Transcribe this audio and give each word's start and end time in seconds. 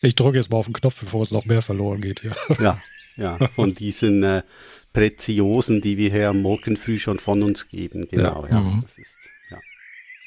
Ich 0.00 0.14
drücke 0.14 0.38
jetzt 0.38 0.50
mal 0.50 0.58
auf 0.58 0.66
den 0.66 0.74
Knopf, 0.74 1.00
bevor 1.00 1.22
es 1.22 1.32
noch 1.32 1.44
mehr 1.44 1.62
verloren 1.62 2.00
geht 2.00 2.20
hier. 2.20 2.34
Ja, 2.60 2.80
ja, 3.16 3.48
von 3.48 3.74
diesen 3.74 4.22
äh, 4.22 4.42
Preziosen, 4.92 5.80
die 5.80 5.96
wir 5.96 6.10
hier 6.10 6.32
morgen 6.32 6.76
früh 6.76 7.00
schon 7.00 7.18
von 7.18 7.42
uns 7.42 7.68
geben. 7.68 8.06
Genau, 8.08 8.44
ja. 8.44 8.52
ja 8.52 8.60
mhm. 8.60 8.80
das 8.80 8.96
ist, 8.96 9.18
ja. 9.50 9.58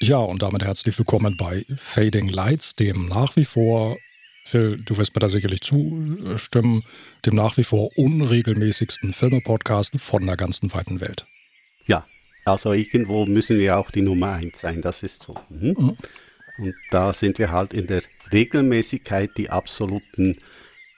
ja, 0.02 0.18
und 0.18 0.42
damit 0.42 0.64
herzlich 0.64 0.98
willkommen 0.98 1.38
bei 1.38 1.66
Fading 1.78 2.28
Lights, 2.28 2.76
dem 2.76 3.08
nach 3.08 3.38
wie 3.38 3.46
vor, 3.46 3.98
Phil, 4.44 4.76
du 4.76 4.98
wirst 4.98 5.16
mir 5.16 5.22
da 5.22 5.30
sicherlich 5.30 5.62
zustimmen, 5.62 6.84
dem 7.26 7.36
nach 7.36 7.56
wie 7.56 7.64
vor 7.64 7.98
unregelmäßigsten 7.98 9.14
Filme-Podcast 9.14 9.94
von 10.02 10.26
der 10.26 10.36
ganzen 10.36 10.74
weiten 10.74 11.00
Welt. 11.00 11.26
Ja, 11.88 12.06
also 12.44 12.74
irgendwo 12.74 13.26
müssen 13.26 13.58
wir 13.58 13.78
auch 13.78 13.90
die 13.90 14.02
Nummer 14.02 14.34
eins 14.34 14.60
sein, 14.60 14.82
das 14.82 15.02
ist 15.02 15.24
so. 15.24 15.36
Mhm. 15.50 15.76
Mhm. 15.78 15.98
Und 16.62 16.76
da 16.92 17.12
sind 17.12 17.40
wir 17.40 17.52
halt 17.52 17.74
in 17.74 17.88
der 17.88 18.04
Regelmäßigkeit 18.32 19.32
die 19.36 19.50
absoluten 19.50 20.38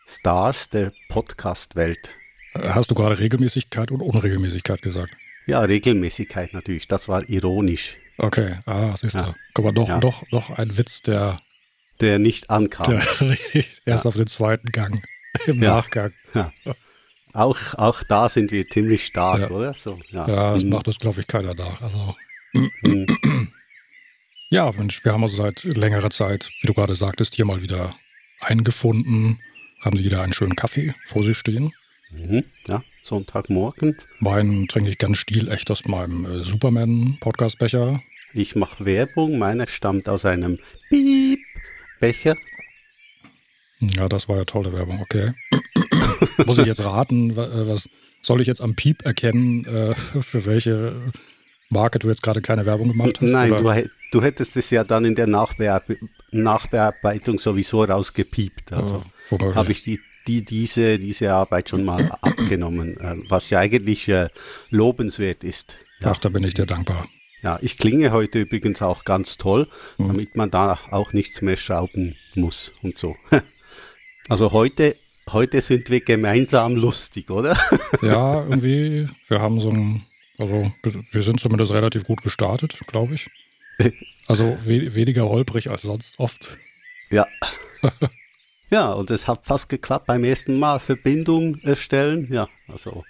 Stars 0.06 0.70
der 0.70 0.92
Podcast-Welt. 1.08 2.10
Hast 2.54 2.92
du 2.92 2.96
gerade 2.96 3.18
Regelmäßigkeit 3.18 3.90
und 3.90 4.02
Unregelmäßigkeit 4.02 4.82
gesagt? 4.82 5.16
Ja, 5.46 5.62
Regelmäßigkeit 5.62 6.54
natürlich. 6.54 6.90
Das 6.90 7.08
war 7.08 7.28
ironisch. 7.30 7.96
Okay, 8.18 8.56
ah, 8.66 8.94
siehst 8.98 9.14
du. 9.14 9.20
Ja. 9.20 9.36
Guck 9.54 9.66
mal, 9.66 9.72
doch, 9.72 9.88
ja. 9.88 10.00
doch, 10.00 10.24
doch 10.32 10.50
ein 10.50 10.78
Witz, 10.78 11.02
der. 11.02 11.38
Der 12.02 12.20
nicht 12.20 12.50
ankam. 12.50 12.88
Der, 12.88 13.02
erst 13.86 14.04
ja. 14.04 14.10
auf 14.10 14.16
den 14.16 14.28
zweiten 14.28 14.68
Gang, 14.68 15.02
im. 15.48 15.60
Nachgang. 15.60 16.12
Auch, 17.32 17.58
auch 17.76 18.04
da 18.04 18.28
sind 18.28 18.52
wir 18.52 18.68
ziemlich 18.68 19.06
stark, 19.06 19.50
oder? 19.50 19.74
So, 19.76 19.98
ja. 20.12 20.26
das 20.26 20.66
mhm. 20.66 20.72
macht 20.72 20.88
das, 20.88 20.98
glaube 20.98 21.22
ich, 21.22 21.28
keiner 21.28 21.54
nach. 21.56 21.82
Also. 21.82 22.16
Ja, 24.54 24.72
Mensch, 24.78 25.04
wir 25.04 25.14
haben 25.14 25.24
uns 25.24 25.36
seit 25.36 25.64
längerer 25.64 26.12
Zeit, 26.12 26.52
wie 26.62 26.68
du 26.68 26.76
gerade 26.76 26.96
sagtest, 26.96 27.34
hier 27.34 27.44
mal 27.44 27.64
wieder 27.64 27.96
eingefunden. 28.40 29.40
Haben 29.82 29.98
Sie 29.98 30.04
wieder 30.04 30.22
einen 30.22 30.32
schönen 30.32 30.56
Kaffee 30.56 30.94
vor 31.08 31.24
sich 31.24 31.40
stehen? 31.40 31.74
Mhm, 32.12 32.44
ja, 32.68 32.84
Sonntagmorgen. 33.02 33.98
Wein 34.20 34.68
trinke 34.68 34.92
ich 34.92 35.00
ganz 35.00 35.18
stilecht 35.18 35.72
aus 35.72 35.86
meinem 35.86 36.26
äh, 36.26 36.44
Superman-Podcastbecher. 36.44 38.00
Ich 38.36 38.56
mache 38.56 38.86
Werbung. 38.86 39.40
Meiner 39.40 39.66
stammt 39.68 40.08
aus 40.08 40.24
einem 40.24 40.60
Piep-Becher. 40.90 42.36
Ja, 43.80 44.06
das 44.06 44.30
war 44.30 44.38
ja 44.38 44.46
tolle 44.46 44.72
Werbung, 44.72 45.02
okay. 45.02 45.32
Muss 46.46 46.60
ich 46.60 46.68
jetzt 46.68 46.86
raten, 46.86 47.32
äh, 47.32 47.68
was 47.68 47.90
soll 48.22 48.40
ich 48.40 48.46
jetzt 48.46 48.62
am 48.62 48.76
Piep 48.76 49.04
erkennen, 49.04 49.66
äh, 49.66 49.96
für 49.96 50.46
welche 50.46 51.12
Marke 51.74 52.00
du 52.00 52.08
jetzt 52.08 52.24
gerade 52.24 52.42
keine 52.42 52.66
Werbung 52.66 52.90
gemacht 52.90 53.20
hast? 53.20 53.30
Nein, 53.30 53.50
du, 53.52 53.90
du, 54.12 54.22
hättest 54.22 54.56
es 54.56 54.70
ja 54.70 54.84
dann 54.84 55.06
in 55.06 55.16
der 55.16 55.28
Nachbearbe 55.28 55.98
Nachbearbeitung 56.32 57.38
sowieso 57.40 57.84
rausgepiept. 57.84 58.74
Also 58.74 59.04
oh, 59.30 59.56
habe 59.56 59.72
ich 59.72 59.84
die, 59.84 60.00
die, 60.28 60.44
diese, 60.44 60.98
diese 60.98 61.34
Arbeit 61.34 61.70
schon 61.70 61.84
mal 61.84 62.02
abgenommen, 62.22 62.98
äh, 63.00 63.16
was 63.28 63.50
ja 63.50 63.60
eigentlich 63.60 64.08
äh, 64.08 64.30
lobenswert 64.70 65.44
ist. 65.44 65.78
Ja. 66.00 66.12
Ach, 66.12 66.18
da 66.18 66.30
bin 66.30 66.44
ich 66.44 66.54
dir 66.54 66.66
dankbar. 66.66 67.08
Ja, 67.44 67.60
ich 67.62 67.78
klinge 67.78 68.12
heute 68.12 68.40
übrigens 68.40 68.82
auch 68.82 69.04
ganz 69.04 69.38
toll, 69.38 69.68
mhm. 69.98 70.08
damit 70.08 70.36
man 70.36 70.50
da 70.50 70.80
auch 70.92 71.12
nichts 71.12 71.42
mehr 71.42 71.58
schrauben 71.58 72.16
muss 72.36 72.72
und 72.82 72.98
so. 72.98 73.16
Also 74.30 74.54
heute, 74.54 74.96
heute 75.34 75.60
sind 75.60 75.90
wir 75.90 76.00
gemeinsam 76.00 76.78
lustig, 76.78 77.30
oder? 77.30 77.58
Ja, 78.02 78.42
irgendwie, 78.42 79.10
wir 79.28 79.42
haben 79.42 79.60
so 79.60 79.70
ein 79.70 80.06
also 80.44 81.04
wir 81.12 81.24
sind 81.24 81.40
zumindest 81.40 81.72
relativ 81.72 82.06
gut 82.06 82.22
gestartet, 82.22 82.78
glaube 82.88 83.16
ich. 83.16 83.30
Also 84.26 84.58
we 84.64 84.96
weniger 84.96 85.28
holprig 85.28 85.70
als 85.70 85.82
sonst 85.82 86.18
oft. 86.18 86.58
Ja. 87.12 87.28
ja, 88.70 88.94
und 88.94 89.12
es 89.12 89.28
hat 89.28 89.44
fast 89.44 89.68
geklappt 89.68 90.08
beim 90.08 90.24
ersten 90.24 90.60
Mal 90.60 90.80
Verbindung 90.80 91.60
erstellen. 91.60 92.30
Ja, 92.32 92.48
also 92.70 93.04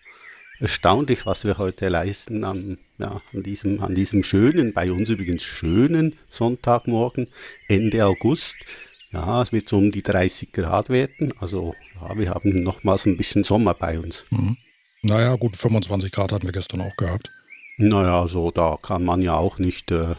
erstaunlich, 0.60 1.28
was 1.28 1.46
wir 1.46 1.60
heute 1.60 1.90
leisten 1.90 2.44
an, 2.44 2.80
ja, 2.98 3.22
an, 3.32 3.44
diesem, 3.44 3.82
an 3.82 3.94
diesem 3.94 4.24
schönen, 4.24 4.74
bei 4.74 4.92
uns 4.92 5.10
übrigens 5.10 5.44
schönen 5.44 6.16
Sonntagmorgen, 6.30 7.28
Ende 7.68 8.06
August. 8.06 8.58
Ja, 9.12 9.44
es 9.44 9.52
wird 9.52 9.70
so 9.70 9.78
um 9.78 9.92
die 9.92 10.02
30 10.02 10.52
Grad 10.52 10.90
werden. 10.90 11.34
Also 11.40 11.76
ja, 12.02 12.18
wir 12.18 12.32
haben 12.32 12.64
nochmals 12.64 13.06
ein 13.06 13.18
bisschen 13.18 13.44
Sommer 13.44 13.76
bei 13.76 14.00
uns. 14.00 14.26
Mhm. 14.32 14.58
Naja, 15.04 15.36
gut, 15.36 15.58
25 15.58 16.12
Grad 16.12 16.32
hatten 16.32 16.48
wir 16.48 16.54
gestern 16.54 16.82
auch 16.82 16.96
gehabt. 16.96 17.32
Naja, 17.78 18.28
so 18.28 18.52
da 18.52 18.78
kann 18.82 19.04
man 19.04 19.22
ja 19.22 19.36
auch 19.36 19.60
nicht, 19.60 19.92
äh, 19.92 20.16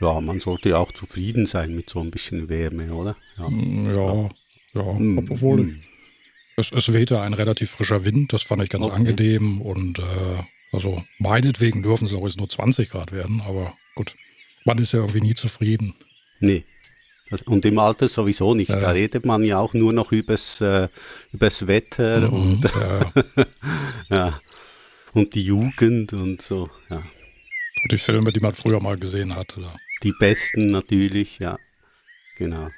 ja, 0.00 0.20
man 0.20 0.38
sollte 0.40 0.70
ja 0.70 0.78
auch 0.78 0.92
zufrieden 0.92 1.46
sein 1.46 1.74
mit 1.74 1.90
so 1.90 2.00
ein 2.00 2.10
bisschen 2.10 2.48
Wärme, 2.48 2.94
oder? 2.94 3.16
Ja, 3.38 3.48
mm, 3.48 3.86
ja, 3.86 4.28
ja. 4.74 4.92
Mm, 4.92 5.18
obwohl 5.18 5.64
mm. 5.64 5.82
Es, 6.56 6.70
es 6.70 6.92
wehte 6.92 7.20
ein 7.20 7.34
relativ 7.34 7.72
frischer 7.72 8.04
Wind, 8.04 8.32
das 8.32 8.42
fand 8.42 8.62
ich 8.62 8.70
ganz 8.70 8.86
okay. 8.86 8.94
angenehm 8.94 9.60
und 9.60 9.98
äh, 9.98 10.42
also 10.70 11.02
meinetwegen 11.18 11.82
dürfen 11.82 12.06
es 12.06 12.14
auch 12.14 12.24
jetzt 12.24 12.38
nur 12.38 12.48
20 12.48 12.90
Grad 12.90 13.10
werden, 13.10 13.40
aber 13.40 13.74
gut, 13.96 14.14
man 14.64 14.78
ist 14.78 14.92
ja 14.92 15.00
irgendwie 15.00 15.22
nie 15.22 15.34
zufrieden. 15.34 15.94
Nee, 16.38 16.64
und 17.46 17.64
im 17.64 17.78
Alter 17.78 18.08
sowieso 18.08 18.54
nicht. 18.54 18.70
Ja. 18.70 18.80
Da 18.80 18.90
redet 18.90 19.24
man 19.24 19.44
ja 19.44 19.58
auch 19.58 19.74
nur 19.74 19.92
noch 19.92 20.12
übers, 20.12 20.60
äh, 20.60 20.88
übers 21.32 21.66
Wetter 21.66 22.28
mhm, 22.28 22.34
und, 22.34 22.64
ja. 22.64 23.12
ja. 24.16 24.40
und 25.12 25.34
die 25.34 25.44
Jugend 25.44 26.12
und 26.12 26.42
so. 26.42 26.68
Ja. 26.90 26.96
Und 26.96 27.92
die 27.92 27.98
Filme, 27.98 28.32
die 28.32 28.40
man 28.40 28.54
früher 28.54 28.80
mal 28.80 28.96
gesehen 28.96 29.34
hat. 29.34 29.56
Oder? 29.56 29.74
Die 30.02 30.12
besten 30.18 30.68
natürlich, 30.68 31.38
ja. 31.38 31.58
Genau. 32.36 32.68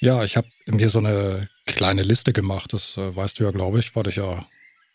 Ja, 0.00 0.24
ich 0.24 0.36
habe 0.36 0.48
mir 0.66 0.88
so 0.88 0.98
eine 0.98 1.48
kleine 1.66 2.02
Liste 2.02 2.32
gemacht. 2.32 2.72
Das 2.72 2.96
äh, 2.96 3.14
weißt 3.14 3.38
du 3.38 3.44
ja, 3.44 3.50
glaube 3.50 3.80
ich, 3.80 3.94
weil 3.94 4.08
ich 4.08 4.16
ja 4.16 4.46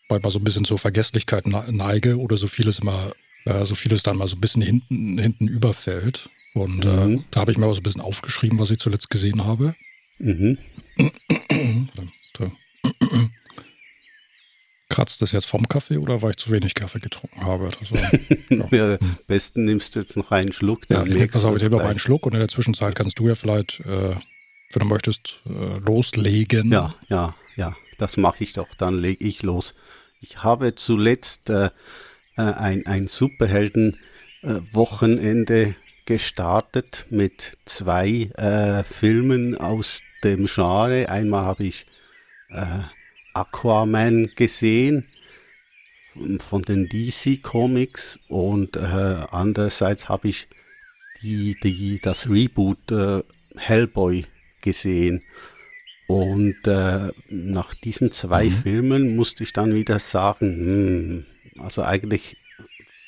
bei 0.08 0.18
mal 0.18 0.30
so 0.30 0.38
ein 0.38 0.44
bisschen 0.44 0.64
zur 0.64 0.78
Vergesslichkeit 0.78 1.46
neige 1.46 2.18
oder 2.18 2.36
so 2.36 2.46
vieles 2.46 2.78
immer, 2.78 3.12
äh, 3.44 3.64
so 3.64 3.74
vieles 3.74 4.02
dann 4.02 4.16
mal 4.16 4.28
so 4.28 4.36
ein 4.36 4.40
bisschen 4.40 4.62
hinten, 4.62 5.18
hinten 5.18 5.48
überfällt. 5.48 6.30
Und 6.56 6.84
äh, 6.86 6.88
mhm. 6.88 7.16
äh, 7.16 7.22
da 7.32 7.40
habe 7.40 7.52
ich 7.52 7.58
mir 7.58 7.66
auch 7.66 7.74
so 7.74 7.80
ein 7.80 7.82
bisschen 7.82 8.00
aufgeschrieben, 8.00 8.58
was 8.58 8.70
ich 8.70 8.78
zuletzt 8.78 9.10
gesehen 9.10 9.44
habe. 9.44 9.74
Mhm. 10.18 10.56
Kratzt 14.88 15.20
das 15.20 15.32
jetzt 15.32 15.46
vom 15.46 15.68
Kaffee 15.68 15.98
oder 15.98 16.22
weil 16.22 16.30
ich 16.30 16.38
zu 16.38 16.50
wenig 16.50 16.74
Kaffee 16.74 17.00
getrunken 17.00 17.44
habe? 17.44 17.70
Also, 17.78 17.94
ja. 18.48 18.66
ja, 18.70 18.96
besten 19.26 19.64
nimmst 19.64 19.94
du 19.94 20.00
jetzt 20.00 20.16
noch 20.16 20.30
einen 20.30 20.52
Schluck. 20.52 20.84
Ja, 20.88 21.04
ich 21.04 21.14
nehme 21.14 21.28
auf, 21.34 21.56
ich 21.56 21.62
nehme 21.62 21.76
noch 21.76 21.84
einen 21.84 21.98
Schluck 21.98 22.24
und 22.24 22.32
in 22.32 22.38
der 22.38 22.48
Zwischenzeit 22.48 22.94
kannst 22.94 23.18
du 23.18 23.28
ja 23.28 23.34
vielleicht, 23.34 23.80
äh, 23.80 24.14
wenn 24.14 24.80
du 24.80 24.86
möchtest, 24.86 25.42
äh, 25.44 25.76
loslegen. 25.86 26.72
Ja, 26.72 26.94
ja, 27.08 27.34
ja, 27.56 27.76
das 27.98 28.16
mache 28.16 28.44
ich 28.44 28.54
doch. 28.54 28.68
Dann 28.78 28.98
lege 28.98 29.22
ich 29.22 29.42
los. 29.42 29.74
Ich 30.22 30.42
habe 30.42 30.74
zuletzt 30.74 31.50
äh, 31.50 31.68
äh 32.38 32.40
ein, 32.40 32.86
ein 32.86 33.08
Superhelden-Wochenende 33.08 35.76
gestartet 36.06 37.06
mit 37.10 37.58
zwei 37.66 38.30
äh, 38.36 38.82
Filmen 38.84 39.56
aus 39.56 40.02
dem 40.24 40.46
Genre. 40.46 41.08
Einmal 41.08 41.44
habe 41.44 41.64
ich 41.64 41.86
äh, 42.48 42.64
Aquaman 43.34 44.30
gesehen 44.34 45.06
von 46.38 46.62
den 46.62 46.88
DC 46.88 47.42
Comics 47.42 48.18
und 48.28 48.76
äh, 48.76 49.26
andererseits 49.30 50.08
habe 50.08 50.28
ich 50.28 50.48
die, 51.22 51.56
die, 51.62 52.00
das 52.00 52.28
Reboot 52.30 52.90
äh, 52.90 53.22
Hellboy 53.56 54.24
gesehen. 54.62 55.22
Und 56.08 56.66
äh, 56.66 57.10
nach 57.28 57.74
diesen 57.74 58.12
zwei 58.12 58.44
mhm. 58.44 58.50
Filmen 58.50 59.16
musste 59.16 59.42
ich 59.42 59.52
dann 59.52 59.74
wieder 59.74 59.98
sagen, 59.98 61.26
hm, 61.56 61.62
also 61.62 61.82
eigentlich 61.82 62.36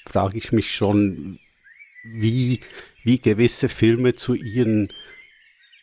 frage 0.05 0.39
ich 0.39 0.53
mich 0.53 0.75
schon, 0.75 1.39
wie, 2.03 2.61
wie 3.05 3.21
gewisse 3.21 3.69
Filme 3.69 4.15
zu 4.15 4.35
ihren 4.35 4.93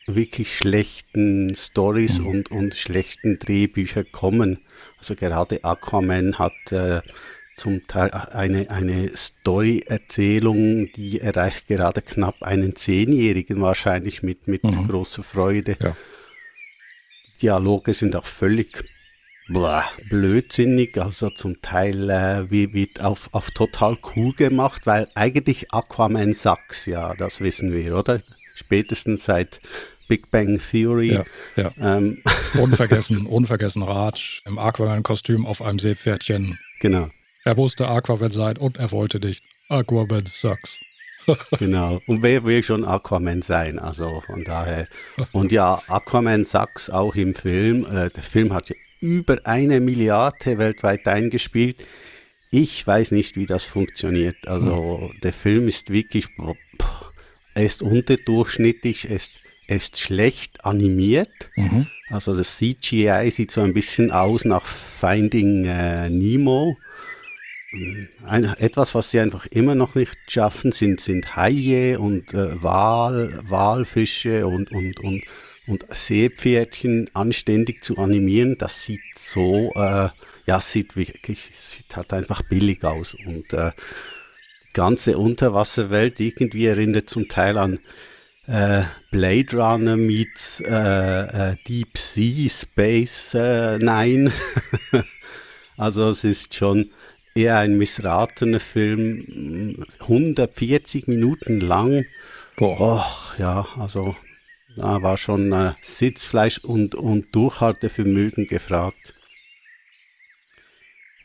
wirklich 0.06 0.56
schlechten 0.56 1.54
Stories 1.54 2.20
mhm. 2.20 2.26
und, 2.26 2.50
und 2.50 2.74
schlechten 2.74 3.38
Drehbüchern 3.38 4.06
kommen. 4.12 4.60
Also 4.98 5.14
gerade 5.14 5.64
Aquaman 5.64 6.38
hat 6.38 6.52
äh, 6.70 7.00
zum 7.56 7.86
Teil 7.86 8.10
eine, 8.10 8.70
eine 8.70 9.16
Story-Erzählung, 9.16 10.92
die 10.92 11.20
erreicht 11.20 11.66
gerade 11.66 12.02
knapp 12.02 12.42
einen 12.42 12.76
Zehnjährigen 12.76 13.60
wahrscheinlich 13.60 14.22
mit, 14.22 14.46
mit 14.46 14.62
mhm. 14.62 14.88
großer 14.88 15.22
Freude. 15.22 15.76
Ja. 15.80 15.96
Dialoge 17.40 17.94
sind 17.94 18.14
auch 18.14 18.26
völlig 18.26 18.84
blödsinnig, 19.48 20.98
also 20.98 21.30
zum 21.30 21.60
Teil 21.62 22.10
äh, 22.10 22.50
wie, 22.50 22.72
wie 22.72 22.90
auf, 23.00 23.28
auf 23.32 23.50
total 23.50 23.96
cool 24.14 24.32
gemacht, 24.32 24.86
weil 24.86 25.08
eigentlich 25.14 25.72
Aquaman 25.72 26.32
Sachs, 26.32 26.86
ja, 26.86 27.14
das 27.14 27.40
wissen 27.40 27.72
wir, 27.72 27.96
oder? 27.96 28.18
Spätestens 28.54 29.24
seit 29.24 29.60
Big 30.08 30.30
Bang 30.30 30.58
Theory. 30.58 31.14
Ja, 31.14 31.24
ja. 31.56 31.72
Ähm. 31.80 32.22
Unvergessen, 32.54 33.26
unvergessen 33.26 33.82
Raj 33.82 34.42
im 34.46 34.58
Aquaman-Kostüm 34.58 35.46
auf 35.46 35.60
einem 35.62 35.78
Seepferdchen. 35.78 36.58
Genau. 36.80 37.08
Er 37.44 37.54
musste 37.54 37.88
Aquaman 37.88 38.32
sein 38.32 38.56
und 38.56 38.78
er 38.78 38.90
wollte 38.92 39.20
nicht. 39.20 39.44
Aquaman 39.68 40.24
sucks. 40.26 40.78
genau. 41.58 42.00
Und 42.06 42.22
wer 42.22 42.44
will 42.44 42.62
schon 42.62 42.84
Aquaman 42.84 43.42
sein? 43.42 43.78
Also 43.78 44.22
von 44.26 44.44
daher. 44.44 44.86
Und 45.32 45.52
ja, 45.52 45.82
Aquaman 45.88 46.44
sagt's 46.44 46.88
auch 46.88 47.14
im 47.14 47.34
Film. 47.34 47.84
Äh, 47.84 48.10
der 48.10 48.22
Film 48.22 48.52
hat 48.52 48.68
ja 48.68 48.76
über 49.00 49.38
eine 49.44 49.80
Milliarde 49.80 50.58
weltweit 50.58 51.06
eingespielt. 51.06 51.76
Ich 52.50 52.86
weiß 52.86 53.10
nicht, 53.10 53.36
wie 53.36 53.46
das 53.46 53.64
funktioniert. 53.64 54.48
Also 54.48 55.10
mhm. 55.12 55.20
der 55.20 55.32
Film 55.32 55.68
ist 55.68 55.90
wirklich, 55.90 56.28
er 57.54 57.64
ist 57.64 57.82
unterdurchschnittlich, 57.82 59.08
er 59.08 59.16
ist, 59.16 59.32
er 59.66 59.76
ist 59.76 59.98
schlecht 59.98 60.64
animiert. 60.64 61.50
Mhm. 61.56 61.86
Also 62.08 62.36
das 62.36 62.56
CGI 62.58 63.30
sieht 63.30 63.50
so 63.50 63.62
ein 63.62 63.74
bisschen 63.74 64.12
aus 64.12 64.44
nach 64.44 64.66
Finding 64.66 65.64
äh, 65.64 66.08
Nemo. 66.08 66.76
Ein, 68.24 68.44
etwas, 68.58 68.94
was 68.94 69.10
sie 69.10 69.20
einfach 69.20 69.46
immer 69.46 69.74
noch 69.74 69.96
nicht 69.96 70.16
schaffen, 70.28 70.72
sind, 70.72 71.00
sind 71.00 71.36
Haie 71.36 71.98
und 71.98 72.32
äh, 72.32 72.62
Wal, 72.62 73.38
Walfische 73.48 74.46
und, 74.46 74.70
und, 74.70 75.00
und, 75.00 75.24
und 75.66 75.84
Seepferdchen 75.90 77.10
anständig 77.14 77.82
zu 77.82 77.98
animieren. 77.98 78.56
Das 78.58 78.84
sieht 78.84 79.00
so, 79.14 79.72
äh, 79.74 80.08
ja, 80.46 80.60
sieht 80.60 80.96
wirklich, 80.96 81.50
sieht 81.54 81.96
halt 81.96 82.12
einfach 82.12 82.42
billig 82.42 82.84
aus. 82.84 83.16
Und 83.26 83.52
äh, 83.52 83.72
die 84.68 84.72
ganze 84.72 85.18
Unterwasserwelt 85.18 86.20
irgendwie 86.20 86.66
erinnert 86.66 87.10
zum 87.10 87.28
Teil 87.28 87.58
an 87.58 87.80
äh, 88.46 88.82
Blade 89.10 89.56
Runner 89.56 89.96
meets 89.96 90.60
äh, 90.60 90.72
äh, 91.52 91.56
Deep 91.66 91.98
Sea 91.98 92.48
Space 92.48 93.34
äh, 93.34 93.78
Nine. 93.78 94.30
also 95.76 96.10
es 96.10 96.22
ist 96.24 96.54
schon 96.54 96.90
eher 97.34 97.58
ein 97.58 97.76
missratener 97.76 98.60
Film, 98.60 99.84
140 100.00 101.06
Minuten 101.08 101.60
lang. 101.60 102.06
Boah. 102.56 102.80
Och, 102.80 103.38
ja, 103.38 103.66
also 103.78 104.16
da 104.74 105.02
war 105.02 105.16
schon 105.16 105.52
äh, 105.52 105.72
Sitzfleisch 105.80 106.58
und, 106.58 106.94
und 106.94 107.34
Durchhaltevermögen 107.34 108.46
gefragt. 108.46 109.14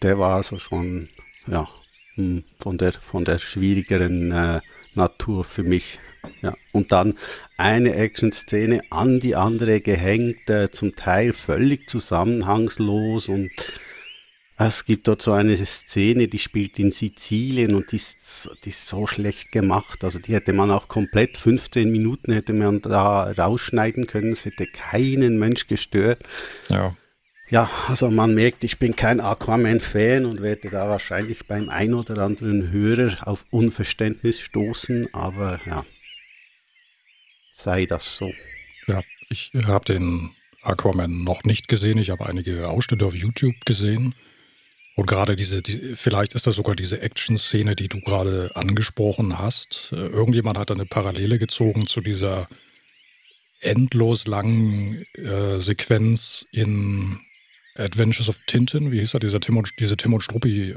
Der 0.02 0.18
war 0.20 0.36
also 0.36 0.60
schon 0.60 1.08
ja, 1.48 1.68
hm, 2.16 2.44
von, 2.60 2.78
der, 2.78 2.94
von 2.94 3.26
der 3.26 3.40
schwierigeren 3.40 4.32
äh, 4.32 4.62
Natur 4.96 5.44
für 5.44 5.64
mich. 5.64 6.00
Ja. 6.42 6.54
Und 6.72 6.92
dann 6.92 7.18
eine 7.58 7.96
Action-Szene 7.96 8.82
an 8.90 9.20
die 9.20 9.36
andere 9.36 9.82
gehängt, 9.82 10.50
äh, 10.50 10.72
zum 10.72 10.96
Teil 10.96 11.34
völlig 11.34 11.90
zusammenhangslos 11.90 13.28
und 13.28 13.52
es 14.68 14.86
gibt 14.86 15.08
dort 15.08 15.22
so 15.22 15.32
eine 15.32 15.56
Szene, 15.66 16.28
die 16.28 16.40
spielt 16.40 16.78
in 16.78 16.92
Sizilien 16.92 17.74
und 17.74 17.92
die 17.92 17.96
ist, 17.96 18.50
die 18.66 18.70
ist 18.70 18.88
so 18.88 19.08
schlecht 19.08 19.52
gemacht. 19.52 20.04
Also 20.04 20.20
die 20.20 20.34
hätte 20.34 20.54
man 20.54 20.72
auch 20.72 20.88
komplett 20.88 21.38
15 21.38 21.90
Minuten 21.90 22.34
hätte 22.34 22.54
man 22.54 22.82
da 22.82 23.32
rausschneiden 23.32 24.08
können. 24.08 24.32
Es 24.32 24.46
hätte 24.46 24.68
keinen 24.68 25.40
Mensch 25.40 25.68
gestört. 25.68 26.24
Ja. 26.70 26.96
Ja, 27.50 27.70
also 27.90 28.10
man 28.10 28.34
merkt, 28.34 28.64
ich 28.64 28.80
bin 28.80 28.96
kein 28.96 29.20
Aquaman-Fan 29.20 30.24
und 30.26 30.42
werde 30.42 30.70
da 30.70 30.88
wahrscheinlich 30.88 31.46
beim 31.48 31.68
ein 31.68 31.94
oder 31.94 32.24
anderen 32.24 32.72
Hörer 32.72 33.28
auf 33.28 33.46
Unverständnis 33.50 34.40
stoßen, 34.40 35.14
aber 35.14 35.60
ja, 35.66 35.84
sei 37.52 37.86
das 37.86 38.16
so. 38.16 38.32
Ja, 38.88 39.02
ich 39.30 39.52
habe 39.66 39.84
den 39.84 40.32
Aquaman 40.62 41.26
noch 41.26 41.44
nicht 41.44 41.68
gesehen. 41.68 41.98
Ich 41.98 42.10
habe 42.10 42.26
einige 42.26 42.70
Ausschnitte 42.70 43.06
auf 43.06 43.16
YouTube 43.16 43.66
gesehen. 43.66 44.16
Und 44.96 45.06
gerade 45.08 45.36
diese, 45.36 45.62
die, 45.62 45.96
vielleicht 45.96 46.34
ist 46.34 46.48
das 46.48 46.56
sogar 46.56 46.76
diese 46.76 47.02
Action-Szene, 47.02 47.76
die 47.76 47.88
du 47.88 48.02
gerade 48.02 48.52
angesprochen 48.56 49.40
hast. 49.40 49.94
Äh, 49.94 50.08
irgendjemand 50.08 50.58
hat 50.58 50.72
eine 50.72 50.86
Parallele 50.86 51.40
gezogen 51.40 51.86
zu 51.86 52.02
dieser 52.02 52.48
endlos 53.62 54.28
langen 54.28 55.06
äh, 55.14 55.60
Sequenz 55.60 56.46
in 56.52 57.20
Adventures 57.76 58.28
of 58.28 58.40
Tintin. 58.48 58.92
Wie 58.92 59.00
hieß 59.00 59.14
er? 59.14 59.20
Dieser 59.20 59.40
Tim 59.40 59.58
und, 59.58 59.72
diese 59.80 59.96
Tim 59.96 60.14
und 60.14 60.22
Struppi, 60.22 60.72
äh, 60.72 60.76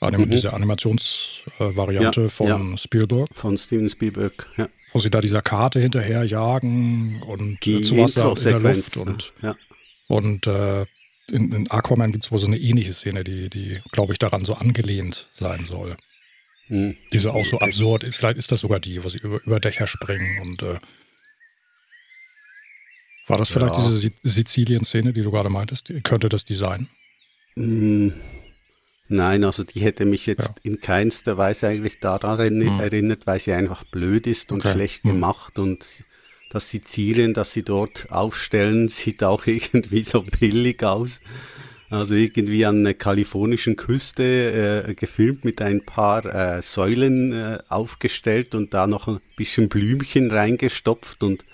Anim 0.00 0.22
mhm. 0.22 0.30
diese 0.30 0.52
Animationsvariante 0.52 2.22
ja, 2.22 2.28
von 2.28 2.46
ja. 2.72 2.78
Spielberg. 2.78 3.28
Von 3.32 3.56
Steven 3.56 3.88
Spielberg, 3.88 4.46
ja. 4.56 4.68
Wo 4.92 4.98
sie 4.98 5.10
da 5.10 5.20
dieser 5.20 5.42
Karte 5.42 5.80
hinterherjagen 5.80 7.22
und 7.22 7.64
die 7.64 7.82
zu 7.82 7.96
Wasser 7.96 8.34
in 8.36 8.62
der 8.62 8.74
Luft 8.74 8.96
und, 8.96 9.32
ja. 9.42 9.54
und 10.08 10.46
äh, 10.46 10.86
in, 11.30 11.52
in 11.52 11.70
Aquaman 11.70 12.12
gibt 12.12 12.24
es 12.24 12.32
wohl 12.32 12.38
so 12.38 12.46
eine 12.46 12.58
ähnliche 12.58 12.92
Szene, 12.92 13.24
die, 13.24 13.50
die 13.50 13.80
glaube 13.92 14.12
ich, 14.12 14.18
daran 14.18 14.44
so 14.44 14.54
angelehnt 14.54 15.28
sein 15.32 15.64
soll. 15.64 15.96
Hm. 16.68 16.96
Diese 17.12 17.32
auch 17.32 17.44
so 17.44 17.58
absurd, 17.60 18.06
vielleicht 18.10 18.38
ist 18.38 18.50
das 18.50 18.60
sogar 18.60 18.80
die, 18.80 19.02
wo 19.04 19.08
sie 19.08 19.18
über, 19.18 19.40
über 19.44 19.60
Dächer 19.60 19.86
springen 19.86 20.40
und 20.40 20.62
äh, 20.62 20.78
war 23.28 23.38
das 23.38 23.50
vielleicht 23.50 23.76
ja. 23.76 23.88
diese 23.88 24.12
Sizilien-Szene, 24.22 25.12
die 25.12 25.22
du 25.22 25.32
gerade 25.32 25.50
meintest? 25.50 25.92
Könnte 26.04 26.28
das 26.28 26.44
die 26.44 26.54
sein? 26.54 26.88
Hm. 27.56 28.12
Nein, 29.08 29.44
also 29.44 29.62
die 29.62 29.80
hätte 29.80 30.04
mich 30.04 30.26
jetzt 30.26 30.48
ja. 30.48 30.54
in 30.62 30.80
keinster 30.80 31.38
Weise 31.38 31.68
eigentlich 31.68 32.00
daran 32.00 32.60
hm. 32.60 32.80
erinnert, 32.80 33.26
weil 33.26 33.40
sie 33.40 33.52
einfach 33.52 33.84
blöd 33.84 34.26
ist 34.26 34.52
und 34.52 34.60
okay. 34.60 34.72
schlecht 34.72 35.04
hm. 35.04 35.12
gemacht 35.12 35.58
und 35.58 35.84
das 36.48 36.70
Sizilien, 36.70 37.34
das 37.34 37.52
sie 37.52 37.62
dort 37.62 38.06
aufstellen, 38.10 38.88
sieht 38.88 39.22
auch 39.24 39.46
irgendwie 39.46 40.02
so 40.02 40.22
billig 40.22 40.82
aus. 40.84 41.20
Also 41.88 42.14
irgendwie 42.16 42.66
an 42.66 42.82
der 42.82 42.94
kalifornischen 42.94 43.76
Küste 43.76 44.84
äh, 44.88 44.94
gefilmt 44.94 45.44
mit 45.44 45.62
ein 45.62 45.84
paar 45.84 46.24
äh, 46.24 46.60
Säulen 46.60 47.32
äh, 47.32 47.58
aufgestellt 47.68 48.56
und 48.56 48.74
da 48.74 48.88
noch 48.88 49.06
ein 49.06 49.20
bisschen 49.36 49.68
Blümchen 49.68 50.32
reingestopft 50.32 51.22
und 51.22 51.44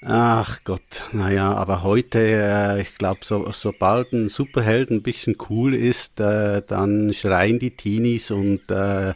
ach 0.00 0.64
Gott, 0.64 1.04
naja, 1.12 1.52
aber 1.52 1.82
heute, 1.82 2.18
äh, 2.18 2.80
ich 2.80 2.96
glaube, 2.96 3.20
so, 3.24 3.46
sobald 3.52 4.12
ein 4.12 4.30
Superheld 4.30 4.90
ein 4.90 5.02
bisschen 5.02 5.36
cool 5.50 5.74
ist, 5.74 6.18
äh, 6.20 6.62
dann 6.66 7.12
schreien 7.12 7.58
die 7.58 7.76
Teenies 7.76 8.30
und 8.30 8.70
äh, 8.70 9.12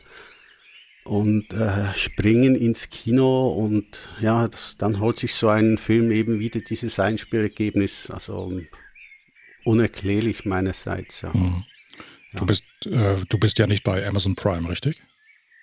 und 1.05 1.53
äh, 1.53 1.95
springen 1.95 2.55
ins 2.55 2.91
Kino 2.91 3.49
und 3.49 4.11
ja, 4.21 4.47
das, 4.49 4.77
dann 4.77 5.01
holt 5.01 5.19
sich 5.19 5.35
so 5.35 5.49
ein 5.49 5.79
Film 5.79 6.11
eben 6.11 6.39
wieder 6.39 6.61
dieses 6.61 6.99
Einspielergebnis, 6.99 8.11
also 8.11 8.61
unerklärlich 9.65 10.45
meinerseits, 10.45 11.23
ja. 11.23 11.33
Mhm. 11.33 11.65
Du, 12.35 12.47
bist, 12.47 12.65
äh, 12.87 13.17
du 13.29 13.39
bist 13.39 13.59
ja 13.59 13.67
nicht 13.67 13.83
bei 13.83 14.07
Amazon 14.07 14.37
Prime, 14.37 14.69
richtig? 14.69 15.01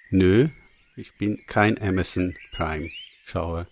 Nö, 0.10 0.50
ich 0.96 1.14
bin 1.16 1.46
kein 1.46 1.80
Amazon 1.82 2.36
Prime-Schauer. 2.52 3.68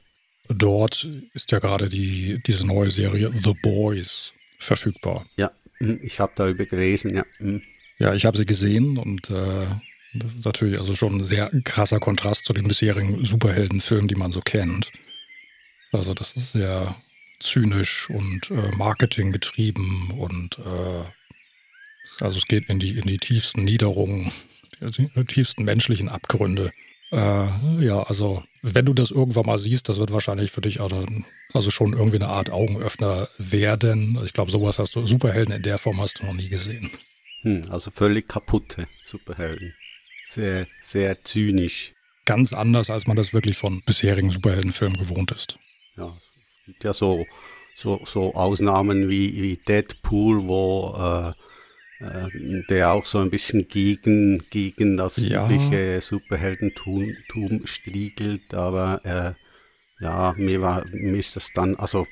Dort 0.47 1.09
ist 1.33 1.51
ja 1.51 1.59
gerade 1.59 1.89
die, 1.89 2.41
diese 2.45 2.65
neue 2.65 2.91
Serie 2.91 3.33
The 3.43 3.53
Boys 3.61 4.33
verfügbar. 4.59 5.25
Ja, 5.35 5.51
hm, 5.79 5.99
ich 6.03 6.19
habe 6.19 6.33
darüber 6.35 6.65
gelesen, 6.65 7.15
ja. 7.15 7.25
Hm. 7.37 7.61
Ja, 7.97 8.13
ich 8.13 8.25
habe 8.25 8.37
sie 8.37 8.45
gesehen 8.45 8.97
und 8.97 9.29
äh, 9.29 9.67
das 10.19 10.33
ist 10.33 10.45
natürlich 10.45 10.79
also 10.79 10.95
schon 10.95 11.17
ein 11.19 11.23
sehr 11.23 11.49
krasser 11.63 11.99
Kontrast 11.99 12.45
zu 12.45 12.53
den 12.53 12.67
bisherigen 12.67 13.23
Superheldenfilmen, 13.25 14.07
die 14.07 14.15
man 14.15 14.31
so 14.31 14.41
kennt. 14.41 14.91
Also 15.91 16.13
das 16.13 16.35
ist 16.35 16.53
sehr 16.53 16.95
zynisch 17.39 18.09
und 18.09 18.49
äh, 18.51 18.75
marketinggetrieben 18.75 20.11
und 20.11 20.57
äh, 20.59 22.23
also 22.23 22.37
es 22.37 22.45
geht 22.45 22.69
in 22.69 22.79
die, 22.79 22.97
in 22.97 23.07
die 23.07 23.17
tiefsten 23.17 23.63
Niederungen, 23.63 24.31
die, 24.79 25.09
tiefsten 25.25 25.63
menschlichen 25.63 26.09
Abgründe. 26.09 26.71
Äh, 27.11 27.47
ja, 27.79 28.03
also 28.03 28.43
wenn 28.61 28.85
du 28.85 28.93
das 28.93 29.11
irgendwann 29.11 29.45
mal 29.45 29.59
siehst, 29.59 29.89
das 29.89 29.99
wird 29.99 30.11
wahrscheinlich 30.11 30.51
für 30.51 30.61
dich 30.61 30.81
also, 30.81 31.05
also 31.53 31.71
schon 31.71 31.93
irgendwie 31.93 32.17
eine 32.17 32.29
Art 32.29 32.49
Augenöffner 32.49 33.27
werden. 33.37 34.19
Ich 34.23 34.33
glaube, 34.33 34.51
sowas 34.51 34.79
hast 34.79 34.95
du, 34.95 35.05
Superhelden 35.05 35.53
in 35.53 35.63
der 35.63 35.77
Form 35.77 36.01
hast 36.01 36.19
du 36.19 36.25
noch 36.25 36.33
nie 36.33 36.49
gesehen. 36.49 36.89
Hm, 37.41 37.65
also 37.69 37.91
völlig 37.91 38.27
kaputte 38.27 38.87
Superhelden 39.05 39.73
sehr, 40.27 40.67
sehr 40.79 41.21
zynisch. 41.23 41.93
Ganz 42.25 42.53
anders, 42.53 42.89
als 42.89 43.07
man 43.07 43.15
das 43.15 43.33
wirklich 43.33 43.57
von 43.57 43.81
bisherigen 43.85 44.31
Superheldenfilmen 44.31 44.97
gewohnt 44.97 45.31
ist. 45.31 45.57
Ja, 45.95 46.07
es 46.07 46.65
gibt 46.65 46.83
ja 46.83 46.93
so, 46.93 47.25
so, 47.75 48.01
so 48.05 48.33
Ausnahmen 48.33 49.09
wie, 49.09 49.41
wie 49.41 49.57
Deadpool, 49.57 50.47
wo 50.47 50.95
äh, 50.97 51.33
äh, 52.03 52.63
der 52.69 52.91
auch 52.91 53.05
so 53.05 53.19
ein 53.19 53.29
bisschen 53.29 53.67
gegen, 53.67 54.39
gegen 54.49 54.97
das 54.97 55.17
ja. 55.17 55.45
übliche 55.45 56.01
Superheldentum 56.01 57.15
striegelt, 57.65 58.53
aber 58.53 59.01
äh, 59.05 59.44
ja, 59.99 60.33
mir 60.37 60.61
war 60.61 60.83
mir 60.91 61.17
ist 61.19 61.35
das 61.35 61.51
dann, 61.53 61.75
also 61.75 62.05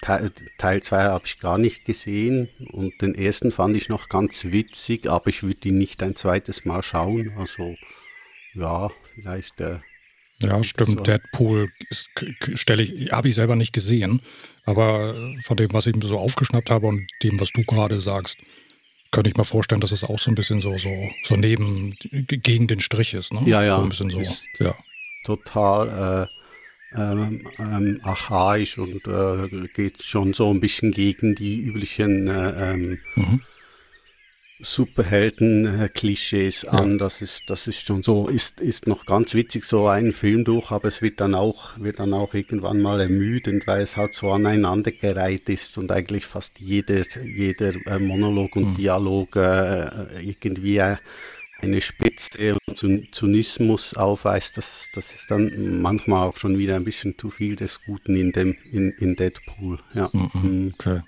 Teil 0.00 0.82
2 0.82 1.02
habe 1.04 1.24
ich 1.26 1.38
gar 1.38 1.58
nicht 1.58 1.84
gesehen 1.84 2.48
und 2.72 3.00
den 3.02 3.14
ersten 3.14 3.50
fand 3.50 3.76
ich 3.76 3.88
noch 3.88 4.08
ganz 4.08 4.44
witzig, 4.44 5.10
aber 5.10 5.28
ich 5.28 5.42
würde 5.42 5.68
ihn 5.68 5.78
nicht 5.78 6.02
ein 6.02 6.16
zweites 6.16 6.64
Mal 6.64 6.82
schauen. 6.82 7.32
Also 7.36 7.76
ja, 8.54 8.90
vielleicht. 9.14 9.60
Äh, 9.60 9.80
ja, 10.40 10.62
stimmt. 10.62 11.06
Deadpool 11.06 11.68
stelle 12.54 12.82
ich, 12.84 13.12
habe 13.12 13.28
ich 13.28 13.34
selber 13.34 13.56
nicht 13.56 13.72
gesehen, 13.72 14.22
aber 14.64 15.32
von 15.42 15.56
dem, 15.56 15.72
was 15.72 15.86
ich 15.86 15.96
so 16.02 16.18
aufgeschnappt 16.18 16.70
habe 16.70 16.86
und 16.86 17.08
dem, 17.22 17.40
was 17.40 17.50
du 17.50 17.62
gerade 17.64 18.00
sagst, 18.00 18.38
könnte 19.10 19.30
ich 19.30 19.36
mir 19.36 19.44
vorstellen, 19.44 19.80
dass 19.80 19.90
es 19.90 20.04
auch 20.04 20.18
so 20.18 20.30
ein 20.30 20.34
bisschen 20.34 20.60
so, 20.60 20.78
so, 20.78 20.90
so 21.24 21.34
neben, 21.34 21.94
gegen 22.00 22.68
den 22.68 22.78
Strich 22.80 23.14
ist, 23.14 23.32
ne? 23.32 23.42
Ja, 23.46 23.64
ja. 23.64 23.76
So 23.78 23.82
ein 23.82 23.88
bisschen 23.88 24.10
so, 24.10 24.20
Ist- 24.20 24.44
ja. 24.60 24.74
total 25.24 26.28
äh, 26.28 26.37
ähm, 26.94 27.46
ähm, 27.58 28.00
archaisch 28.02 28.78
und 28.78 29.06
äh, 29.06 29.68
geht 29.74 30.02
schon 30.02 30.32
so 30.32 30.50
ein 30.52 30.60
bisschen 30.60 30.92
gegen 30.92 31.34
die 31.34 31.60
üblichen 31.62 32.28
äh, 32.28 32.72
ähm, 32.72 32.98
Mhm. 33.16 33.40
Superhelden-Klischees 34.60 36.64
an. 36.64 36.98
Das 36.98 37.22
ist, 37.22 37.42
das 37.46 37.68
ist 37.68 37.86
schon 37.86 38.02
so, 38.02 38.26
ist, 38.28 38.60
ist 38.60 38.88
noch 38.88 39.06
ganz 39.06 39.34
witzig, 39.34 39.64
so 39.64 39.86
einen 39.86 40.12
Film 40.12 40.44
durch, 40.44 40.72
aber 40.72 40.88
es 40.88 41.00
wird 41.00 41.20
dann 41.20 41.36
auch, 41.36 41.78
wird 41.78 42.00
dann 42.00 42.12
auch 42.12 42.34
irgendwann 42.34 42.82
mal 42.82 43.00
ermüdend, 43.00 43.68
weil 43.68 43.82
es 43.82 43.96
halt 43.96 44.14
so 44.14 44.32
aneinandergereiht 44.32 45.48
ist 45.48 45.78
und 45.78 45.92
eigentlich 45.92 46.26
fast 46.26 46.58
jeder, 46.58 47.04
jeder 47.24 47.74
äh, 47.86 48.00
Monolog 48.00 48.56
und 48.56 48.76
Dialog 48.76 49.36
äh, 49.36 50.22
irgendwie 50.22 50.78
äh, 50.78 50.96
eine 51.60 51.80
Spitze 51.80 52.56
und 52.66 52.76
Zyn- 52.76 53.12
Zynismus 53.12 53.94
aufweist, 53.94 54.56
das, 54.56 54.88
das 54.94 55.14
ist 55.14 55.30
dann 55.30 55.80
manchmal 55.80 56.28
auch 56.28 56.36
schon 56.36 56.56
wieder 56.58 56.76
ein 56.76 56.84
bisschen 56.84 57.18
zu 57.18 57.30
viel 57.30 57.56
des 57.56 57.80
Guten 57.84 58.16
in 58.16 58.32
dem, 58.32 58.56
in, 58.70 58.90
in 58.92 59.16
Deadpool. 59.16 59.78
Ja. 59.94 60.10
Mhm. 60.12 60.74
Okay. 60.74 61.00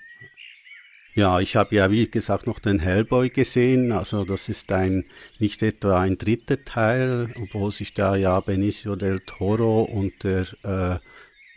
Ja, 1.14 1.40
ich 1.40 1.57
habe 1.57 1.75
ja 1.75 1.90
wie 1.90 2.09
gesagt 2.09 2.47
noch 2.47 2.61
den 2.61 2.78
Hellboy 2.78 3.30
gesehen. 3.30 3.92
Also 3.92 4.25
das 4.25 4.49
ist 4.49 4.71
ein 4.73 5.04
nicht 5.38 5.62
etwa 5.62 6.00
ein 6.00 6.16
dritter 6.16 6.64
Teil, 6.64 7.35
obwohl 7.40 7.73
sich 7.73 7.95
da 7.95 8.16
ja 8.16 8.38
Benicio 8.40 8.97
del 8.97 9.21
Toro 9.21 9.83
und 9.83 10.25
der 10.25 10.47
äh, 10.62 10.99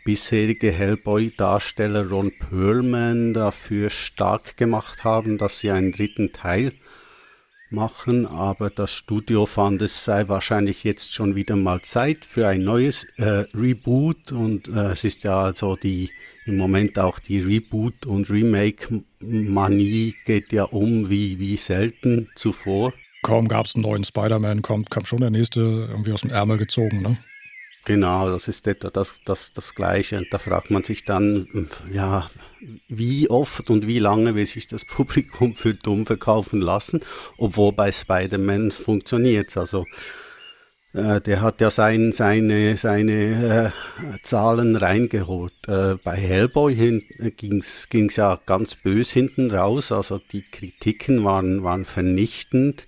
bisherige 0.04 0.70
Hellboy-Darsteller 0.70 2.08
Ron 2.08 2.32
Perlman 2.36 3.32
dafür 3.32 3.90
stark 3.90 4.56
gemacht 4.56 5.04
haben, 5.04 5.38
dass 5.38 5.60
sie 5.60 5.70
einen 5.70 5.92
dritten 5.92 6.32
Teil 6.32 6.72
machen, 7.74 8.26
aber 8.26 8.70
das 8.70 8.92
Studio 8.92 9.46
fand, 9.46 9.82
es 9.82 10.04
sei 10.04 10.28
wahrscheinlich 10.28 10.84
jetzt 10.84 11.12
schon 11.12 11.34
wieder 11.34 11.56
mal 11.56 11.82
Zeit 11.82 12.24
für 12.24 12.46
ein 12.48 12.64
neues 12.64 13.04
äh, 13.16 13.44
Reboot 13.54 14.32
und 14.32 14.68
äh, 14.68 14.92
es 14.92 15.04
ist 15.04 15.24
ja 15.24 15.42
also 15.42 15.76
die 15.76 16.10
im 16.46 16.56
Moment 16.56 16.98
auch 16.98 17.18
die 17.18 17.40
Reboot- 17.40 18.06
und 18.06 18.30
Remake-Manie 18.30 20.14
geht 20.24 20.52
ja 20.52 20.64
um 20.64 21.10
wie, 21.10 21.38
wie 21.38 21.56
selten 21.56 22.28
zuvor. 22.36 22.92
Kaum 23.22 23.48
gab 23.48 23.66
es 23.66 23.74
einen 23.74 23.82
neuen 23.82 24.04
Spider-Man, 24.04 24.62
kommt, 24.62 24.90
kam 24.90 25.06
schon 25.06 25.20
der 25.20 25.30
nächste 25.30 25.60
irgendwie 25.90 26.12
aus 26.12 26.20
dem 26.20 26.30
Ärmel 26.30 26.58
gezogen, 26.58 27.00
ne? 27.00 27.18
Genau, 27.84 28.30
das 28.30 28.48
ist 28.48 28.66
etwa 28.66 28.88
das, 28.88 29.20
das, 29.24 29.52
das 29.52 29.74
Gleiche. 29.74 30.16
Und 30.16 30.28
da 30.30 30.38
fragt 30.38 30.70
man 30.70 30.84
sich 30.84 31.04
dann, 31.04 31.68
ja, 31.92 32.30
wie 32.88 33.28
oft 33.28 33.68
und 33.68 33.86
wie 33.86 33.98
lange 33.98 34.34
will 34.34 34.46
sich 34.46 34.66
das 34.66 34.84
Publikum 34.86 35.54
für 35.54 35.74
dumm 35.74 36.06
verkaufen 36.06 36.60
lassen, 36.60 37.00
obwohl 37.36 37.72
bei 37.72 37.92
Spider-Man 37.92 38.70
funktioniert 38.70 39.54
Also 39.56 39.84
äh, 40.94 41.20
der 41.20 41.42
hat 41.42 41.60
ja 41.60 41.70
sein, 41.70 42.12
seine, 42.12 42.78
seine 42.78 43.72
äh, 44.14 44.22
Zahlen 44.22 44.76
reingeholt. 44.76 45.52
Äh, 45.66 45.96
bei 46.02 46.16
Hellboy 46.16 47.02
ging 47.36 47.58
es 47.60 48.16
ja 48.16 48.40
ganz 48.46 48.76
bös 48.76 49.10
hinten 49.10 49.50
raus. 49.50 49.92
Also 49.92 50.20
die 50.32 50.42
Kritiken 50.42 51.24
waren, 51.24 51.64
waren 51.64 51.84
vernichtend 51.84 52.86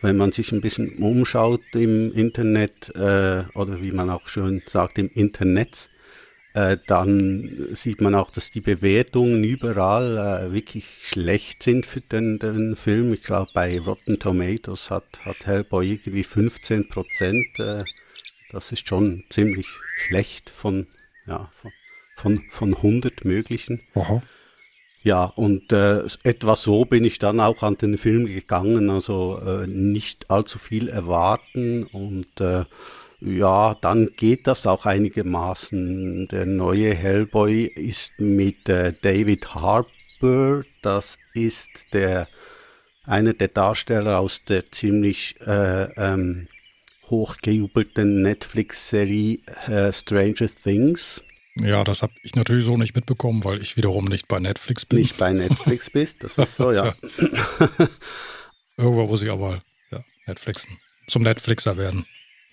wenn 0.00 0.16
man 0.16 0.32
sich 0.32 0.52
ein 0.52 0.60
bisschen 0.60 0.96
umschaut 0.96 1.62
im 1.74 2.12
Internet 2.12 2.94
äh, 2.94 3.44
oder 3.54 3.82
wie 3.82 3.92
man 3.92 4.10
auch 4.10 4.28
schön 4.28 4.62
sagt 4.66 4.98
im 4.98 5.10
Internet, 5.12 5.90
äh, 6.54 6.76
dann 6.86 7.68
sieht 7.72 8.00
man 8.00 8.14
auch, 8.14 8.30
dass 8.30 8.50
die 8.50 8.60
Bewertungen 8.60 9.44
überall 9.44 10.16
äh, 10.48 10.52
wirklich 10.52 10.86
schlecht 11.02 11.62
sind 11.62 11.86
für 11.86 12.00
den, 12.00 12.38
den 12.38 12.74
Film. 12.74 13.12
Ich 13.12 13.22
glaube, 13.22 13.50
bei 13.54 13.78
Rotten 13.78 14.18
Tomatoes 14.18 14.90
hat, 14.90 15.24
hat 15.24 15.46
Hellboy 15.46 15.92
irgendwie 15.92 16.24
15 16.24 16.88
Prozent. 16.88 17.58
Äh, 17.58 17.84
das 18.50 18.72
ist 18.72 18.88
schon 18.88 19.24
ziemlich 19.30 19.66
schlecht 19.96 20.50
von, 20.50 20.86
ja, 21.26 21.50
von, 21.60 21.72
von, 22.16 22.42
von 22.50 22.74
100 22.74 23.24
möglichen. 23.24 23.80
Aha. 23.94 24.22
Ja, 25.02 25.24
und 25.24 25.72
äh, 25.72 26.02
etwa 26.24 26.56
so 26.56 26.84
bin 26.84 27.04
ich 27.04 27.18
dann 27.18 27.40
auch 27.40 27.62
an 27.62 27.76
den 27.76 27.96
Film 27.98 28.26
gegangen, 28.26 28.90
also 28.90 29.40
äh, 29.46 29.66
nicht 29.66 30.30
allzu 30.30 30.58
viel 30.58 30.88
erwarten 30.88 31.84
und 31.84 32.40
äh, 32.40 32.64
ja, 33.20 33.74
dann 33.80 34.10
geht 34.16 34.46
das 34.46 34.66
auch 34.66 34.86
einigermaßen. 34.86 36.28
Der 36.28 36.46
neue 36.46 36.94
Hellboy 36.94 37.64
ist 37.64 38.18
mit 38.18 38.68
äh, 38.68 38.92
David 39.02 39.54
Harbour, 39.54 40.64
das 40.82 41.18
ist 41.34 41.92
der 41.92 42.28
einer 43.04 43.32
der 43.32 43.48
Darsteller 43.48 44.20
aus 44.20 44.44
der 44.44 44.66
ziemlich 44.66 45.36
äh, 45.46 45.84
ähm, 45.96 46.48
hochgejubelten 47.08 48.22
Netflix-Serie 48.22 49.38
äh, 49.66 49.92
Stranger 49.92 50.48
Things. 50.62 51.22
Ja, 51.60 51.84
das 51.84 52.02
habe 52.02 52.12
ich 52.22 52.34
natürlich 52.34 52.64
so 52.64 52.76
nicht 52.76 52.94
mitbekommen, 52.94 53.44
weil 53.44 53.60
ich 53.62 53.76
wiederum 53.76 54.04
nicht 54.04 54.28
bei 54.28 54.38
Netflix 54.38 54.84
bin. 54.84 55.00
Nicht 55.00 55.16
bei 55.18 55.32
Netflix 55.32 55.90
bist, 55.92 56.22
das 56.24 56.38
ist 56.38 56.56
so, 56.56 56.72
ja. 56.72 56.94
Irgendwo 58.76 59.06
muss 59.06 59.22
ich 59.22 59.30
aber 59.30 59.58
ja, 59.90 60.04
Netflixen. 60.26 60.78
Zum 61.06 61.22
Netflixer 61.22 61.76
werden. 61.76 62.06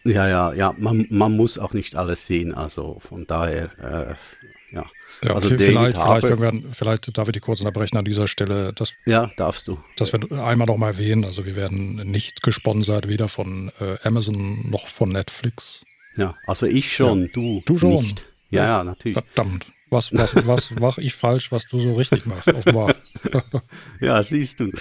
Ja, 0.04 0.28
ja, 0.28 0.54
ja, 0.54 0.74
man, 0.78 1.08
man 1.10 1.36
muss 1.36 1.58
auch 1.58 1.74
nicht 1.74 1.96
alles 1.96 2.28
sehen, 2.28 2.54
also 2.54 3.00
von 3.00 3.26
daher, 3.26 3.70
äh, 3.80 4.76
ja. 4.76 4.86
Ja, 5.24 5.34
also 5.34 5.50
vielleicht, 5.50 5.98
vielleicht, 5.98 6.40
wir, 6.42 6.64
vielleicht 6.74 7.18
darf 7.18 7.28
ich 7.30 7.34
dich 7.34 7.42
kurz 7.42 7.60
unterbrechen 7.62 7.98
an 7.98 8.06
dieser 8.06 8.28
Stelle, 8.28 8.74
dass, 8.74 8.92
Ja, 9.06 9.32
darfst 9.38 9.68
du. 9.68 9.80
dass 9.96 10.12
wir 10.12 10.20
einmal 10.44 10.68
noch 10.68 10.78
mal 10.78 10.90
erwähnen, 10.90 11.24
also 11.26 11.46
wir 11.46 11.56
werden 11.56 11.96
nicht 12.12 12.44
gesponsert, 12.44 13.08
weder 13.08 13.30
von 13.30 13.72
äh, 13.80 13.98
Amazon 14.04 14.70
noch 14.70 14.88
von 14.88 15.10
Netflix. 15.10 15.84
Ja, 16.18 16.36
also 16.46 16.66
ich 16.66 16.94
schon, 16.96 17.30
du, 17.34 17.62
Du 17.66 17.78
schon. 17.78 18.04
nicht. 18.04 18.26
Ja, 18.56 18.66
ja, 18.66 18.84
natürlich. 18.84 19.14
Verdammt. 19.14 19.72
Was, 19.90 20.12
was, 20.14 20.48
was 20.48 20.72
mache 20.72 21.02
ich 21.02 21.14
falsch, 21.14 21.52
was 21.52 21.68
du 21.68 21.78
so 21.80 21.94
richtig 21.94 22.26
machst? 22.26 22.48
Offenbar. 22.48 22.96
Ja, 24.02 24.22
siehst 24.22 24.60
du. 24.60 24.72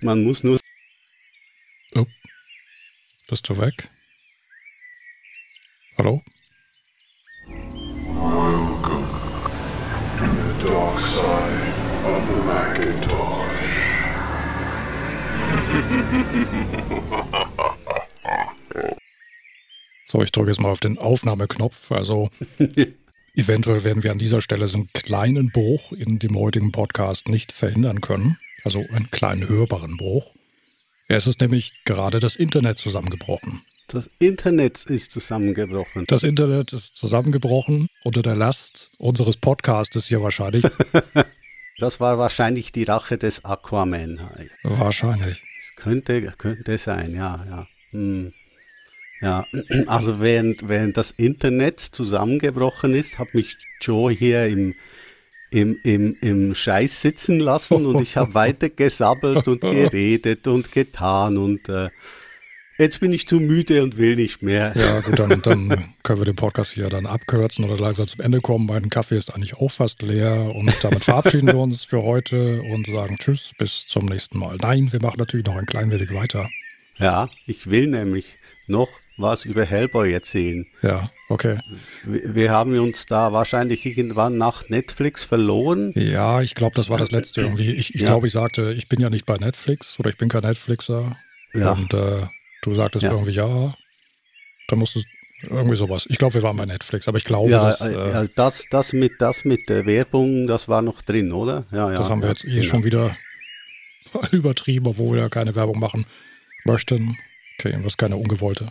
Man 0.00 0.24
muss 0.24 0.42
nur 0.44 0.58
Bist 3.28 3.48
du 3.48 3.56
weg? 3.58 3.88
Hallo? 5.96 6.20
the 10.60 10.66
dark 10.66 10.98
side 10.98 11.74
of 12.04 12.26
the 12.28 12.40
Macintosh. 12.42 13.56
So, 20.10 20.22
ich 20.22 20.32
drücke 20.32 20.50
jetzt 20.50 20.60
mal 20.60 20.72
auf 20.72 20.80
den 20.80 20.98
Aufnahmeknopf. 20.98 21.92
Also 21.92 22.30
eventuell 23.36 23.84
werden 23.84 24.02
wir 24.02 24.10
an 24.10 24.18
dieser 24.18 24.40
Stelle 24.40 24.66
so 24.66 24.78
einen 24.78 24.92
kleinen 24.92 25.52
Bruch 25.52 25.92
in 25.92 26.18
dem 26.18 26.36
heutigen 26.36 26.72
Podcast 26.72 27.28
nicht 27.28 27.52
verhindern 27.52 28.00
können. 28.00 28.36
Also 28.64 28.80
einen 28.92 29.12
kleinen 29.12 29.48
hörbaren 29.48 29.96
Bruch. 29.96 30.34
Es 31.06 31.28
ist 31.28 31.40
nämlich 31.40 31.74
gerade 31.84 32.18
das 32.18 32.34
Internet 32.34 32.78
zusammengebrochen. 32.78 33.62
Das 33.86 34.10
Internet 34.18 34.82
ist 34.82 35.12
zusammengebrochen. 35.12 36.06
Das 36.08 36.24
Internet 36.24 36.72
ist 36.72 36.96
zusammengebrochen 36.96 37.86
unter 38.02 38.22
der 38.22 38.34
Last 38.34 38.90
unseres 38.98 39.36
Podcastes 39.36 40.06
hier 40.06 40.22
wahrscheinlich. 40.22 40.64
Das 41.78 41.98
war 41.98 42.18
wahrscheinlich 42.18 42.72
die 42.72 42.82
Rache 42.82 43.16
des 43.16 43.46
Aquaman. 43.46 44.20
wahrscheinlich. 44.64 45.42
Es 45.56 45.74
könnte, 45.76 46.20
könnte 46.36 46.76
sein, 46.76 47.14
ja, 47.14 47.42
ja. 47.48 47.68
Hm. 47.92 48.34
Ja, 49.20 49.46
also 49.86 50.20
während, 50.20 50.68
während 50.68 50.96
das 50.96 51.10
Internet 51.12 51.80
zusammengebrochen 51.80 52.94
ist, 52.94 53.18
hat 53.18 53.34
mich 53.34 53.56
Joe 53.80 54.12
hier 54.12 54.46
im, 54.46 54.74
im, 55.50 55.78
im, 55.82 56.16
im 56.20 56.54
Scheiß 56.54 57.02
sitzen 57.02 57.40
lassen 57.40 57.86
und 57.86 58.00
ich 58.00 58.16
habe 58.16 58.34
weiter 58.34 58.70
gesabbelt 58.70 59.46
und 59.48 59.60
geredet 59.60 60.46
und 60.46 60.72
getan 60.72 61.36
und 61.36 61.68
äh, 61.68 61.90
jetzt 62.78 63.00
bin 63.00 63.12
ich 63.12 63.28
zu 63.28 63.40
müde 63.40 63.82
und 63.82 63.98
will 63.98 64.16
nicht 64.16 64.42
mehr. 64.42 64.72
Ja, 64.74 65.00
gut, 65.00 65.18
dann, 65.18 65.42
dann 65.42 65.94
können 66.02 66.20
wir 66.20 66.24
den 66.24 66.36
Podcast 66.36 66.72
hier 66.72 66.88
dann 66.88 67.04
abkürzen 67.04 67.64
oder 67.66 67.76
langsam 67.76 68.06
zum 68.06 68.22
Ende 68.22 68.40
kommen. 68.40 68.66
Mein 68.66 68.88
Kaffee 68.88 69.18
ist 69.18 69.34
eigentlich 69.34 69.54
auch 69.54 69.70
fast 69.70 70.00
leer 70.00 70.54
und 70.54 70.72
damit 70.82 71.04
verabschieden 71.04 71.48
wir 71.48 71.58
uns 71.58 71.84
für 71.84 72.02
heute 72.02 72.62
und 72.62 72.86
sagen 72.86 73.18
Tschüss, 73.18 73.52
bis 73.58 73.86
zum 73.86 74.06
nächsten 74.06 74.38
Mal. 74.38 74.56
Nein, 74.62 74.92
wir 74.92 75.02
machen 75.02 75.18
natürlich 75.18 75.44
noch 75.44 75.56
ein 75.56 75.66
klein 75.66 75.90
wenig 75.90 76.14
weiter. 76.14 76.48
Ja, 76.98 77.28
ich 77.46 77.70
will 77.70 77.86
nämlich 77.86 78.38
noch 78.66 78.88
was 79.20 79.44
über 79.44 79.64
Hellboy 79.64 80.12
erzählen. 80.12 80.66
Ja, 80.82 81.04
okay. 81.28 81.58
Wir, 82.04 82.34
wir 82.34 82.50
haben 82.50 82.78
uns 82.78 83.06
da 83.06 83.32
wahrscheinlich 83.32 83.84
irgendwann 83.86 84.36
nach 84.38 84.68
Netflix 84.68 85.24
verloren. 85.24 85.92
Ja, 85.96 86.40
ich 86.42 86.54
glaube, 86.54 86.74
das 86.76 86.88
war 86.90 86.98
das 86.98 87.10
letzte 87.10 87.42
irgendwie. 87.42 87.72
Ich, 87.72 87.94
ich 87.94 88.00
Ja. 88.02 88.08
glaube, 88.08 88.26
ich 88.26 88.32
sagte, 88.32 88.72
ich 88.72 88.88
bin 88.88 89.00
ja 89.00 89.10
nicht 89.10 89.26
bei 89.26 89.36
Netflix 89.36 89.98
oder 89.98 90.10
ich 90.10 90.16
bin 90.18 90.28
kein 90.28 90.42
Netflixer. 90.42 91.16
Ja. 91.54 91.72
Und 91.72 91.92
äh, 91.94 92.26
du 92.62 92.74
sagtest 92.74 93.04
Ja. 93.04 93.12
irgendwie 93.12 93.32
ja. 93.32 93.74
Dann 94.68 94.78
musstest 94.78 95.06
irgendwie 95.42 95.76
sowas. 95.76 96.06
Ich 96.08 96.18
glaube, 96.18 96.34
wir 96.34 96.42
waren 96.42 96.56
bei 96.56 96.66
Netflix, 96.66 97.08
aber 97.08 97.18
ich 97.18 97.24
glaube, 97.24 97.50
Ja, 97.50 97.68
das, 97.70 97.80
äh, 97.80 97.92
äh, 97.94 98.24
äh, 98.24 98.28
das, 98.34 98.66
das 98.70 98.92
mit, 98.92 99.12
das 99.20 99.44
mit 99.44 99.68
der 99.68 99.86
Werbung, 99.86 100.46
das 100.46 100.68
war 100.68 100.82
noch 100.82 101.00
drin, 101.02 101.32
oder? 101.32 101.64
Ja, 101.72 101.90
ja. 101.90 101.96
das 101.98 102.10
haben 102.10 102.22
wir 102.22 102.28
jetzt 102.28 102.44
eh 102.44 102.48
genau. 102.48 102.62
schon 102.62 102.84
wieder 102.84 103.16
übertrieben, 104.32 104.86
obwohl 104.86 105.16
wir 105.16 105.22
ja 105.22 105.28
keine 105.28 105.54
Werbung 105.54 105.78
machen 105.78 106.06
möchten. 106.64 107.16
Okay, 107.58 107.76
was 107.82 107.96
keine 107.96 108.16
ungewollte. 108.16 108.68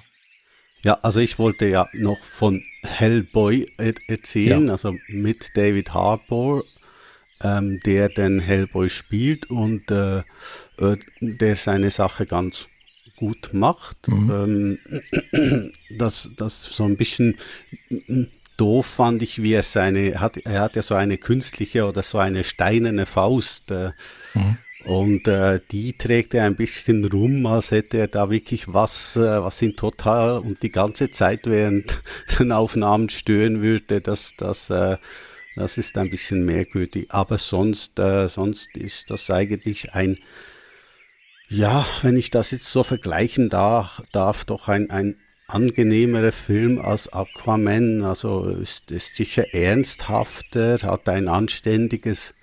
Ja, 0.84 0.98
also 1.02 1.20
ich 1.20 1.40
wollte 1.40 1.68
ja 1.68 1.88
noch 1.94 2.24
von 2.24 2.64
Hellboy 2.84 3.66
er 3.78 3.94
erzählen, 4.08 4.68
ja. 4.68 4.72
also 4.72 4.96
mit 5.08 5.56
David 5.56 5.94
Harbour, 5.94 6.64
ähm, 7.42 7.80
der 7.86 8.10
den 8.10 8.40
Hellboy 8.40 8.90
spielt 8.90 9.50
und 9.50 9.92
äh, 9.92 10.20
äh, 10.20 10.98
der 11.20 11.56
seine 11.56 11.92
Sache 11.92 12.26
ganz 12.26 12.70
gut 13.18 13.50
macht. 13.52 14.08
Mhm. 14.08 14.80
Ähm, 15.34 15.72
das, 15.98 16.30
das 16.38 16.64
so 16.64 16.86
ein 16.86 16.96
bisschen 16.96 17.36
doof 18.56 18.86
fand 18.86 19.22
ich, 19.22 19.42
wie 19.42 19.54
er 19.54 19.64
seine, 19.64 20.20
hat, 20.20 20.38
er 20.38 20.62
hat 20.62 20.76
ja 20.76 20.82
so 20.82 20.96
eine 20.96 21.18
künstliche 21.18 21.86
oder 21.86 22.02
so 22.02 22.18
eine 22.18 22.44
steinerne 22.44 23.06
Faust. 23.06 23.72
Äh, 23.72 23.92
mhm. 24.34 24.58
Und 24.86 25.28
äh, 25.28 25.60
die 25.72 25.94
trägt 25.94 26.34
er 26.34 26.46
ein 26.46 26.56
bisschen 26.56 27.04
rum, 27.04 27.46
als 27.46 27.72
hätte 27.72 27.98
er 27.98 28.08
da 28.08 28.30
wirklich 28.30 28.74
was, 28.74 29.18
äh, 29.18 29.44
was 29.44 29.62
ihn 29.62 29.76
total 29.76 30.40
und 30.40 30.64
die 30.64 30.72
ganze 30.72 31.12
Zeit 31.12 31.48
während 31.48 32.02
den 32.40 32.52
Aufnahmen 32.54 33.10
stören 33.10 33.62
würde. 33.62 34.00
Das, 34.00 34.36
das, 34.38 34.70
äh, 34.70 34.98
das 35.56 35.78
ist 35.78 35.98
ein 35.98 36.10
bisschen 36.10 36.46
merkwürdig. 36.46 37.08
Aber 37.10 37.38
sonst, 37.38 38.00
äh, 38.00 38.30
sonst 38.30 38.78
ist 38.78 39.10
das 39.10 39.30
eigentlich 39.30 39.94
ein, 39.94 40.18
ja, 41.50 41.86
wenn 42.02 42.16
ich 42.16 42.32
das 42.32 42.52
jetzt 42.52 42.72
so 42.72 42.84
vergleichen 42.84 43.50
darf, 43.50 44.02
darf 44.14 44.46
doch 44.46 44.70
ein, 44.70 44.90
ein 44.92 45.18
angenehmerer 45.48 46.32
Film 46.32 46.80
als 46.80 47.12
Aquaman. 47.12 48.04
Also 48.04 48.46
ist, 48.46 48.92
ist 48.92 49.16
sicher 49.16 49.54
ernsthafter, 49.54 50.80
hat 50.84 51.10
ein 51.10 51.28
anständiges 51.28 52.34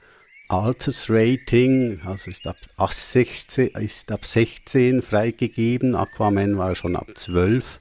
Altersrating, 0.48 2.00
also 2.04 2.30
ist 2.30 2.46
ab, 2.46 2.56
16, 2.90 3.68
ist 3.68 4.12
ab 4.12 4.24
16 4.24 5.02
freigegeben, 5.02 5.94
Aquaman 5.94 6.56
war 6.56 6.74
schon 6.74 6.96
ab 6.96 7.08
12. 7.14 7.80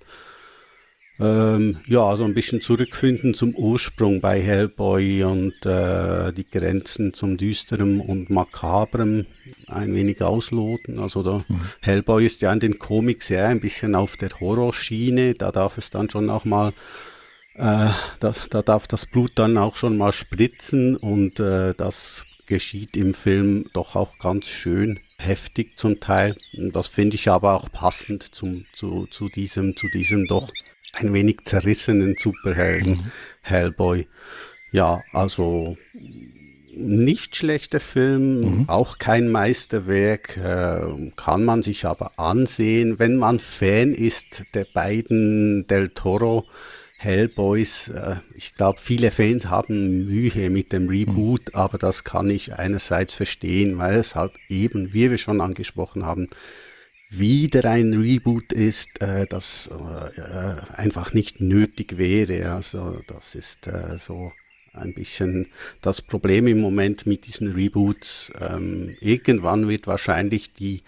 Ähm, 1.18 1.78
ja, 1.88 2.04
also 2.04 2.26
ein 2.26 2.34
bisschen 2.34 2.60
zurückfinden 2.60 3.34
zum 3.34 3.56
Ursprung 3.56 4.20
bei 4.20 4.42
Hellboy 4.42 5.24
und 5.24 5.66
äh, 5.66 6.34
die 6.34 6.46
Grenzen 6.50 7.14
zum 7.14 7.38
Düsterem 7.38 8.02
und 8.02 8.30
Makabrem 8.30 9.26
ein 9.68 9.94
wenig 9.94 10.22
ausloten. 10.22 11.00
Also 11.00 11.24
da, 11.24 11.46
mhm. 11.48 11.62
Hellboy 11.82 12.26
ist 12.26 12.42
ja 12.42 12.52
in 12.52 12.60
den 12.60 12.80
Comics 12.80 13.28
sehr 13.28 13.48
ein 13.48 13.62
bisschen 13.62 13.96
auf 13.96 14.18
der 14.18 14.32
Horrorschiene, 14.42 15.36
da 15.36 15.52
darf 15.52 15.78
es 15.78 15.90
dann 15.90 16.10
schon 16.10 16.30
auch 16.30 16.44
mal 16.44 16.74
äh, 17.56 17.90
da, 18.20 18.34
da 18.50 18.62
darf 18.62 18.86
das 18.88 19.06
Blut 19.06 19.32
dann 19.36 19.58
auch 19.58 19.78
schon 19.78 19.98
mal 19.98 20.12
spritzen 20.12 20.98
und 20.98 21.40
äh, 21.40 21.74
das 21.74 22.26
geschieht 22.46 22.96
im 22.96 23.14
Film 23.14 23.66
doch 23.74 23.96
auch 23.96 24.18
ganz 24.20 24.48
schön 24.48 25.00
heftig 25.18 25.78
zum 25.78 26.00
Teil. 26.00 26.36
Das 26.54 26.88
finde 26.88 27.16
ich 27.16 27.30
aber 27.30 27.54
auch 27.54 27.72
passend 27.72 28.24
zum, 28.36 28.66
zu, 28.74 29.08
zu, 29.08 29.30
diesem, 29.30 29.76
zu 29.76 29.88
diesem 29.88 30.28
doch 30.28 30.52
ein 30.94 31.14
wenig 31.14 31.40
zerrissenen 31.46 32.16
Superhelden 32.18 32.94
mhm. 32.94 33.12
Hellboy. 33.42 34.08
Ja, 34.72 35.02
also 35.12 35.78
nicht 36.78 37.36
schlechter 37.36 37.80
Film, 37.80 38.42
mhm. 38.42 38.70
auch 38.70 38.98
kein 38.98 39.30
Meisterwerk, 39.30 40.38
äh, 40.38 41.12
kann 41.16 41.46
man 41.46 41.64
sich 41.64 41.86
aber 41.86 42.12
ansehen, 42.18 43.00
wenn 43.00 43.16
man 43.16 43.40
Fan 43.40 43.94
ist 43.94 44.44
der 44.54 44.68
beiden 44.74 45.68
Del 45.68 45.90
Toro 45.90 46.46
Hellboys, 46.98 47.90
äh, 47.90 48.18
ich 48.36 48.56
glaube, 48.56 48.80
viele 48.82 49.12
Fans 49.12 49.48
haben 49.48 50.06
Mühe 50.06 50.50
mit 50.50 50.72
dem 50.72 50.88
Reboot, 50.88 51.54
mhm. 51.54 51.56
aber 51.60 51.78
das 51.78 52.04
kann 52.04 52.30
ich 52.30 52.54
einerseits 52.54 53.14
verstehen, 53.14 53.78
weil 53.78 53.96
es 53.96 54.16
halt 54.16 54.34
eben, 54.50 54.94
wie 54.94 55.12
wir 55.12 55.18
schon 55.18 55.42
angesprochen 55.42 56.06
haben, 56.06 56.30
wieder 57.10 57.66
ein 57.66 57.94
Reboot 57.94 58.54
ist, 58.54 59.02
äh, 59.02 59.26
das 59.28 59.70
äh, 59.70 60.74
einfach 60.74 61.14
nicht 61.14 61.40
nötig 61.42 61.98
wäre. 61.98 62.52
Also 62.52 63.00
das 63.08 63.36
ist 63.36 63.70
so 63.98 64.32
ein 64.74 64.94
bisschen 64.94 65.48
das 65.82 66.02
Problem 66.02 66.48
im 66.48 66.60
Moment 66.60 67.06
mit 67.06 67.28
diesen 67.28 67.54
Reboots. 67.54 68.32
Ähm, 68.42 68.96
irgendwann 69.00 69.68
wird 69.68 69.88
wahrscheinlich 69.88 70.54
die 70.54 70.84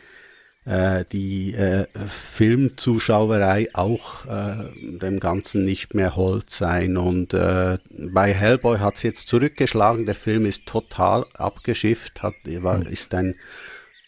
äh, 0.68 1.06
die 1.12 1.54
äh, 1.54 1.86
Filmzuschauerei 1.96 3.70
auch 3.74 4.26
äh, 4.26 4.66
dem 5.00 5.20
Ganzen 5.20 5.64
nicht 5.64 5.94
mehr 5.94 6.16
hold 6.16 6.52
sein. 6.52 6.98
Und 6.98 7.34
äh, 7.34 7.78
bei 7.90 8.34
Hellboy 8.34 8.80
hat 8.80 8.96
es 8.96 9.04
jetzt 9.04 9.30
zurückgeschlagen. 9.30 10.06
Der 10.06 10.16
Film 10.16 10.46
ist 10.46 10.66
total 10.66 11.26
abgeschifft, 11.38 12.22
hat, 12.22 12.36
war, 12.46 12.82
hm. 12.82 12.88
ist 12.88 13.14
ein 13.14 13.36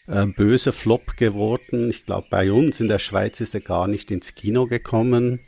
äh, 0.06 0.26
böser 0.26 0.74
Flop 0.74 1.16
geworden. 1.16 1.88
Ich 1.88 2.04
glaube, 2.04 2.26
bei 2.30 2.52
uns 2.52 2.78
in 2.78 2.88
der 2.88 2.98
Schweiz 2.98 3.40
ist 3.40 3.54
er 3.54 3.62
gar 3.62 3.86
nicht 3.88 4.10
ins 4.10 4.34
Kino 4.34 4.66
gekommen. 4.66 5.40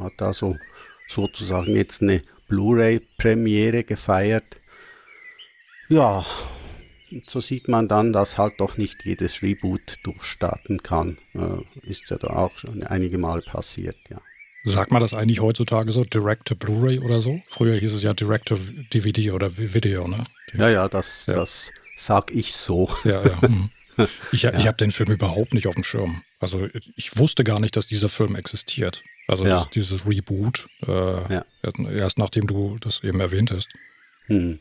Hat 0.00 0.20
also 0.20 0.56
sozusagen 1.08 1.74
jetzt 1.76 2.02
eine 2.02 2.22
Blu-ray-Premiere 2.48 3.84
gefeiert. 3.84 4.44
Ja, 5.88 6.26
so 7.26 7.40
sieht 7.40 7.68
man 7.68 7.88
dann, 7.88 8.12
dass 8.12 8.38
halt 8.38 8.54
doch 8.58 8.76
nicht 8.76 9.04
jedes 9.04 9.42
Reboot 9.42 9.96
durchstarten 10.04 10.82
kann. 10.82 11.18
Äh, 11.34 11.88
ist 11.88 12.10
ja 12.10 12.18
da 12.18 12.28
auch 12.28 12.56
schon 12.58 12.82
einige 12.82 13.18
Mal 13.18 13.42
passiert, 13.42 13.96
ja. 14.10 14.20
Sagt 14.64 14.92
man 14.92 15.00
das 15.00 15.12
eigentlich 15.12 15.40
heutzutage 15.40 15.90
so, 15.90 16.04
Direct 16.04 16.46
to 16.46 16.54
Blu-ray 16.54 17.00
oder 17.00 17.20
so? 17.20 17.40
Früher 17.50 17.76
hieß 17.76 17.94
es 17.94 18.02
ja 18.04 18.14
Direct 18.14 18.46
to 18.46 18.56
DVD 18.94 19.32
oder 19.32 19.56
Video, 19.56 20.06
ne? 20.06 20.24
Ja, 20.54 20.68
ja, 20.68 20.88
das, 20.88 21.26
ja. 21.26 21.34
das 21.34 21.72
sag 21.96 22.30
ich 22.30 22.54
so. 22.54 22.88
Ja, 23.04 23.24
ja. 23.24 23.42
Hm. 23.42 23.70
Ich, 24.32 24.42
ja. 24.42 24.54
ich 24.54 24.66
habe 24.66 24.78
den 24.78 24.90
Film 24.90 25.10
überhaupt 25.10 25.52
nicht 25.52 25.66
auf 25.66 25.74
dem 25.74 25.84
Schirm. 25.84 26.22
Also 26.40 26.66
ich 26.96 27.18
wusste 27.18 27.44
gar 27.44 27.60
nicht, 27.60 27.76
dass 27.76 27.86
dieser 27.86 28.08
Film 28.08 28.36
existiert. 28.36 29.04
Also 29.28 29.44
ja. 29.44 29.66
dieses 29.74 30.06
Reboot, 30.06 30.66
äh, 30.86 31.34
ja. 31.34 31.44
erst 31.90 32.16
nachdem 32.16 32.46
du 32.46 32.78
das 32.80 33.04
eben 33.04 33.20
erwähnt 33.20 33.50
hast. 33.50 33.68
Hm. 34.28 34.60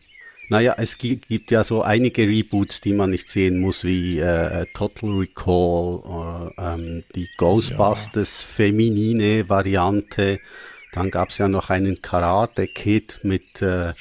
Naja, 0.50 0.76
es 0.78 0.98
gibt 0.98 1.50
ja 1.52 1.64
so 1.64 1.82
einige 1.82 2.28
Reboots, 2.28 2.82
die 2.82 2.94
man 2.94 3.12
nicht 3.12 3.30
sehen 3.30 3.60
muss, 3.60 3.86
wie 3.86 4.20
äh, 4.20 4.66
Total 4.74 5.10
Recall, 5.10 6.52
äh, 6.58 6.74
ähm, 6.74 7.04
die 7.16 7.30
Ghostbusters 7.38 8.42
ja. 8.42 8.48
feminine 8.56 9.48
Variante. 9.48 10.40
Dann 10.92 11.10
gab 11.10 11.30
es 11.30 11.38
ja 11.38 11.48
noch 11.48 11.70
einen 11.70 12.02
Karate 12.02 12.68
Kid 12.68 13.20
mit, 13.24 13.62
äh, 13.62 13.94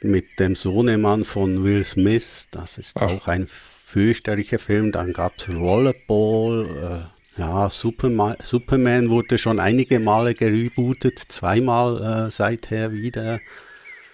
mit 0.00 0.38
dem 0.38 0.54
Sohnemann 0.54 1.24
von 1.24 1.62
Will 1.62 1.84
Smith. 1.84 2.48
Das 2.50 2.78
ist 2.78 2.96
Ach. 2.96 3.10
auch 3.10 3.28
ein 3.28 3.46
fürchterlicher 3.46 4.58
Film. 4.58 4.92
Dann 4.92 5.12
gab 5.12 5.34
es 5.36 5.50
Rollerball. 5.50 7.06
Äh, 7.36 7.40
ja, 7.40 7.70
Superman, 7.70 8.36
Superman 8.42 9.08
wurde 9.08 9.38
schon 9.38 9.60
einige 9.60 10.00
Male 10.00 10.34
gerebootet, 10.34 11.18
zweimal 11.18 12.26
äh, 12.26 12.30
seither 12.30 12.92
wieder. 12.92 13.40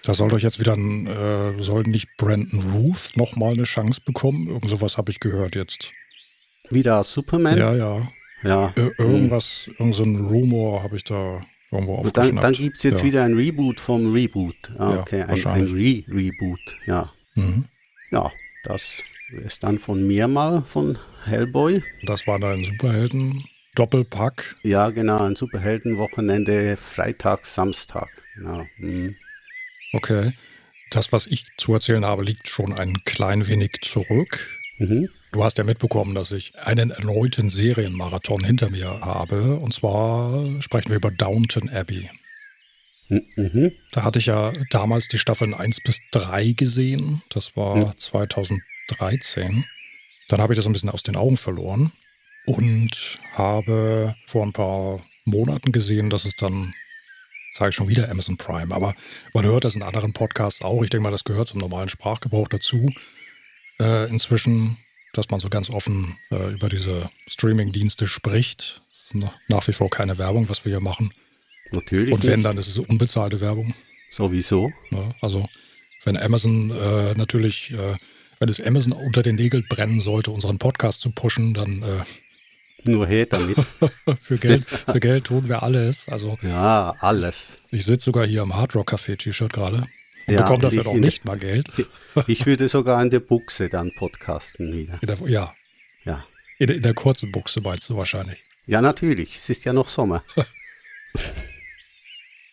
Da 0.07 0.13
soll 0.13 0.29
doch 0.29 0.39
jetzt 0.39 0.61
wieder 0.61 0.71
ein, 0.71 1.05
äh, 1.05 1.61
soll 1.61 1.83
nicht 1.83 2.07
Brandon 2.15 2.61
Ruth 2.71 3.11
nochmal 3.15 3.51
eine 3.55 3.63
Chance 3.63 3.99
bekommen? 4.05 4.47
Irgend 4.47 4.69
sowas 4.69 4.97
habe 4.97 5.11
ich 5.11 5.19
gehört 5.19 5.53
jetzt. 5.53 5.91
Wieder 6.69 7.03
Superman? 7.03 7.57
Ja, 7.57 7.75
ja. 7.75 8.07
Ja. 8.41 8.73
Ir 8.77 8.97
irgendwas, 8.99 9.63
hm. 9.65 9.75
irgend 9.79 9.95
so 9.95 10.03
ein 10.03 10.15
Rumor 10.15 10.81
habe 10.81 10.95
ich 10.95 11.03
da 11.03 11.41
irgendwo 11.71 11.95
aufgeschnappt. 11.95 12.35
Dann, 12.35 12.35
dann 12.37 12.53
gibt 12.53 12.77
es 12.77 12.83
jetzt 12.83 12.99
ja. 13.01 13.05
wieder 13.05 13.25
ein 13.25 13.33
Reboot 13.33 13.81
vom 13.81 14.13
Reboot. 14.13 14.55
Ah, 14.77 14.99
okay, 14.99 15.19
ja, 15.19 15.25
ein, 15.25 15.45
ein 15.45 15.73
Re-Reboot, 15.73 16.77
ja. 16.85 17.11
Mhm. 17.35 17.65
Ja, 18.11 18.31
das 18.63 19.03
ist 19.43 19.63
dann 19.63 19.77
von 19.77 20.07
mir 20.07 20.29
mal, 20.29 20.61
von 20.61 20.97
Hellboy. 21.25 21.83
Das 22.03 22.25
war 22.27 22.39
dein 22.39 22.63
Superhelden. 22.63 23.43
Doppelpack. 23.75 24.55
Ja, 24.63 24.89
genau, 24.89 25.19
ein 25.19 25.35
Superheldenwochenende, 25.35 26.77
Freitag, 26.77 27.45
Samstag. 27.45 28.07
Genau. 28.35 28.65
Mhm. 28.77 29.13
Okay. 29.93 30.33
Das, 30.91 31.11
was 31.11 31.27
ich 31.27 31.45
zu 31.57 31.73
erzählen 31.73 32.05
habe, 32.05 32.23
liegt 32.23 32.47
schon 32.47 32.73
ein 32.73 33.03
klein 33.03 33.47
wenig 33.47 33.79
zurück. 33.81 34.47
Mhm. 34.77 35.09
Du 35.31 35.43
hast 35.43 35.57
ja 35.57 35.63
mitbekommen, 35.63 36.15
dass 36.15 36.31
ich 36.31 36.57
einen 36.57 36.91
erneuten 36.91 37.49
Serienmarathon 37.49 38.43
hinter 38.43 38.69
mir 38.69 39.01
habe. 39.01 39.55
Und 39.55 39.73
zwar 39.73 40.43
sprechen 40.61 40.89
wir 40.89 40.97
über 40.97 41.11
Downton 41.11 41.69
Abbey. 41.69 42.09
Mhm. 43.09 43.71
Da 43.91 44.03
hatte 44.03 44.19
ich 44.19 44.27
ja 44.27 44.53
damals 44.69 45.07
die 45.07 45.17
Staffeln 45.17 45.53
1 45.53 45.81
bis 45.81 46.01
3 46.11 46.51
gesehen. 46.53 47.21
Das 47.29 47.55
war 47.55 47.75
mhm. 47.75 47.97
2013. 47.97 49.65
Dann 50.27 50.41
habe 50.41 50.53
ich 50.53 50.57
das 50.57 50.65
ein 50.65 50.73
bisschen 50.73 50.89
aus 50.89 51.03
den 51.03 51.15
Augen 51.15 51.37
verloren 51.37 51.91
und 52.45 53.17
habe 53.33 54.15
vor 54.27 54.45
ein 54.45 54.53
paar 54.53 55.01
Monaten 55.25 55.71
gesehen, 55.71 56.09
dass 56.09 56.25
es 56.25 56.35
dann 56.35 56.73
sage 57.57 57.69
ich 57.69 57.75
schon 57.75 57.87
wieder 57.87 58.09
Amazon 58.09 58.37
Prime, 58.37 58.73
aber 58.73 58.95
man 59.33 59.45
hört 59.45 59.63
das 59.63 59.75
in 59.75 59.83
anderen 59.83 60.13
Podcasts 60.13 60.61
auch. 60.61 60.83
Ich 60.83 60.89
denke 60.89 61.03
mal, 61.03 61.11
das 61.11 61.23
gehört 61.23 61.47
zum 61.47 61.59
normalen 61.59 61.89
Sprachgebrauch 61.89 62.47
dazu. 62.47 62.89
Äh, 63.79 64.09
inzwischen, 64.09 64.77
dass 65.13 65.29
man 65.29 65.39
so 65.39 65.49
ganz 65.49 65.69
offen 65.69 66.17
äh, 66.31 66.51
über 66.51 66.69
diese 66.69 67.09
Streaming-Dienste 67.27 68.07
spricht. 68.07 68.81
Das 68.89 68.99
ist 68.99 69.29
nach 69.47 69.67
wie 69.67 69.73
vor 69.73 69.89
keine 69.89 70.17
Werbung, 70.17 70.49
was 70.49 70.65
wir 70.65 70.71
hier 70.71 70.81
machen. 70.81 71.11
Natürlich. 71.71 72.13
Und 72.13 72.25
wenn, 72.25 72.41
dann 72.41 72.57
ist 72.57 72.67
es 72.67 72.77
unbezahlte 72.77 73.41
Werbung. 73.41 73.73
Sowieso. 74.09 74.71
Ja, 74.91 75.09
also, 75.21 75.47
wenn 76.05 76.17
Amazon 76.17 76.71
äh, 76.71 77.13
natürlich 77.15 77.71
äh, 77.71 77.97
wenn 78.39 78.49
es 78.49 78.61
Amazon 78.61 78.93
unter 78.93 79.23
den 79.23 79.35
Nägeln 79.35 79.65
brennen 79.67 79.99
sollte, 79.99 80.31
unseren 80.31 80.59
Podcast 80.59 81.01
zu 81.01 81.11
pushen, 81.11 81.53
dann 81.53 81.81
äh, 81.81 82.03
Nur 82.83 83.07
her 83.07 83.25
damit. 83.25 83.57
für, 84.21 84.37
Geld, 84.37 84.63
für 84.67 84.99
Geld 84.99 85.25
tun 85.25 85.47
wir 85.49 85.63
alles. 85.63 86.07
Also 86.07 86.37
ja, 86.41 86.95
alles. 86.99 87.57
ich 87.71 87.85
sitze 87.85 88.05
sogar 88.05 88.25
hier 88.25 88.41
am 88.43 88.55
Hard 88.55 88.75
Rock 88.75 88.93
Café 88.93 89.17
T-Shirt 89.17 89.51
gerade 89.51 89.77
und 90.27 90.33
Ja, 90.33 90.41
bekomme 90.43 90.59
dafür 90.59 90.91
in- 90.93 90.99
nicht 91.01 91.25
mal 91.25 91.37
Geld. 91.37 91.67
Ich 92.27 92.45
würde 92.45 92.67
sogar 92.69 93.01
in 93.01 93.09
der 93.09 93.19
Buchse 93.19 93.67
dann 93.69 93.91
podcasten 93.95 94.71
wieder. 94.73 94.99
Der, 95.03 95.17
ja, 95.29 95.53
Ja. 96.05 96.25
in 96.59 96.67
der, 96.67 96.75
in 96.77 96.81
der 96.83 96.93
kurzen 96.93 97.31
Buchse 97.31 97.61
meinst 97.61 97.89
du 97.89 97.97
wahrscheinlich. 97.97 98.43
Ja, 98.65 98.81
natürlich. 98.81 99.35
Es 99.35 99.49
ist 99.49 99.65
ja 99.65 99.73
noch 99.73 99.87
Sommer. 99.89 100.23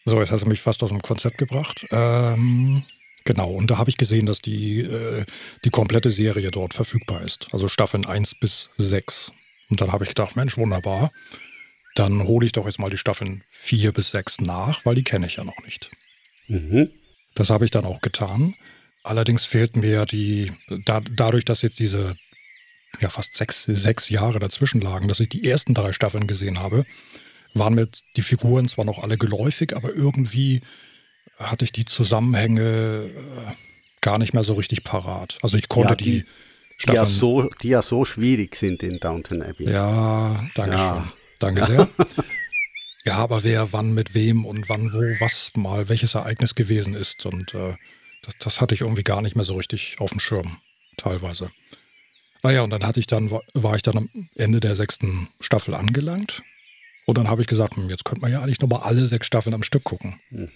So, 0.07 0.21
jetzt 0.21 0.31
hast 0.31 0.45
du 0.45 0.49
mich 0.49 0.61
fast 0.61 0.83
aus 0.83 0.91
dem 0.91 1.01
Konzept 1.01 1.39
gebracht. 1.39 1.87
Ähm, 1.91 2.83
genau, 3.25 3.51
und 3.51 3.71
da 3.71 3.79
habe 3.79 3.89
ich 3.89 3.97
gesehen, 3.97 4.27
dass 4.27 4.43
die, 4.43 4.81
äh, 4.81 5.25
die 5.65 5.71
komplette 5.71 6.11
Serie 6.11 6.51
dort 6.51 6.75
verfügbar 6.75 7.23
ist. 7.23 7.49
Also 7.53 7.69
Staffeln 7.69 8.05
1 8.05 8.35
bis 8.35 8.69
6. 8.77 9.33
Und 9.71 9.81
dann 9.81 9.93
habe 9.93 10.05
ich 10.05 10.09
gedacht, 10.11 10.37
Mensch, 10.37 10.57
wunderbar. 10.57 11.11
Dann 11.95 12.25
hole 12.25 12.45
ich 12.47 12.53
doch 12.53 12.67
jetzt 12.67 12.79
mal 12.79 12.91
die 12.91 12.97
Staffeln 12.99 13.45
4 13.51 13.93
bis 13.93 14.11
6 14.11 14.41
nach, 14.41 14.85
weil 14.85 14.95
die 14.97 15.05
kenne 15.05 15.27
ich 15.27 15.37
ja 15.37 15.45
noch 15.45 15.59
nicht. 15.65 15.91
Mhm. 16.49 16.91
Das 17.35 17.51
habe 17.51 17.65
ich 17.65 17.71
dann 17.71 17.85
auch 17.85 18.01
getan. 18.01 18.55
Allerdings 19.03 19.45
fehlten 19.45 19.81
mir 19.81 20.07
die, 20.07 20.53
da, 20.85 21.01
dadurch, 21.01 21.45
dass 21.45 21.63
jetzt 21.63 21.79
diese 21.79 22.17
ja 23.01 23.11
fast 23.11 23.35
sechs, 23.35 23.65
sechs 23.65 24.09
Jahre 24.09 24.39
dazwischen 24.39 24.81
lagen, 24.81 25.09
dass 25.09 25.21
ich 25.21 25.29
die 25.29 25.49
ersten 25.49 25.75
drei 25.75 25.93
Staffeln 25.93 26.27
gesehen 26.27 26.61
habe, 26.61 26.87
waren 27.53 27.75
mir 27.75 27.89
die 28.17 28.23
Figuren 28.23 28.67
zwar 28.69 28.85
noch 28.85 29.01
alle 29.03 29.19
geläufig, 29.19 29.77
aber 29.77 29.93
irgendwie 29.95 30.63
hatte 31.39 31.65
ich 31.65 31.73
die 31.73 31.85
Zusammenhänge 31.85 32.63
äh, 32.63 33.53
gar 34.01 34.19
nicht 34.19 34.33
mehr 34.35 34.45
so 34.45 34.55
richtig 34.55 34.85
parat. 34.85 35.39
Also 35.43 35.57
ich 35.57 35.69
konnte 35.69 35.91
Ja, 35.91 35.97
die, 35.97 36.05
die- 36.23 36.25
Die 36.87 36.93
ja, 36.93 37.07
so, 37.07 37.49
die 37.63 37.69
ja 37.69 37.83
so 37.83 38.05
schwierig 38.05 38.57
sind 38.57 38.83
in 38.83 38.99
Downton 38.99 39.43
Abbey. 39.43 39.71
Ja, 39.71 40.47
danke 40.55 40.77
Ja. 40.77 40.95
schön. 40.95 41.13
Danke 41.39 41.67
sehr. 41.67 41.89
ja, 43.05 43.15
aber 43.17 43.45
wer 43.45 43.73
wann 43.73 43.95
mit 43.95 44.15
wem 44.15 44.45
und 44.45 44.69
wann 44.69 44.93
wo 44.93 44.99
was 45.21 45.51
mal 45.57 45.89
welches 45.89 46.15
Ereignis 46.15 46.55
gewesen 46.55 46.95
ist 46.95 47.27
und 47.27 47.55
äh, 47.55 47.75
das, 48.23 48.39
das 48.39 48.61
hatte 48.61 48.75
ich 48.75 48.83
irgendwie 48.83 49.03
gar 49.03 49.23
nicht 49.23 49.37
mehr 49.37 49.45
so 49.45 49.57
richtig 49.57 49.97
auf 49.99 50.11
dem 50.11 50.21
Schirm, 50.21 50.59
teilweise. 50.97 51.51
Naja, 52.43 52.63
und 52.63 52.71
dann 52.71 52.85
hatte 52.85 53.01
ich 53.01 53.07
dann, 53.07 53.31
war 53.31 53.77
ich 53.77 53.83
dann 53.83 53.97
am 53.97 54.09
Ende 54.37 54.61
der 54.61 54.77
sechsten 54.77 55.29
Staffel 55.41 55.75
angelangt. 55.75 56.43
Und 57.07 57.19
dann 57.19 57.29
habe 57.29 57.43
ich 57.43 57.47
gesagt, 57.47 57.77
hm, 57.77 57.89
jetzt 57.91 58.05
könnte 58.05 58.23
man 58.23 58.33
ja 58.33 58.41
eigentlich 58.41 58.61
nochmal 58.61 58.83
alle 58.83 59.07
sechs 59.07 59.27
Staffeln 59.27 59.55
am 59.55 59.63
Stück 59.63 59.85
gucken. 59.85 60.21
Hm. 60.29 60.51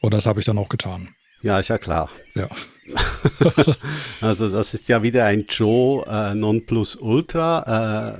Und 0.00 0.14
das 0.14 0.26
habe 0.26 0.40
ich 0.40 0.46
dann 0.46 0.58
auch 0.58 0.68
getan. 0.68 1.14
Ja, 1.42 1.58
ist 1.58 1.68
ja 1.68 1.78
klar. 1.78 2.10
Ja. 2.34 2.48
Also 4.20 4.48
das 4.48 4.74
ist 4.74 4.88
ja 4.88 5.02
wieder 5.02 5.26
ein 5.26 5.46
Joe 5.48 6.04
äh, 6.06 6.34
Nonplusultra. 6.34 8.14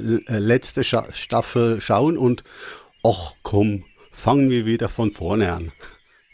Äh, 0.00 0.16
äh, 0.32 0.38
letzte 0.38 0.84
Scha 0.84 1.04
Staffel 1.12 1.80
schauen 1.80 2.16
und 2.16 2.44
ach 3.02 3.32
komm, 3.42 3.84
fangen 4.12 4.50
wir 4.50 4.66
wieder 4.66 4.88
von 4.88 5.10
vorne 5.10 5.52
an. 5.52 5.72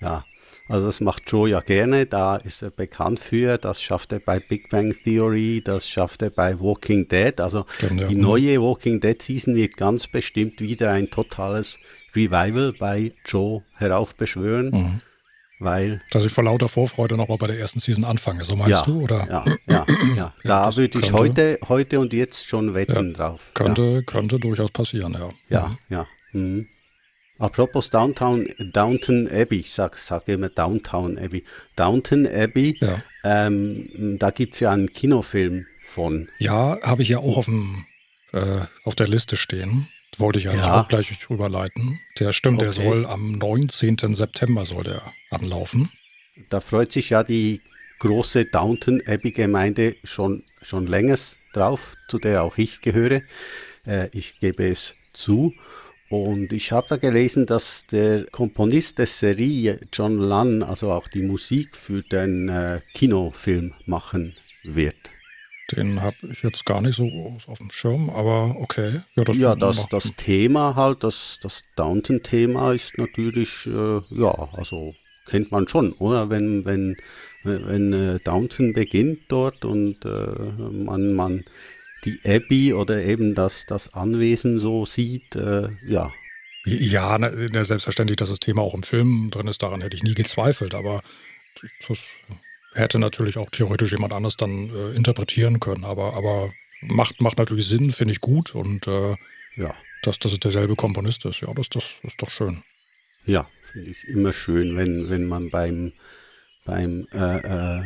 Ja, 0.01 0.25
also 0.69 0.87
das 0.87 1.01
macht 1.01 1.23
Joe 1.31 1.49
ja 1.49 1.61
gerne. 1.61 2.07
Da 2.07 2.37
ist 2.37 2.63
er 2.63 2.71
bekannt 2.71 3.21
für. 3.21 3.59
Das 3.59 3.83
schafft 3.83 4.13
er 4.13 4.19
bei 4.19 4.41
Big 4.41 4.69
Bang 4.69 4.95
Theory. 5.05 5.63
Das 5.65 5.89
schafft 5.89 6.23
er 6.23 6.31
bei 6.31 6.59
Walking 6.61 7.09
Dead. 7.09 7.41
Also 7.41 7.65
Stimmt, 7.77 8.01
ja. 8.01 8.09
die 8.09 8.17
neue 8.17 8.61
Walking 8.61 9.01
Dead 9.01 9.21
Season 9.21 9.55
wird 9.55 9.77
ganz 9.77 10.07
bestimmt 10.07 10.61
wieder 10.61 10.91
ein 10.91 11.11
totales 11.11 11.79
Revival 12.15 12.73
bei 12.79 13.13
Joe 13.25 13.63
heraufbeschwören. 13.77 14.71
Mhm. 14.71 15.01
Weil 15.59 16.03
Dass 16.11 16.25
ich 16.25 16.33
vor 16.33 16.45
lauter 16.45 16.69
Vorfreude 16.69 17.17
nochmal 17.17 17.39
bei 17.39 17.47
der 17.47 17.59
ersten 17.59 17.81
Season 17.81 18.05
anfange, 18.05 18.45
so 18.45 18.57
meinst 18.57 18.73
ja, 18.73 18.83
du? 18.83 19.01
Oder 19.03 19.27
Ja, 19.31 19.45
ja, 19.69 19.87
ja. 20.15 20.35
Da 20.45 20.77
würde 20.77 20.99
ich 20.99 21.07
könnte- 21.07 21.13
heute, 21.19 21.59
heute 21.69 22.01
und 22.01 22.13
jetzt 22.13 22.47
schon 22.47 22.75
wetten 22.75 23.15
drauf. 23.15 23.53
könnte, 23.55 24.03
könnte 24.03 24.39
durchaus 24.39 24.71
passieren, 24.71 25.15
ja. 25.15 25.21
Ja, 25.21 25.31
ja. 25.49 25.77
ja. 25.89 26.07
Mhm. 26.33 26.67
Apropos 27.39 27.91
Downtown, 27.91 28.47
Downton 28.73 29.29
Abbey, 29.31 29.59
ich 29.61 29.71
sag, 29.73 29.99
sag 29.99 30.27
immer 30.29 30.49
Downtown 30.49 31.19
Abbey. 31.19 31.45
Downton 31.77 32.27
Abbey, 32.27 32.79
Ja. 32.81 33.03
ähm, 33.25 34.17
da 34.19 34.31
gibt 34.31 34.55
es 34.55 34.61
ja 34.61 34.71
einen 34.73 34.91
Kinofilm 34.93 35.67
von. 35.85 36.29
Ja, 36.39 36.79
habe 36.83 37.03
ich 37.03 37.11
ja 37.11 37.19
auch 37.19 37.37
auf, 37.37 37.45
dem, 37.45 37.85
äh, 38.33 38.61
auf 38.85 38.95
der 38.95 39.09
Liste 39.09 39.37
stehen. 39.37 39.89
Wollte 40.19 40.39
ich 40.39 40.49
eigentlich 40.49 40.63
Ja. 40.65 40.81
auch 40.83 40.89
gleich 40.89 41.13
rüberleiten. 41.31 42.01
Der 42.19 42.33
stimmt, 42.33 42.61
der 42.61 42.71
Okay. 42.71 42.85
soll 42.85 43.07
am 43.07 43.33
19. 43.39 44.15
September 44.15 44.65
soll 44.65 44.85
der 44.85 45.03
anlaufen. 45.31 45.91
Da 46.51 46.61
freut 46.61 46.93
sich 46.93 47.11
ja 47.11 47.23
die 47.23 47.61
große 47.99 48.47
Downton 48.47 49.03
Abbey 49.07 49.31
Gemeinde 49.33 49.97
schon, 50.05 50.45
schon 50.63 50.87
längst 50.87 51.39
drauf, 51.55 51.95
zu 52.09 52.19
der 52.19 52.43
auch 52.43 52.59
ich 52.59 52.81
gehöre. 52.81 53.23
Äh, 53.87 54.09
ich 54.13 54.39
gebe 54.41 54.67
es 54.69 54.95
zu. 55.13 55.55
Und 56.09 56.53
ich 56.53 56.71
habe 56.73 56.87
da 56.89 56.97
gelesen, 56.99 57.47
dass 57.47 57.85
der 57.87 58.27
Komponist 58.27 58.99
der 58.99 59.07
Serie, 59.07 59.81
John 59.93 60.19
Lunn, 60.19 60.63
also 60.63 60.93
auch 60.93 61.09
die 61.09 61.23
Musik 61.23 61.77
für 61.77 62.03
den 62.03 62.49
äh, 62.49 62.81
Kinofilm 62.95 63.75
machen 63.87 64.37
wird. 64.63 64.95
Den 65.73 66.01
habe 66.01 66.17
ich 66.31 66.43
jetzt 66.43 66.65
gar 66.65 66.81
nicht 66.81 66.97
so 66.97 67.05
auf 67.47 67.59
dem 67.59 67.71
Schirm, 67.71 68.09
aber 68.11 68.57
okay. 68.61 69.01
Ja, 69.17 69.25
das, 69.25 69.37
ja, 69.37 69.55
das, 69.57 69.87
das 69.89 70.15
Thema 70.15 70.77
halt, 70.77 71.03
das, 71.03 71.39
das 71.43 71.65
Downton-Thema 71.75 72.73
ist 72.73 72.99
natürlich, 72.99 73.67
äh, 73.67 74.01
ja, 74.11 74.49
also 74.53 74.95
kennt 75.27 75.51
man 75.51 75.67
schon, 75.67 75.93
oder? 75.95 76.31
Wenn, 76.31 76.65
wenn, 76.65 76.97
wenn 77.43 77.93
äh, 77.93 78.21
Downton 78.21 78.75
beginnt 78.75 79.23
dort 79.29 79.65
und 79.65 80.05
äh, 80.05 80.09
man, 80.71 81.15
man 81.15 81.45
die 82.05 82.21
Abbey 82.25 82.73
oder 82.73 83.03
eben 83.03 83.35
das, 83.35 83.67
das 83.67 83.93
Anwesen 83.93 84.61
so 84.61 84.87
sieht, 84.87 85.35
äh, 85.35 85.69
ja, 85.85 86.13
Ja, 86.65 87.19
na, 87.19 87.65
selbstverständlich, 87.65 88.17
dass 88.17 88.29
das 88.29 88.41
Thema 88.41 88.63
auch 88.63 88.75
im 88.75 88.83
Film 88.83 89.31
drin 89.31 89.49
ist, 89.49 89.63
daran 89.63 89.81
hätte 89.81 89.97
ich 89.97 90.03
nie 90.03 90.15
gezweifelt, 90.15 90.75
aber 90.75 91.03
das 91.89 91.99
hätte 92.77 92.99
natürlich 92.99 93.39
auch 93.39 93.51
theoretisch 93.51 93.93
jemand 93.93 94.13
anders 94.13 94.37
dann 94.37 94.71
äh, 94.71 94.95
interpretieren 94.95 95.61
können, 95.61 95.85
aber, 95.85 96.15
aber 96.15 96.53
macht, 96.81 97.21
macht 97.21 97.39
natürlich 97.39 97.67
Sinn, 97.67 97.93
finde 97.93 98.13
ich 98.13 98.21
gut 98.21 98.55
und 98.55 98.87
äh, 98.87 99.17
ja, 99.57 99.75
dass 100.03 100.19
das 100.19 100.39
derselbe 100.39 100.77
Komponist 100.77 101.25
ist, 101.25 101.41
ja, 101.41 101.53
das, 101.55 101.69
das 101.69 101.85
ist 102.03 102.21
doch 102.21 102.31
schön. 102.31 102.63
ja, 103.25 103.49
finde 103.73 103.91
ich 103.91 104.05
immer 104.09 104.33
schön, 104.33 104.77
wenn, 104.77 105.11
wenn 105.11 105.27
man 105.27 105.51
beim, 105.51 105.93
beim 106.65 107.09
äh, 107.13 107.81
äh, 107.81 107.85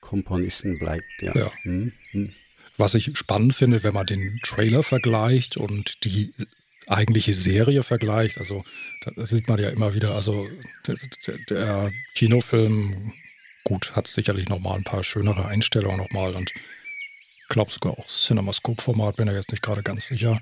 Komponisten 0.00 0.78
bleibt, 0.78 1.04
ja. 1.20 1.34
Ja. 1.34 1.52
Hm, 1.62 1.92
hm. 2.10 2.32
Was 2.78 2.94
ich 2.94 3.16
spannend 3.16 3.54
finde, 3.54 3.84
wenn 3.84 3.94
man 3.94 4.06
den 4.06 4.40
Trailer 4.42 4.82
vergleicht 4.82 5.56
und 5.56 6.04
die 6.04 6.32
eigentliche 6.86 7.32
Serie 7.32 7.82
vergleicht, 7.82 8.38
also 8.38 8.64
da 9.04 9.26
sieht 9.26 9.48
man 9.48 9.60
ja 9.60 9.68
immer 9.68 9.94
wieder, 9.94 10.14
also 10.14 10.48
der, 10.86 10.96
der 11.48 11.92
Kinofilm, 12.14 13.12
gut, 13.64 13.94
hat 13.96 14.06
sicherlich 14.06 14.48
nochmal 14.48 14.76
ein 14.76 14.84
paar 14.84 15.04
schönere 15.04 15.46
Einstellungen 15.46 15.98
nochmal 15.98 16.34
und 16.34 16.52
ich 16.54 17.48
glaube 17.48 17.70
sogar 17.70 17.98
auch 17.98 18.06
CinemaScope-Format, 18.06 19.16
bin 19.16 19.28
ja 19.28 19.34
jetzt 19.34 19.50
nicht 19.50 19.62
gerade 19.62 19.82
ganz 19.82 20.06
sicher. 20.06 20.40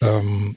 Ähm, 0.00 0.56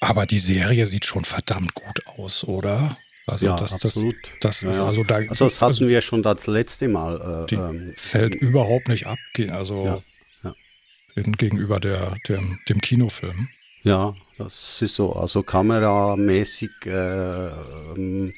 aber 0.00 0.26
die 0.26 0.38
Serie 0.38 0.86
sieht 0.86 1.04
schon 1.04 1.24
verdammt 1.24 1.74
gut 1.74 2.06
aus, 2.06 2.44
oder? 2.44 2.96
Also 3.26 3.46
ja, 3.46 3.56
das, 3.56 3.72
absolut. 3.72 4.16
das, 4.40 4.60
das 4.60 4.62
Ja, 4.62 4.70
ist 4.70 4.80
also 4.80 5.04
da 5.04 5.16
Also 5.16 5.44
das 5.44 5.60
hatten 5.60 5.88
wir 5.88 6.00
schon 6.00 6.22
das 6.22 6.46
letzte 6.46 6.88
Mal. 6.88 7.44
Äh, 7.44 7.46
die 7.48 7.54
ähm, 7.56 7.94
fällt 7.96 8.34
überhaupt 8.34 8.88
nicht 8.88 9.06
ab, 9.06 9.18
also 9.50 10.02
Ja, 10.44 10.54
gegenüber 11.14 11.80
der, 11.80 12.16
dem, 12.28 12.58
dem 12.68 12.80
Kinofilm. 12.80 13.48
ja, 13.82 14.14
das 14.38 14.80
ist 14.82 14.94
so, 14.94 15.12
also 15.12 15.42
kameramäßig 15.42 16.70
äh, 16.86 17.46
ähm, 17.96 18.32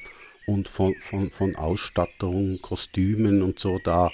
und 0.46 0.68
von, 0.68 0.94
von, 0.96 1.30
von 1.30 1.56
Ausstattung, 1.56 2.60
Kostümen 2.60 3.42
und 3.42 3.58
so, 3.58 3.78
da, 3.78 4.10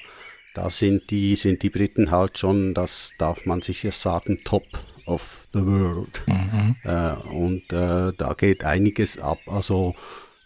da 0.54 0.70
sind 0.70 1.10
die, 1.10 1.36
sind 1.36 1.62
die 1.62 1.70
Briten 1.70 2.10
halt 2.10 2.38
schon, 2.38 2.74
das 2.74 3.12
darf 3.18 3.46
man 3.46 3.62
sicher 3.62 3.92
sagen, 3.92 4.40
top 4.44 4.66
of 5.06 5.46
the 5.52 5.64
world. 5.64 6.22
Mhm. 6.26 6.76
Äh, 6.84 7.14
und 7.34 7.72
äh, 7.72 8.12
da 8.16 8.34
geht 8.36 8.64
einiges 8.64 9.18
ab. 9.18 9.38
Also 9.46 9.94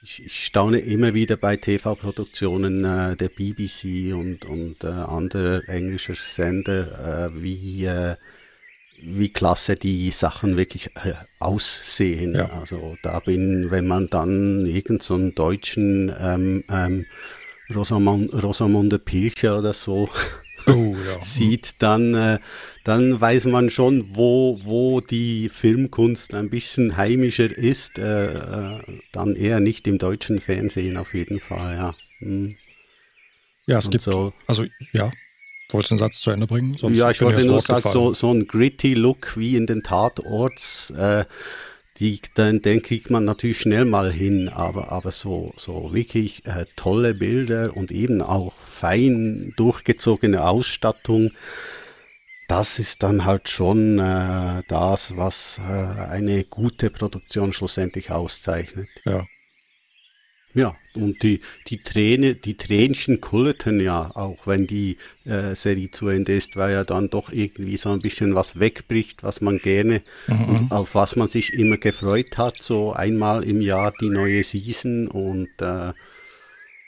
ich, 0.02 0.24
ich 0.24 0.46
staune 0.46 0.78
immer 0.78 1.14
wieder 1.14 1.36
bei 1.36 1.56
TV-Produktionen 1.56 2.84
äh, 2.84 3.16
der 3.16 3.28
BBC 3.28 4.14
und, 4.14 4.44
und 4.44 4.82
äh, 4.84 4.88
anderer 4.88 5.68
englischer 5.68 6.14
Sender, 6.14 7.30
äh, 7.32 7.42
wie, 7.42 7.84
äh, 7.84 8.16
wie 9.04 9.28
klasse 9.28 9.74
die 9.76 10.10
Sachen 10.10 10.56
wirklich 10.56 10.86
äh, 10.96 11.14
aussehen. 11.38 12.34
Ja. 12.34 12.50
Also 12.60 12.96
da 13.02 13.20
bin, 13.20 13.70
wenn 13.70 13.86
man 13.86 14.08
dann 14.08 14.66
irgendeinen 14.66 15.00
so 15.00 15.14
einen 15.14 15.34
deutschen 15.34 16.12
ähm, 16.18 16.64
ähm, 16.70 17.06
Rosamund, 17.74 18.32
Rosamunde 18.42 18.98
Pilcher 18.98 19.58
oder 19.58 19.72
so 19.72 20.08
Oh, 20.66 20.94
ja. 21.06 21.20
sieht, 21.20 21.82
dann, 21.82 22.14
äh, 22.14 22.38
dann 22.84 23.20
weiß 23.20 23.46
man 23.46 23.70
schon, 23.70 24.14
wo, 24.14 24.60
wo 24.62 25.00
die 25.00 25.48
Filmkunst 25.48 26.34
ein 26.34 26.50
bisschen 26.50 26.96
heimischer 26.96 27.50
ist. 27.56 27.98
Äh, 27.98 28.34
äh, 28.34 28.82
dann 29.12 29.34
eher 29.34 29.60
nicht 29.60 29.86
im 29.86 29.98
deutschen 29.98 30.40
Fernsehen 30.40 30.96
auf 30.96 31.14
jeden 31.14 31.40
Fall, 31.40 31.74
ja. 31.76 31.94
Hm. 32.18 32.56
Ja, 33.66 33.78
es 33.78 33.86
Und 33.86 33.92
gibt, 33.92 34.02
so. 34.02 34.32
also 34.46 34.64
ja, 34.92 35.12
wolltest 35.72 35.90
du 35.90 35.94
den 35.96 35.98
Satz 35.98 36.20
zu 36.20 36.30
Ende 36.30 36.46
bringen? 36.46 36.76
Sonst 36.78 36.96
ja, 36.96 37.10
ich 37.10 37.20
wollte 37.20 37.44
nur 37.44 37.60
sagen, 37.60 37.88
so, 37.88 38.14
so 38.14 38.32
ein 38.32 38.46
gritty 38.46 38.94
Look 38.94 39.36
wie 39.36 39.56
in 39.56 39.66
den 39.66 39.82
Tatorts, 39.82 40.90
äh, 40.90 41.24
die, 41.98 42.20
den, 42.36 42.62
den 42.62 42.82
kriegt 42.82 43.10
man 43.10 43.24
natürlich 43.24 43.60
schnell 43.60 43.84
mal 43.84 44.10
hin, 44.10 44.48
aber, 44.48 44.90
aber 44.90 45.12
so, 45.12 45.52
so 45.56 45.94
wirklich 45.94 46.44
äh, 46.46 46.64
tolle 46.74 47.14
Bilder 47.14 47.76
und 47.76 47.90
eben 47.90 48.22
auch 48.22 48.54
fein 48.54 49.52
durchgezogene 49.56 50.44
Ausstattung, 50.44 51.30
das 52.48 52.78
ist 52.78 53.02
dann 53.02 53.24
halt 53.24 53.48
schon 53.48 53.98
äh, 53.98 54.62
das, 54.68 55.16
was 55.16 55.58
äh, 55.58 56.00
eine 56.08 56.44
gute 56.44 56.90
Produktion 56.90 57.52
schlussendlich 57.52 58.10
auszeichnet. 58.10 58.88
Ja. 59.04 59.22
Ja, 60.54 60.76
und 60.94 61.22
die, 61.22 61.40
die 61.68 61.78
Träne, 61.78 62.34
die 62.34 62.56
Tränchen 62.56 63.20
kullerten 63.20 63.80
ja, 63.80 64.10
auch 64.14 64.46
wenn 64.46 64.66
die 64.66 64.98
äh, 65.24 65.54
Serie 65.54 65.90
zu 65.90 66.08
Ende 66.08 66.34
ist, 66.34 66.56
weil 66.56 66.72
ja 66.72 66.84
dann 66.84 67.08
doch 67.08 67.32
irgendwie 67.32 67.78
so 67.78 67.90
ein 67.90 68.00
bisschen 68.00 68.34
was 68.34 68.60
wegbricht, 68.60 69.22
was 69.22 69.40
man 69.40 69.58
gerne 69.58 70.02
und 70.28 70.70
auf 70.70 70.94
was 70.94 71.16
man 71.16 71.28
sich 71.28 71.54
immer 71.54 71.78
gefreut 71.78 72.36
hat, 72.36 72.62
so 72.62 72.92
einmal 72.92 73.44
im 73.44 73.62
Jahr 73.62 73.94
die 74.00 74.10
neue 74.10 74.44
Season 74.44 75.08
und 75.08 75.48
äh, 75.62 75.92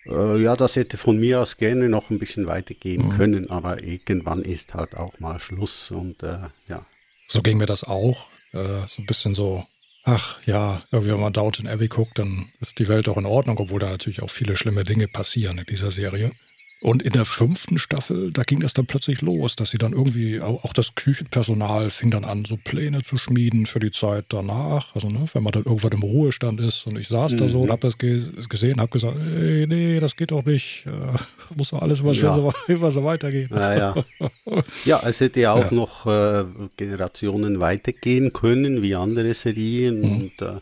äh, 0.06 0.42
ja, 0.42 0.56
das 0.56 0.76
hätte 0.76 0.96
von 0.96 1.18
mir 1.18 1.40
aus 1.40 1.56
gerne 1.56 1.88
noch 1.88 2.10
ein 2.10 2.18
bisschen 2.18 2.46
weitergehen 2.46 3.08
können, 3.10 3.50
aber 3.50 3.82
irgendwann 3.82 4.42
ist 4.42 4.74
halt 4.74 4.96
auch 4.96 5.18
mal 5.18 5.40
Schluss 5.40 5.90
und 5.90 6.22
äh, 6.22 6.48
ja. 6.66 6.84
So 7.28 7.40
ging 7.40 7.56
mir 7.56 7.66
das 7.66 7.84
auch. 7.84 8.26
Äh, 8.52 8.86
so 8.88 9.02
ein 9.02 9.06
bisschen 9.06 9.34
so, 9.34 9.64
ach 10.04 10.38
ja, 10.46 10.82
irgendwie 10.90 11.12
wenn 11.12 11.20
man 11.20 11.32
Downton 11.32 11.66
Abbey 11.66 11.88
guckt, 11.88 12.18
dann 12.18 12.50
ist 12.60 12.78
die 12.78 12.88
Welt 12.88 13.08
auch 13.08 13.16
in 13.16 13.26
Ordnung, 13.26 13.58
obwohl 13.58 13.80
da 13.80 13.88
natürlich 13.88 14.22
auch 14.22 14.30
viele 14.30 14.56
schlimme 14.56 14.84
Dinge 14.84 15.08
passieren 15.08 15.58
in 15.58 15.66
dieser 15.66 15.90
Serie. 15.90 16.30
Und 16.84 17.02
in 17.02 17.12
der 17.12 17.24
fünften 17.24 17.78
Staffel, 17.78 18.30
da 18.30 18.42
ging 18.42 18.60
das 18.60 18.74
dann 18.74 18.84
plötzlich 18.84 19.22
los, 19.22 19.56
dass 19.56 19.70
sie 19.70 19.78
dann 19.78 19.94
irgendwie, 19.94 20.42
auch 20.42 20.74
das 20.74 20.94
Küchenpersonal 20.94 21.88
fing 21.88 22.10
dann 22.10 22.26
an, 22.26 22.44
so 22.44 22.58
Pläne 22.62 23.02
zu 23.02 23.16
schmieden 23.16 23.64
für 23.64 23.78
die 23.80 23.90
Zeit 23.90 24.26
danach. 24.28 24.94
Also, 24.94 25.08
ne, 25.08 25.24
wenn 25.32 25.42
man 25.42 25.52
dann 25.52 25.62
irgendwann 25.64 25.92
im 25.92 26.02
Ruhestand 26.02 26.60
ist 26.60 26.86
und 26.86 26.98
ich 26.98 27.08
saß 27.08 27.36
da 27.38 27.48
so 27.48 27.62
und 27.62 27.70
habe 27.70 27.80
das 27.80 27.96
ge 27.96 28.20
gesehen, 28.50 28.82
habe 28.82 28.90
gesagt, 28.90 29.16
ey, 29.18 29.66
nee, 29.66 29.98
das 29.98 30.14
geht 30.14 30.30
doch 30.30 30.44
nicht. 30.44 30.84
Äh, 30.86 30.90
muss 31.56 31.70
doch 31.70 31.80
alles 31.80 32.00
immer, 32.00 32.12
Ja. 32.12 32.32
so, 32.32 32.52
immer 32.68 32.90
so 32.90 33.02
weitergehen. 33.02 33.48
Naja. 33.50 33.94
ja, 34.84 35.00
es 35.06 35.20
hätte 35.20 35.40
ja 35.40 35.52
auch 35.52 35.70
Ja. 35.70 35.74
noch 35.74 36.04
äh, 36.06 36.44
Generationen 36.76 37.60
weitergehen 37.60 38.34
können 38.34 38.82
wie 38.82 38.94
andere 38.94 39.32
Serien 39.32 40.00
Mhm. 40.00 40.12
und 40.24 40.42
äh, 40.42 40.60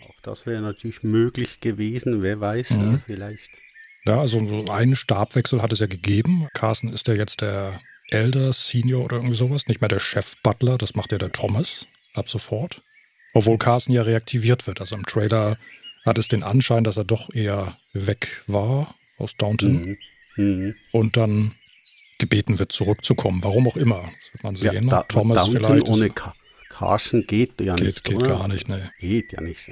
auch 0.00 0.20
das 0.22 0.46
wäre 0.46 0.62
natürlich 0.62 1.04
möglich 1.04 1.60
gewesen, 1.60 2.22
wer 2.24 2.40
weiß, 2.40 2.70
Mhm. 2.72 2.94
äh, 2.94 2.98
vielleicht. 3.06 3.62
Ja, 4.06 4.20
also 4.20 4.44
so 4.46 4.72
einen 4.72 4.96
Stabwechsel 4.96 5.60
hat 5.62 5.72
es 5.72 5.78
ja 5.80 5.86
gegeben. 5.86 6.48
Carsten 6.54 6.92
ist 6.92 7.06
ja 7.08 7.14
jetzt 7.14 7.40
der 7.42 7.78
Elder, 8.10 8.52
Senior 8.52 9.04
oder 9.04 9.16
irgendwie 9.16 9.34
sowas, 9.36 9.66
nicht 9.66 9.80
mehr 9.80 9.88
der 9.88 10.00
Chef-Butler, 10.00 10.78
das 10.78 10.94
macht 10.94 11.12
ja 11.12 11.18
der 11.18 11.32
Thomas 11.32 11.86
ab 12.14 12.28
sofort. 12.28 12.80
Obwohl 13.34 13.58
Carsten 13.58 13.92
ja 13.92 14.02
reaktiviert 14.02 14.66
wird. 14.66 14.80
Also 14.80 14.96
im 14.96 15.04
Trailer 15.06 15.56
hat 16.04 16.18
es 16.18 16.28
den 16.28 16.42
Anschein, 16.42 16.82
dass 16.82 16.96
er 16.96 17.04
doch 17.04 17.32
eher 17.32 17.76
weg 17.92 18.42
war 18.46 18.94
aus 19.18 19.34
Downton 19.36 19.96
Mhm. 20.36 20.44
Mhm. 20.44 20.74
und 20.92 21.16
dann 21.16 21.52
gebeten 22.18 22.58
wird, 22.58 22.72
zurückzukommen. 22.72 23.42
Warum 23.44 23.68
auch 23.68 23.76
immer. 23.76 24.02
Das 24.02 24.32
wird 24.32 24.42
man 24.44 24.54
Ja, 24.56 24.72
sehen. 24.72 24.88
da, 24.88 25.02
Thomas 25.04 25.36
Downton 25.36 25.62
vielleicht. 25.62 25.88
ohne 25.88 26.10
Carson 26.70 27.26
geht 27.26 27.60
ja 27.60 27.76
Geht- 27.76 27.86
nicht. 27.86 28.04
geht 28.04 28.16
oder? 28.16 28.28
gar 28.28 28.48
nicht, 28.48 28.68
ne. 28.68 28.90
Geht 28.98 29.32
ja 29.32 29.40
nicht. 29.40 29.70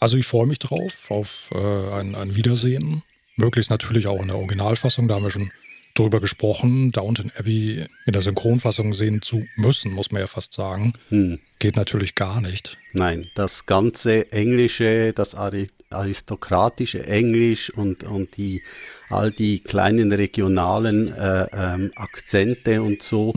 Also 0.00 0.16
ich 0.18 0.26
freue 0.26 0.46
mich 0.46 0.58
drauf, 0.58 1.10
auf 1.10 1.50
äh, 1.52 1.94
ein, 1.94 2.14
ein 2.14 2.36
Wiedersehen. 2.36 3.02
Möglichst 3.36 3.70
natürlich 3.70 4.06
auch 4.06 4.20
in 4.20 4.28
der 4.28 4.38
Originalfassung, 4.38 5.08
da 5.08 5.16
haben 5.16 5.24
wir 5.24 5.30
schon 5.30 5.50
drüber 5.94 6.20
gesprochen. 6.20 6.90
Downton 6.90 7.32
Abbey 7.36 7.86
in 8.06 8.12
der 8.12 8.22
Synchronfassung 8.22 8.94
sehen 8.94 9.22
zu 9.22 9.46
müssen, 9.56 9.92
muss 9.92 10.10
man 10.12 10.20
ja 10.20 10.26
fast 10.26 10.52
sagen. 10.52 10.92
Hm. 11.08 11.40
Geht 11.58 11.76
natürlich 11.76 12.14
gar 12.14 12.40
nicht. 12.40 12.78
Nein, 12.92 13.30
das 13.34 13.66
ganze 13.66 14.30
Englische, 14.32 15.12
das 15.14 15.34
Ari 15.34 15.68
aristokratische 15.90 17.06
Englisch 17.06 17.70
und, 17.70 18.04
und 18.04 18.36
die, 18.36 18.62
all 19.08 19.30
die 19.30 19.60
kleinen 19.60 20.12
regionalen 20.12 21.12
äh, 21.12 21.46
ähm, 21.52 21.92
Akzente 21.94 22.82
und 22.82 23.02
so, 23.02 23.32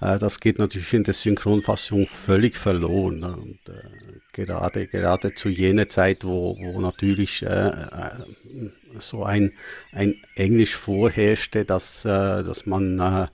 äh, 0.00 0.18
das 0.18 0.40
geht 0.40 0.58
natürlich 0.58 0.92
in 0.94 1.04
der 1.04 1.14
Synchronfassung 1.14 2.06
völlig 2.06 2.56
verloren. 2.56 3.22
Und 3.22 3.58
äh, 3.68 4.03
gerade, 4.34 4.86
gerade 4.86 5.34
zu 5.34 5.48
jener 5.48 5.88
Zeit, 5.88 6.24
wo, 6.24 6.58
wo 6.58 6.80
natürlich 6.80 7.42
äh, 7.42 7.68
äh, 7.68 8.70
so 8.98 9.24
ein, 9.24 9.52
ein 9.92 10.20
Englisch 10.36 10.76
vorherrschte, 10.76 11.64
dass, 11.64 12.04
äh, 12.04 12.08
dass 12.08 12.66
man 12.66 12.98
äh, 12.98 13.26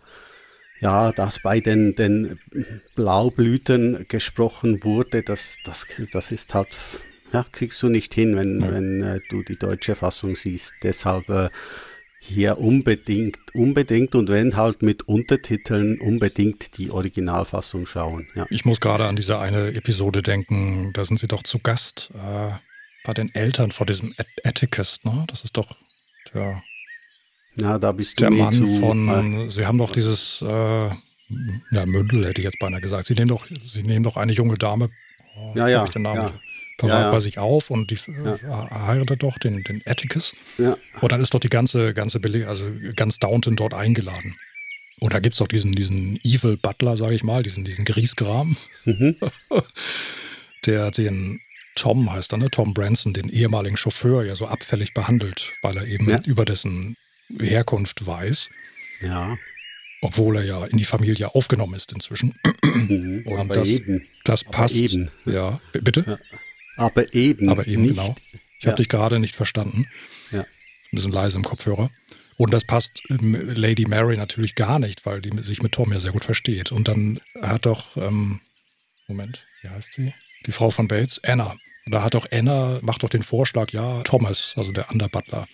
ja, 0.80 1.12
dass 1.12 1.40
bei 1.40 1.60
den, 1.60 1.94
den 1.94 2.38
Blaublütern 2.94 4.06
gesprochen 4.08 4.82
wurde, 4.82 5.22
das, 5.22 5.56
das, 5.64 5.86
das 6.10 6.32
ist 6.32 6.54
halt, 6.54 6.76
ja, 7.32 7.44
kriegst 7.52 7.82
du 7.82 7.88
nicht 7.88 8.14
hin, 8.14 8.36
wenn, 8.36 8.62
wenn 8.62 9.02
äh, 9.02 9.20
du 9.28 9.42
die 9.42 9.58
deutsche 9.58 9.94
Fassung 9.94 10.34
siehst. 10.34 10.72
Deshalb 10.82 11.28
äh, 11.28 11.50
hier 12.22 12.58
unbedingt, 12.58 13.38
unbedingt 13.54 14.14
und 14.14 14.28
wenn 14.28 14.54
halt 14.54 14.82
mit 14.82 15.04
Untertiteln 15.08 15.98
unbedingt 16.00 16.76
die 16.76 16.90
Originalfassung 16.90 17.86
schauen. 17.86 18.28
Ja. 18.34 18.46
Ich 18.50 18.66
muss 18.66 18.80
gerade 18.80 19.06
an 19.06 19.16
diese 19.16 19.38
eine 19.38 19.68
Episode 19.68 20.22
denken, 20.22 20.92
da 20.92 21.04
sind 21.04 21.18
sie 21.18 21.28
doch 21.28 21.42
zu 21.42 21.58
Gast 21.60 22.10
äh, 22.14 22.52
bei 23.04 23.14
den 23.14 23.34
Eltern 23.34 23.70
vor 23.70 23.86
diesem 23.86 24.14
At 24.18 24.26
Atticus, 24.44 25.00
ne? 25.02 25.24
Das 25.28 25.44
ist 25.44 25.56
doch 25.56 25.74
der, 26.34 26.62
ja, 27.56 27.78
da 27.78 27.92
bist 27.92 28.20
du 28.20 28.24
der 28.24 28.30
Mann 28.30 28.52
zu, 28.52 28.64
äh, 28.64 28.80
von, 28.80 29.50
sie 29.50 29.64
haben 29.64 29.78
doch 29.78 29.90
dieses, 29.90 30.42
äh, 30.42 30.88
ja, 31.70 31.86
Mündel 31.86 32.26
hätte 32.26 32.42
ich 32.42 32.44
jetzt 32.44 32.58
beinahe 32.58 32.82
gesagt. 32.82 33.06
Sie 33.06 33.14
nehmen 33.14 33.28
doch, 33.28 33.46
sie 33.66 33.82
nehmen 33.82 34.04
doch 34.04 34.18
eine 34.18 34.32
junge 34.32 34.56
Dame, 34.56 34.90
oh, 35.36 35.52
Ja, 35.54 35.68
ja, 35.68 35.78
hab 35.80 35.86
ich 35.86 35.92
den 35.94 36.02
Namen 36.02 36.20
ja. 36.20 36.32
Parat 36.80 36.98
Ja, 36.98 37.00
ja. 37.06 37.10
bei 37.10 37.20
sich 37.20 37.38
auf 37.38 37.70
und 37.70 37.90
die 37.90 37.94
äh, 37.94 38.36
heiratet 38.72 39.22
doch 39.22 39.38
den, 39.38 39.62
den 39.64 39.82
Atticus. 39.86 40.34
ja, 40.58 40.76
Und 41.00 41.12
dann 41.12 41.20
ist 41.20 41.32
doch 41.34 41.40
die 41.40 41.48
ganze, 41.48 41.94
ganze 41.94 42.18
Bele 42.20 42.48
also 42.48 42.66
ganz 42.96 43.18
Downton 43.18 43.56
dort 43.56 43.74
eingeladen. 43.74 44.36
Und 45.00 45.14
da 45.14 45.18
gibt 45.20 45.34
es 45.34 45.38
doch 45.38 45.48
diesen, 45.48 45.72
diesen 45.72 46.18
Evil 46.24 46.56
Butler, 46.56 46.96
sage 46.96 47.14
ich 47.14 47.22
mal, 47.24 47.42
diesen, 47.42 47.64
diesen 47.64 47.84
Griesgram, 47.84 48.56
mhm. 48.84 49.16
der 50.66 50.90
den 50.90 51.40
Tom 51.76 52.12
heißt 52.12 52.32
er, 52.32 52.38
ne? 52.38 52.50
Tom 52.50 52.74
Branson, 52.74 53.14
den 53.14 53.28
ehemaligen 53.30 53.76
Chauffeur, 53.76 54.24
ja 54.24 54.34
so 54.34 54.46
abfällig 54.46 54.92
behandelt, 54.92 55.52
weil 55.62 55.76
er 55.76 55.86
eben 55.86 56.08
Ja. 56.10 56.18
über 56.26 56.44
dessen 56.44 56.96
Herkunft 57.38 58.04
weiß, 58.06 58.50
ja, 59.02 59.38
obwohl 60.02 60.36
er 60.36 60.44
ja 60.44 60.64
in 60.66 60.76
die 60.78 60.84
Familie 60.84 61.34
aufgenommen 61.34 61.74
ist 61.74 61.92
inzwischen. 61.92 62.34
mhm. 62.64 63.22
Und 63.24 63.48
das- 63.50 63.68
eben, 63.68 64.06
Das 64.24 64.44
passt. 64.44 64.74
eben. 64.74 65.10
Ja, 65.24 65.60
bitte? 65.72 66.18
Aber 66.80 67.14
eben, 67.14 67.48
Aber 67.48 67.66
eben, 67.66 67.82
nicht, 67.82 67.96
genau. 67.96 68.14
Ich 68.58 68.64
Ja. 68.64 68.72
habe 68.72 68.76
dich 68.78 68.88
gerade 68.88 69.18
nicht 69.18 69.34
verstanden. 69.36 69.86
Ja. 70.32 70.40
Ein 70.40 70.46
bisschen 70.92 71.12
leise 71.12 71.36
im 71.36 71.44
Kopfhörer. 71.44 71.90
Und 72.36 72.52
das 72.54 72.64
passt 72.64 73.02
ähm, 73.10 73.34
Lady 73.54 73.86
Mary 73.86 74.16
natürlich 74.16 74.54
gar 74.54 74.78
nicht, 74.78 75.04
weil 75.06 75.20
die 75.20 75.30
sich 75.42 75.62
mit 75.62 75.72
Tom 75.72 75.92
ja 75.92 76.00
sehr 76.00 76.12
gut 76.12 76.24
versteht. 76.24 76.72
Und 76.72 76.88
dann 76.88 77.20
hat 77.42 77.66
doch, 77.66 77.96
ähm, 77.96 78.40
Moment, 79.08 79.46
wie 79.62 79.68
heißt 79.68 79.92
sie? 79.94 80.14
Die 80.46 80.52
Frau 80.52 80.70
von 80.70 80.88
Bates, 80.88 81.22
Anna. 81.22 81.56
Und 81.86 81.92
da 81.92 82.02
hat 82.02 82.14
doch 82.14 82.26
Anna, 82.32 82.78
macht 82.82 83.02
doch 83.02 83.10
den 83.10 83.22
Vorschlag, 83.22 83.72
ja, 83.72 84.02
Thomas, 84.02 84.54
also 84.56 84.72
der 84.72 84.90
Underbutler, 84.90 85.46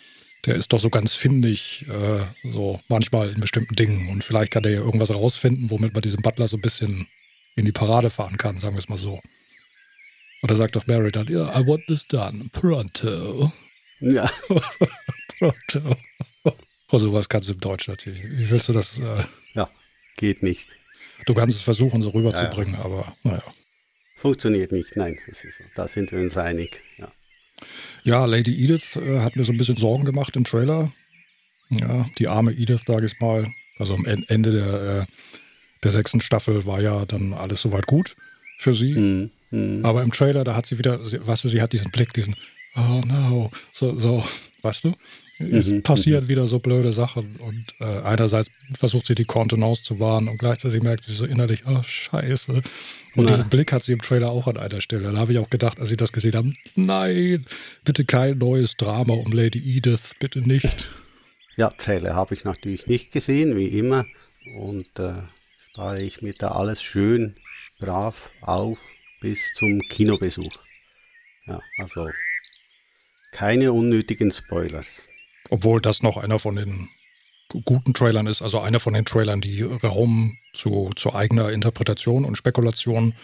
der 0.45 0.55
ist 0.55 0.73
doch 0.73 0.79
so 0.79 0.91
ganz 0.91 1.15
findig, 1.15 1.87
äh, 1.89 2.25
so 2.45 2.81
manchmal 2.89 3.31
in 3.31 3.41
bestimmten 3.41 3.75
Dingen. 3.75 4.09
Und 4.09 4.23
vielleicht 4.23 4.53
kann 4.53 4.63
der 4.63 4.73
ja 4.73 4.79
irgendwas 4.81 5.11
rausfinden, 5.13 5.71
womit 5.71 5.93
man 5.93 6.03
diesen 6.03 6.23
Butler 6.23 6.47
so 6.47 6.57
ein 6.57 6.61
bisschen 6.63 7.09
in 7.57 7.65
die 7.65 7.73
Parade 7.73 8.11
fahren 8.11 8.37
kann, 8.37 8.59
sagen 8.59 8.77
wir 8.77 8.81
es 8.81 8.89
mal 8.89 8.99
so. 8.99 9.21
Und 10.43 10.51
da 10.51 10.57
sagt 10.57 10.77
doch 10.77 10.87
Mary 10.87 11.11
dann, 11.13 11.27
ja, 11.29 11.59
I 11.59 11.67
want 11.67 11.87
this 11.87 12.07
done 12.07 12.47
pronto. 12.53 13.53
Ja, 14.01 14.31
Pronto. 15.39 15.97
Oh, 16.91 16.99
sowas 16.99 17.29
kannst 17.29 17.49
du 17.49 17.53
im 17.55 17.61
Deutsch 17.61 17.89
natürlich. 17.89 18.23
Wie 18.23 18.51
willst 18.51 18.69
du 18.69 18.73
das? 18.73 18.99
Äh, 18.99 19.25
ja, 19.55 19.69
geht 20.17 20.43
nicht. 20.43 20.77
du 21.27 21.35
kannst 21.35 21.57
es 21.57 21.63
versuchen, 21.63 22.01
so 22.03 22.11
rüberzubringen, 22.11 22.77
aber 22.77 23.17
naja. 23.23 23.43
Funktioniert 24.17 24.73
nicht, 24.73 24.97
nein, 24.97 25.19
das 25.27 25.45
ist 25.45 25.59
so. 25.59 25.65
Da 25.75 25.89
sind 25.89 26.13
wir 26.13 26.21
uns 26.21 26.37
einig. 26.37 26.81
Ja. 26.99 27.11
Ja, 28.05 28.25
Lady 28.27 28.63
Edith 28.65 28.97
äh, 28.97 29.21
hat 29.21 29.37
mir 29.37 29.45
so 29.45 29.53
ein 29.53 29.59
bisschen 29.59 29.77
Sorgen 29.77 30.05
gemacht 30.05 30.37
im 30.37 30.45
Trailer. 30.45 30.93
Ja, 31.71 32.09
die 32.19 32.29
arme 32.29 32.53
Edith, 32.53 32.83
sage 32.87 33.07
ich 33.07 33.19
mal. 33.21 33.51
Also 33.79 33.95
am 33.95 34.05
En- 34.07 34.27
Ende 34.29 34.53
der, 34.53 35.01
äh, 35.03 35.07
der 35.83 35.91
sechsten 35.91 36.21
Staffel 36.21 36.65
war 36.67 36.81
ja 36.81 37.05
dann 37.07 37.35
alles 37.35 37.61
soweit 37.63 37.87
gut 37.87 38.15
für 38.59 38.73
sie. 38.73 38.95
Mhm. 38.95 39.31
Mhm. 39.57 39.85
Aber 39.85 40.03
im 40.03 40.13
Trailer, 40.13 40.45
da 40.45 40.55
hat 40.55 40.67
sie 40.67 40.79
wieder, 40.79 41.01
weißt 41.01 41.45
du, 41.45 41.49
sie 41.49 41.63
hat 41.63 41.73
diesen 41.73 41.91
Blick, 41.91 42.13
diesen, 42.13 42.37
oh 42.77 43.01
no, 43.07 43.51
so, 43.73 43.99
so 43.99 44.25
weißt 44.63 44.85
du? 44.85 44.95
Es 45.39 45.69
Mhm, 45.69 45.83
passieren 45.83 46.29
wieder 46.29 46.47
so 46.47 46.59
blöde 46.61 46.93
Sachen 46.93 47.37
und 47.37 47.67
äh, 47.81 48.01
einerseits 48.03 48.51
versucht 48.73 49.07
sie 49.07 49.15
die 49.15 49.27
Kontenance 49.27 49.83
zu 49.83 50.01
wahren 50.01 50.29
und 50.29 50.39
gleichzeitig 50.39 50.83
merkt 50.83 51.05
sie 51.05 51.13
so 51.13 51.27
innerlich, 51.27 51.65
oh 51.69 51.83
scheiße. 51.83 52.53
Und 52.53 52.63
Na. 53.17 53.27
diesen 53.27 53.51
Blick 53.51 53.71
hat 53.71 53.83
sie 53.83 53.93
im 53.93 54.01
Trailer 54.01 54.31
auch 54.31 54.47
an 54.47 54.57
einer 54.57 54.81
Stelle. 54.81 55.13
Da 55.13 55.19
habe 55.19 55.33
ich 55.35 55.39
auch 55.39 55.51
gedacht, 55.51 55.79
als 55.79 55.91
sie 55.91 55.99
das 55.99 56.11
gesehen 56.11 56.35
haben, 56.35 56.55
nein, 56.75 57.45
bitte 57.85 58.07
kein 58.07 58.39
neues 58.39 58.79
Drama 58.79 59.13
um 59.13 59.31
Lady 59.31 59.59
Edith, 59.77 60.13
bitte 60.19 60.41
nicht. 60.41 60.89
Ja, 61.57 61.69
Trailer 61.71 62.15
habe 62.15 62.35
ich 62.35 62.45
natürlich 62.45 62.87
nicht 62.87 63.13
gesehen, 63.13 63.57
wie 63.59 63.79
immer. 63.79 64.07
Und 64.59 64.99
äh, 64.99 65.13
spare 65.71 66.01
ich 66.03 66.23
mir 66.23 66.33
da 66.39 66.53
alles 66.53 66.83
schön 66.83 67.37
brav 67.79 68.31
auf 68.41 68.79
bis 69.27 69.53
zum 69.55 69.81
Kinobesuch. 69.89 70.57
Ja, 71.47 71.61
also 71.79 72.09
keine 73.33 73.73
unnötigen 73.73 74.31
Spoilers. 74.31 75.09
Obwohl 75.51 75.81
das 75.81 76.01
noch 76.01 76.17
einer 76.17 76.39
von 76.39 76.55
den 76.55 76.89
guten 77.65 77.93
Trailern 77.93 78.29
ist, 78.29 78.41
also 78.41 78.61
einer 78.61 78.79
von 78.79 78.95
den 78.95 79.05
Trailern, 79.05 79.41
die 79.41 79.63
Raum 79.63 80.39
zu, 80.53 80.91
zu 80.95 81.13
eigener 81.13 81.51
Interpretation 81.51 82.25
und 82.25 82.37
Spekulation 82.37 83.15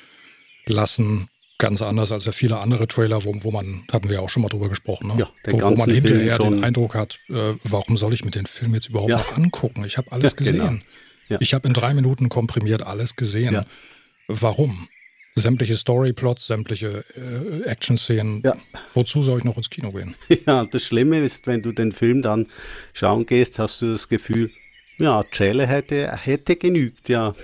lassen. 0.67 1.29
Ganz 1.59 1.81
anders 1.83 2.11
als 2.11 2.25
ja 2.25 2.33
viele 2.33 2.59
andere 2.59 2.88
Trailer, 2.88 3.23
wo, 3.25 3.33
wo 3.45 3.53
man, 3.53 3.85
hatten 3.93 4.11
wir 4.11 4.23
auch 4.23 4.29
schon 4.29 4.43
mal 4.43 4.49
drüber 4.49 4.69
gesprochen, 4.69 5.07
ne? 5.07 5.15
Ja, 5.21 5.31
wo, 5.53 5.61
wo 5.61 5.77
man 5.77 5.88
hinterher 5.88 6.37
den 6.38 6.65
Eindruck 6.65 6.97
hat, 6.97 7.21
äh, 7.29 7.55
warum 7.62 7.97
soll 7.97 8.12
ich 8.12 8.25
mir 8.25 8.33
den 8.33 8.47
Film 8.47 8.75
jetzt 8.75 8.88
überhaupt 8.88 9.11
Ja. 9.11 9.19
noch 9.19 9.37
angucken? 9.37 9.85
Ich 9.85 9.99
habe 9.99 10.11
alles 10.11 10.33
Ja, 10.33 10.37
gesehen. 10.37 10.83
genau. 11.29 11.41
Ich 11.41 11.55
habe 11.55 11.69
in 11.69 11.75
drei 11.75 11.95
Minuten 11.95 12.29
komprimiert 12.29 12.83
alles 12.83 13.15
gesehen. 13.15 13.65
Warum? 14.27 14.88
Sämtliche 15.35 15.77
Storyplots, 15.79 16.47
sämtliche 16.47 17.05
äh, 17.16 17.62
Action-Szenen. 17.68 18.42
Ja. 18.45 18.55
Wozu 18.92 19.23
soll 19.23 19.38
ich 19.38 19.45
noch 19.45 19.57
ins 19.57 19.71
Kino 19.71 19.90
gehen? 19.92 20.14
Ja, 20.47 20.66
das 20.66 20.85
Schlimme 20.85 21.21
ist, 21.21 21.47
wenn 21.47 21.62
du 21.62 21.73
den 21.73 21.92
Film 21.92 22.21
dann 22.23 22.47
schauen 22.92 23.25
gehst, 23.25 23.59
hast 23.59 23.81
du 23.81 23.92
das 23.92 24.09
Gefühl, 24.09 24.51
ja, 24.99 25.23
Trailer 25.23 25.66
hätte, 25.66 26.14
hätte 26.16 26.57
genügt, 26.57 27.09
ja. 27.09 27.35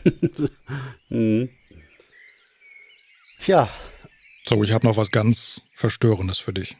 Hm. 1.08 1.48
Tja. 3.38 3.68
So, 4.46 4.62
ich 4.62 4.72
habe 4.72 4.86
noch 4.86 4.96
was 4.96 5.10
ganz 5.10 5.60
Verstörendes 5.74 6.38
für 6.38 6.52
dich. 6.52 6.76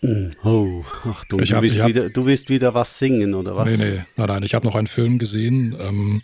Hm. 0.00 0.34
Oh, 0.42 0.82
Ich 1.04 1.28
du, 1.28 1.38
hab- 1.54 1.62
willst 1.62 1.76
ich 1.76 1.80
hab- 1.82 1.88
wieder, 1.88 2.08
du 2.10 2.26
willst 2.26 2.48
wieder 2.48 2.72
was 2.74 2.98
singen, 2.98 3.34
oder 3.34 3.54
was? 3.56 3.66
Nee, 3.66 3.76
nee, 3.76 4.02
nein, 4.16 4.26
nein. 4.28 4.42
Ich 4.42 4.54
habe 4.54 4.66
noch 4.66 4.74
einen 4.74 4.86
Film 4.86 5.18
gesehen, 5.18 5.76
ähm, 5.78 6.22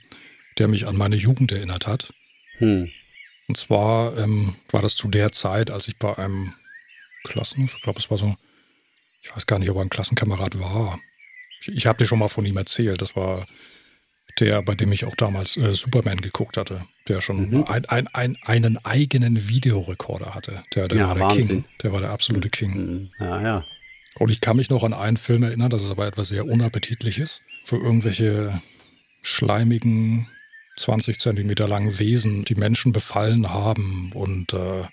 der 0.59 0.68
mich 0.68 0.87
an 0.87 0.97
meine 0.97 1.16
Jugend 1.16 1.53
erinnert 1.53 1.87
hat. 1.87 2.12
Hm. 2.59 2.88
Und 3.49 3.57
zwar 3.57 4.17
ähm, 4.19 4.55
war 4.71 4.83
das 4.83 4.95
zu 4.97 5.09
der 5.09 5.33
Zeit, 5.33 5.71
als 5.71 5.89
ich 5.89 5.97
bei 5.99 6.17
einem 6.19 6.53
Klassen, 7.25 7.65
ich 7.65 7.81
glaube, 7.83 7.99
es 7.99 8.11
war 8.11 8.19
so, 8.19 8.35
ich 9.23 9.35
weiß 9.35 9.47
gar 9.47 9.59
nicht, 9.59 9.71
ob 9.71 9.77
er 9.77 9.83
ein 9.83 9.91
Klassenkamerad 9.91 10.59
war. 10.61 10.99
Ich, 11.63 11.69
ich 11.69 11.87
habe 11.87 11.99
dir 11.99 12.07
schon 12.07 12.19
mal 12.19 12.29
von 12.29 12.45
ihm 12.47 12.57
erzählt. 12.57 13.01
Das 13.03 13.17
war 13.17 13.47
der, 14.39 14.63
bei 14.63 14.75
dem 14.75 14.93
ich 14.93 15.05
auch 15.05 15.17
damals 15.17 15.57
äh, 15.57 15.75
Superman 15.75 16.21
geguckt 16.21 16.57
hatte, 16.57 16.83
der 17.09 17.21
schon 17.21 17.49
Mhm. 17.51 17.65
ein, 17.65 17.85
ein, 17.87 18.07
ein, 18.09 18.37
einen 18.43 18.79
eigenen 18.85 19.49
Videorekorder 19.49 20.35
hatte. 20.35 20.63
Der, 20.75 20.87
der 20.89 20.99
Ja, 20.99 21.09
war 21.09 21.15
der 21.17 21.25
Wahnsinn. 21.25 21.47
King. 21.49 21.65
Der 21.83 21.93
war 21.93 22.01
der 22.01 22.11
absolute 22.11 22.51
King. 22.51 22.73
Hm. 22.75 23.11
Ja, 23.19 23.43
ja. 23.43 23.65
Und 24.17 24.31
ich 24.31 24.41
kann 24.41 24.57
mich 24.57 24.69
noch 24.71 24.85
an 24.85 24.93
einen 24.95 25.17
Film 25.17 25.43
erinnern, 25.43 25.71
das 25.71 25.83
ist 25.83 25.91
aber 25.91 26.07
etwas 26.07 26.29
sehr 26.29 26.45
Unappetitliches, 26.45 27.41
wo 27.67 27.77
irgendwelche 27.77 28.61
schleimigen, 29.23 30.27
20 30.79 31.19
Zentimeter 31.19 31.67
langen 31.69 31.99
Wesen 31.99 32.45
die 32.45 32.55
Menschen 32.55 32.93
befallen 32.93 33.51
haben 33.51 34.12
und 34.14 34.53
äh, 34.53 34.85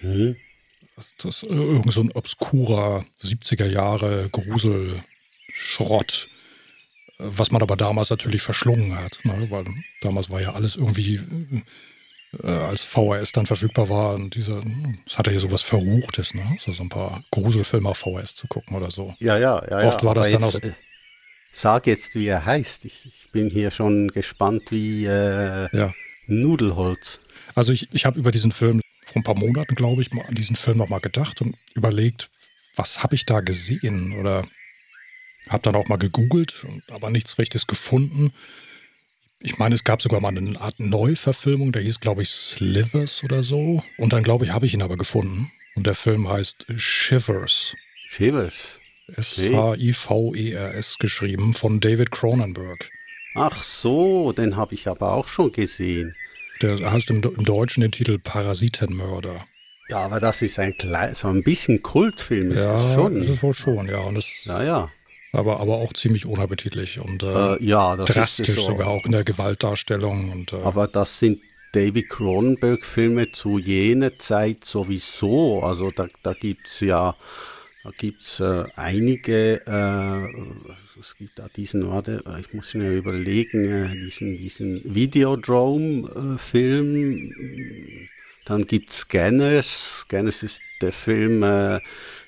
Hm. 0.00 0.36
das, 0.96 1.14
das 1.18 1.42
äh, 1.42 1.46
irgend 1.46 1.92
so 1.92 2.00
ein 2.02 2.12
obskurer 2.12 3.04
70er 3.22 3.66
Jahre 3.66 4.28
Gruselschrott, 4.30 6.28
äh, 7.18 7.24
was 7.24 7.50
man 7.50 7.62
aber 7.62 7.76
damals 7.76 8.10
natürlich 8.10 8.42
verschlungen 8.42 8.96
hat, 8.98 9.18
ne? 9.24 9.46
weil 9.50 9.64
damals 10.00 10.30
war 10.30 10.40
ja 10.40 10.52
alles 10.52 10.76
irgendwie 10.76 11.20
äh, 12.42 12.50
als 12.50 12.82
VHS 12.82 13.32
dann 13.32 13.46
verfügbar 13.46 13.88
war 13.88 14.14
und 14.14 14.34
dieser, 14.34 14.60
es 15.06 15.16
hatte 15.16 15.32
ja 15.32 15.38
sowas 15.38 15.62
Verruchtes, 15.62 16.34
ne? 16.34 16.56
so, 16.60 16.72
so 16.72 16.82
ein 16.82 16.88
paar 16.90 17.22
Gruselfilme 17.30 17.88
auf 17.88 17.98
VHS 17.98 18.34
zu 18.34 18.46
gucken 18.48 18.76
oder 18.76 18.90
so. 18.90 19.14
Ja, 19.18 19.38
ja, 19.38 19.62
ja. 19.70 19.80
ja. 19.82 19.88
Oft 19.88 20.04
war 20.04 20.14
das 20.14 20.26
Aber 20.28 20.38
dann 20.38 20.42
jetzt, 20.50 20.56
auch- 20.56 20.68
äh, 20.68 20.72
Sag 21.58 21.86
jetzt, 21.86 22.14
wie 22.16 22.26
er 22.26 22.44
heißt. 22.44 22.84
Ich, 22.84 23.06
ich 23.06 23.32
bin 23.32 23.48
hier 23.48 23.70
schon 23.70 24.08
gespannt 24.08 24.70
wie 24.72 25.06
äh, 25.06 25.74
Ja. 25.74 25.94
Nudelholz. 26.26 27.20
Also 27.54 27.72
ich, 27.72 27.88
ich 27.94 28.04
habe 28.04 28.18
über 28.18 28.30
diesen 28.30 28.52
Film 28.52 28.82
vor 29.06 29.16
ein 29.16 29.22
paar 29.22 29.38
Monaten, 29.38 29.74
glaube 29.74 30.02
ich, 30.02 30.12
mal 30.12 30.26
an 30.26 30.34
diesen 30.34 30.54
Film 30.54 30.76
nochmal 30.76 31.00
gedacht 31.00 31.40
und 31.40 31.56
überlegt, 31.74 32.28
was 32.76 33.02
habe 33.02 33.14
ich 33.14 33.24
da 33.24 33.40
gesehen? 33.40 34.18
Oder 34.18 34.46
habe 35.48 35.62
dann 35.62 35.76
auch 35.76 35.88
mal 35.88 35.96
gegoogelt, 35.96 36.62
und 36.64 36.82
aber 36.92 37.08
nichts 37.08 37.38
Richtiges 37.38 37.66
gefunden. 37.66 38.34
Ich 39.40 39.56
meine, 39.56 39.76
es 39.76 39.84
gab 39.84 40.02
sogar 40.02 40.20
mal 40.20 40.36
eine 40.36 40.60
Art 40.60 40.78
Neuverfilmung, 40.78 41.72
der 41.72 41.80
hieß, 41.80 42.00
glaube 42.00 42.20
ich, 42.20 42.28
Slivers 42.28 43.24
oder 43.24 43.42
so. 43.42 43.82
Und 43.96 44.12
dann, 44.12 44.22
glaube 44.22 44.44
ich, 44.44 44.50
habe 44.50 44.66
ich 44.66 44.74
ihn 44.74 44.82
aber 44.82 44.96
gefunden. 44.96 45.50
Und 45.74 45.86
der 45.86 45.94
Film 45.94 46.28
heißt 46.28 46.66
Shivers. 46.76 47.74
Shivers. 48.10 48.78
S-H-I-V-E-R-S 49.14 50.98
geschrieben 50.98 51.54
von 51.54 51.80
David 51.80 52.10
Cronenberg. 52.10 52.90
Ach 53.34 53.62
so, 53.62 54.32
den 54.32 54.56
habe 54.56 54.74
ich 54.74 54.88
aber 54.88 55.12
auch 55.12 55.28
schon 55.28 55.52
gesehen. 55.52 56.16
Der 56.62 56.90
heißt 56.90 57.10
im, 57.10 57.22
im 57.22 57.44
Deutschen 57.44 57.82
den 57.82 57.92
Titel 57.92 58.18
Parasitenmörder. 58.18 59.46
Ja, 59.88 59.98
aber 59.98 60.18
das 60.20 60.42
ist 60.42 60.58
ein 60.58 60.76
klein, 60.76 61.14
so 61.14 61.28
ein 61.28 61.44
bisschen 61.44 61.82
Kultfilm 61.82 62.50
ist 62.50 62.64
das 62.64 62.82
ja, 62.82 62.94
schon. 62.94 63.16
ist 63.16 63.28
es 63.28 63.42
wohl 63.42 63.54
schon, 63.54 63.88
ja. 63.88 63.98
Und 63.98 64.16
es, 64.16 64.44
ja, 64.44 64.62
ja. 64.64 64.90
aber, 65.32 65.60
aber 65.60 65.74
auch 65.74 65.92
ziemlich 65.92 66.26
unappetitlich 66.26 66.98
und 66.98 67.22
äh, 67.22 67.54
Äh, 67.56 67.64
ja, 67.64 67.94
das 67.94 68.06
drastisch 68.06 68.48
ist 68.48 68.56
so. 68.56 68.62
sogar 68.62 68.88
auch 68.88 69.04
in 69.04 69.12
der 69.12 69.22
Gewaltdarstellung. 69.22 70.32
Und, 70.32 70.52
äh, 70.52 70.62
Aber 70.62 70.88
das 70.88 71.20
sind 71.20 71.40
David 71.72 72.08
Cronenberg-Filme 72.08 73.30
zu 73.30 73.58
jener 73.58 74.18
Zeit 74.18 74.64
sowieso. 74.64 75.62
Also 75.62 75.90
da, 75.92 76.08
da 76.22 76.32
gibt 76.32 76.66
es 76.66 76.80
ja 76.80 77.14
da 77.86 77.92
gibt's, 77.96 78.40
äh, 78.40 78.64
einige, 78.74 79.62
äh, 79.64 80.26
es 80.98 81.14
gibt 81.14 81.38
da 81.38 81.48
diesen, 81.48 81.88
warte, 81.88 82.20
äh, 82.26 82.40
ich 82.40 82.52
muss 82.52 82.70
schnell 82.70 82.96
überlegen, 82.96 83.64
äh, 83.64 83.92
diesen, 83.92 84.36
diesen 84.36 84.82
Videodrome-Film. 84.92 87.32
Dann 88.44 88.66
gibt 88.66 88.90
es 88.90 89.02
Scanners. 89.02 90.00
Scanners 90.00 90.42
ist 90.42 90.62
der 90.80 90.92
Film, 90.92 91.44
äh, 91.44 91.78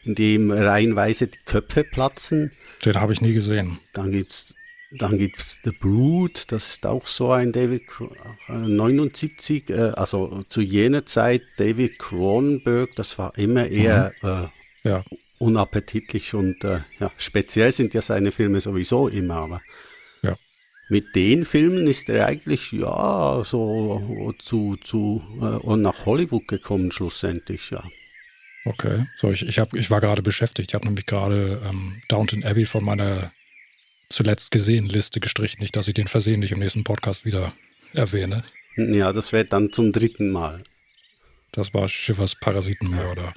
in 0.05 0.15
dem 0.15 0.53
reihenweise 0.53 1.27
die 1.27 1.41
Köpfe 1.45 1.83
platzen. 1.83 2.53
den 2.85 2.95
habe 2.95 3.13
ich 3.13 3.21
nie 3.21 3.35
gesehen. 3.35 3.81
Dann 3.95 4.13
gibt's 4.13 4.55
dann 4.93 5.19
gibt's 5.19 5.61
The 5.65 5.73
Brood, 5.73 6.53
das 6.53 6.69
ist 6.69 6.87
auch 6.87 7.09
so 7.09 7.33
ein 7.33 7.51
David 7.53 7.83
äh, 8.49 8.53
79, 8.53 9.71
äh, 9.71 9.91
also 9.97 10.45
zu 10.49 10.61
jener 10.63 11.05
Zeit 11.05 11.43
David 11.57 11.99
Cronenberg, 11.99 12.95
das 12.95 13.19
war 13.19 13.37
immer 13.37 13.67
eher 13.67 14.13
äh, 14.23 14.47
Ja, 14.89 15.05
unappetitlich 15.39 16.35
und 16.35 16.65
äh, 16.65 16.81
ja, 16.99 17.11
speziell 17.19 17.73
sind 17.73 17.95
ja 17.95 18.03
seine 18.03 18.33
Filme 18.33 18.61
sowieso 18.61 19.09
immer, 19.09 19.37
aber 19.37 19.63
Ja. 20.23 20.37
mit 20.89 21.15
den 21.15 21.45
Filmen 21.45 21.87
ist 21.87 22.11
er 22.11 22.27
eigentlich 22.27 22.73
ja 22.73 23.43
so 23.45 24.35
zu, 24.39 24.77
zu 24.83 25.23
äh, 25.41 25.65
und 25.67 25.83
nach 25.83 26.07
Hollywood 26.07 26.49
gekommen 26.49 26.91
schlussendlich, 26.93 27.71
ja. 27.71 27.83
okay. 28.65 29.07
So, 29.17 29.31
ich, 29.31 29.47
ich, 29.47 29.59
hab, 29.59 29.75
ich 29.75 29.91
war 29.91 30.01
gerade 30.01 30.23
beschäftigt. 30.23 30.71
Ich 30.71 30.75
habe 30.75 30.87
nämlich 30.87 31.07
gerade 31.07 31.63
ähm, 31.69 32.03
Downton 32.09 32.45
Abbey 32.45 32.67
von 32.67 32.85
meiner 32.85 33.31
zuletzt 34.11 34.51
gesehen 34.51 34.87
Liste 34.89 35.21
gestrichen. 35.21 35.61
Nicht, 35.61 35.77
dass 35.77 35.87
ich 35.89 35.95
den 35.95 36.09
versehentlich 36.09 36.53
im 36.53 36.59
nächsten 36.59 36.83
Podcast 36.85 37.25
wieder 37.25 37.53
erwähne. 37.93 38.43
Ja, 38.77 39.13
das 39.13 39.33
wird 39.33 39.53
dann 39.53 39.73
zum 39.73 39.93
dritten 39.93 40.31
Mal. 40.31 40.63
Das 41.53 41.75
war 41.75 41.89
Schiffers 41.89 42.35
Parasitenmörder. 42.35 43.23
Ja, 43.23 43.35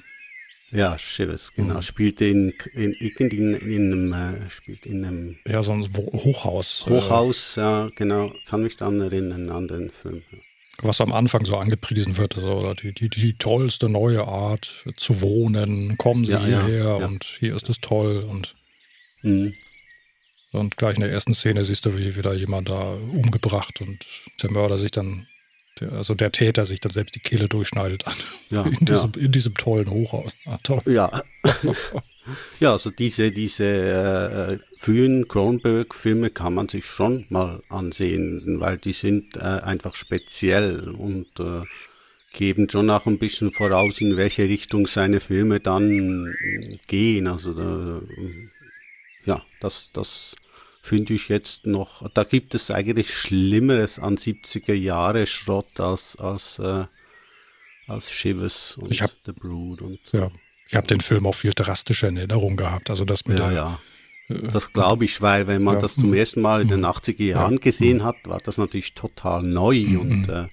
Shivers, 0.98 1.52
genau. 1.54 1.74
Mhm. 1.74 1.82
Spielte 1.82 2.24
in, 2.24 2.50
in, 2.74 2.92
in, 2.94 3.54
in 3.54 3.92
einem, 3.92 4.12
äh, 4.12 4.50
spielt 4.50 4.86
in 4.86 5.04
einem 5.04 5.38
Ja, 5.46 5.62
so 5.62 5.72
ein 5.72 5.82
Hochhaus. 5.96 6.86
Hochhaus, 6.88 7.56
ja, 7.56 7.90
genau. 7.94 8.32
Kann 8.46 8.62
mich 8.62 8.76
dann 8.76 9.00
erinnern 9.00 9.50
an 9.50 9.68
den 9.68 9.90
Film. 9.90 10.22
Äh, 10.32 10.36
was 10.84 11.00
am 11.00 11.12
Anfang 11.12 11.44
so 11.44 11.56
angepriesen 11.56 12.16
wird, 12.16 12.32
so, 12.34 12.50
oder 12.50 12.74
die, 12.74 12.92
die, 12.92 13.08
die 13.10 13.34
tollste 13.34 13.88
neue 13.88 14.26
Art 14.26 14.84
zu 14.96 15.20
wohnen. 15.20 15.96
Kommen 15.98 16.24
Sie 16.24 16.32
Ja, 16.32 16.46
ja, 16.46 16.64
hierher 16.66 16.98
ja. 17.00 17.06
und 17.06 17.24
hier 17.38 17.54
ist 17.54 17.68
es 17.68 17.80
toll. 17.80 18.24
Und, 18.28 18.54
Mhm. 19.22 19.54
und 20.52 20.76
gleich 20.78 20.96
in 20.96 21.02
der 21.02 21.12
ersten 21.12 21.34
Szene 21.34 21.64
siehst 21.64 21.86
du, 21.86 21.96
wie 21.96 22.16
wieder 22.16 22.32
jemand 22.34 22.68
da 22.70 22.94
umgebracht 23.12 23.80
und 23.80 24.04
der 24.42 24.50
Mörder 24.50 24.78
sich 24.78 24.90
dann, 24.90 25.28
der, 25.80 25.92
also 25.92 26.14
der 26.14 26.32
Täter 26.32 26.66
sich 26.66 26.80
dann 26.80 26.92
selbst 26.92 27.14
die 27.14 27.20
Kehle 27.20 27.48
durchschneidet 27.48 28.06
an, 28.06 28.14
Ja, 28.50 28.62
in, 28.80 28.86
diesem, 28.86 29.12
in 29.18 29.32
diesem 29.32 29.54
tollen 29.54 29.90
Hochhaus. 29.90 30.32
Ah, 30.44 30.58
toll. 30.62 30.82
Ja. 30.86 31.22
ja, 32.60 32.72
also 32.72 32.90
diese, 32.90 33.32
diese 33.32 33.64
äh, 33.64 34.58
frühen 34.78 35.28
Cronenberg-Filme 35.28 36.30
kann 36.30 36.54
man 36.54 36.68
sich 36.68 36.84
schon 36.86 37.26
mal 37.30 37.62
ansehen, 37.68 38.60
weil 38.60 38.78
die 38.78 38.92
sind 38.92 39.36
äh, 39.36 39.40
einfach 39.40 39.94
speziell 39.94 40.90
und 40.90 41.28
äh, 41.40 41.62
geben 42.32 42.68
schon 42.68 42.90
auch 42.90 43.06
ein 43.06 43.18
bisschen 43.18 43.50
voraus, 43.50 44.00
in 44.00 44.16
welche 44.16 44.44
Richtung 44.44 44.86
seine 44.86 45.20
Filme 45.20 45.60
dann 45.60 46.34
gehen. 46.86 47.26
Also 47.26 47.52
da, 47.52 48.00
ja, 49.24 49.42
das, 49.60 49.90
das 49.92 50.34
finde 50.84 51.14
ich 51.14 51.28
jetzt 51.28 51.64
noch, 51.66 52.06
da 52.12 52.24
gibt 52.24 52.54
es 52.56 52.70
eigentlich 52.70 53.14
Schlimmeres 53.14 53.98
an 54.00 54.16
70er 54.16 54.74
Jahre 54.74 55.26
Schrott 55.28 55.78
als, 55.78 56.16
als, 56.16 56.58
äh, 56.58 56.84
als 57.86 58.10
Shivers 58.10 58.76
und 58.76 58.90
Ich 58.90 59.00
hab- 59.00 59.14
The 59.24 59.32
Brood 59.32 59.80
und 59.80 60.00
Ja. 60.12 60.30
Ich 60.68 60.76
habe 60.76 60.86
den 60.86 61.00
Film 61.00 61.26
auch 61.26 61.34
viel 61.34 61.52
drastischer 61.52 62.08
in 62.08 62.16
Erinnerung 62.16 62.56
gehabt. 62.56 62.88
Also 62.90 63.04
das 63.04 63.26
mit 63.26 63.38
ja, 63.38 63.48
der 63.48 63.56
ja. 63.56 63.80
Das 64.50 64.72
glaube 64.72 65.04
ich, 65.04 65.20
weil 65.20 65.46
wenn 65.46 65.62
man 65.62 65.74
Ja. 65.74 65.80
das 65.80 65.94
zum 65.96 66.14
ersten 66.14 66.40
Mal 66.40 66.62
in 66.62 66.68
den 66.68 66.84
80er 66.86 67.22
Jahren 67.24 67.60
gesehen 67.60 68.02
hat, 68.02 68.16
war 68.24 68.38
das 68.40 68.56
natürlich 68.58 68.94
total 68.94 69.42
neu 69.42 69.98
und 70.00 70.28
äh, 70.30 70.48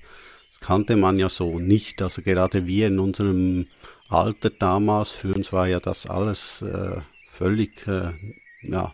das 0.50 0.60
kannte 0.60 0.98
man 0.98 1.18
ja 1.18 1.30
so 1.30 1.60
nicht. 1.60 2.02
Also 2.02 2.22
gerade 2.22 2.68
wir 2.68 2.88
in 2.88 3.00
unserem 3.00 3.68
Alter 4.10 4.50
damals, 4.50 5.10
für 5.10 5.34
uns 5.34 5.54
war 5.54 5.68
ja 5.68 5.80
das 5.80 6.06
alles 6.06 6.62
äh, 6.64 7.00
völlig 7.32 7.88
äh, 7.88 8.12
ja, 8.64 8.94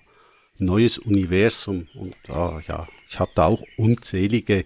neues 0.58 0.98
Universum. 0.98 1.88
Und 1.94 2.16
ah, 2.30 2.62
ja, 2.68 2.88
ich 3.10 3.20
habe 3.20 3.32
da 3.36 3.46
auch 3.46 3.64
unzählige 3.78 4.66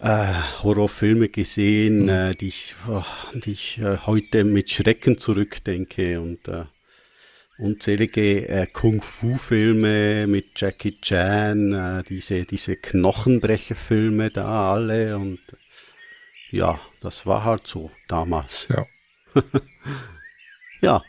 äh, 0.00 0.34
Horrorfilme 0.62 1.28
gesehen, 1.28 2.08
äh, 2.08 2.34
die 2.34 2.48
ich, 2.48 2.74
oh, 2.88 3.04
die 3.34 3.52
ich 3.52 3.78
äh, 3.78 3.98
heute 4.06 4.44
mit 4.44 4.70
Schrecken 4.70 5.18
zurückdenke. 5.18 6.20
Und 6.20 6.46
äh, 6.48 6.64
unzählige 7.58 8.48
äh, 8.48 8.66
Kung-Fu-Filme 8.66 10.26
mit 10.26 10.60
Jackie 10.60 11.00
Chan, 11.00 11.72
äh, 11.72 12.02
diese, 12.04 12.44
diese 12.44 12.76
Knochenbrecher-Filme 12.76 14.30
da 14.30 14.72
alle. 14.72 15.16
Und 15.16 15.40
ja, 16.50 16.80
das 17.00 17.26
war 17.26 17.44
halt 17.44 17.66
so 17.66 17.90
damals. 18.08 18.68
Ja. 18.68 18.86
Ja, 20.82 21.02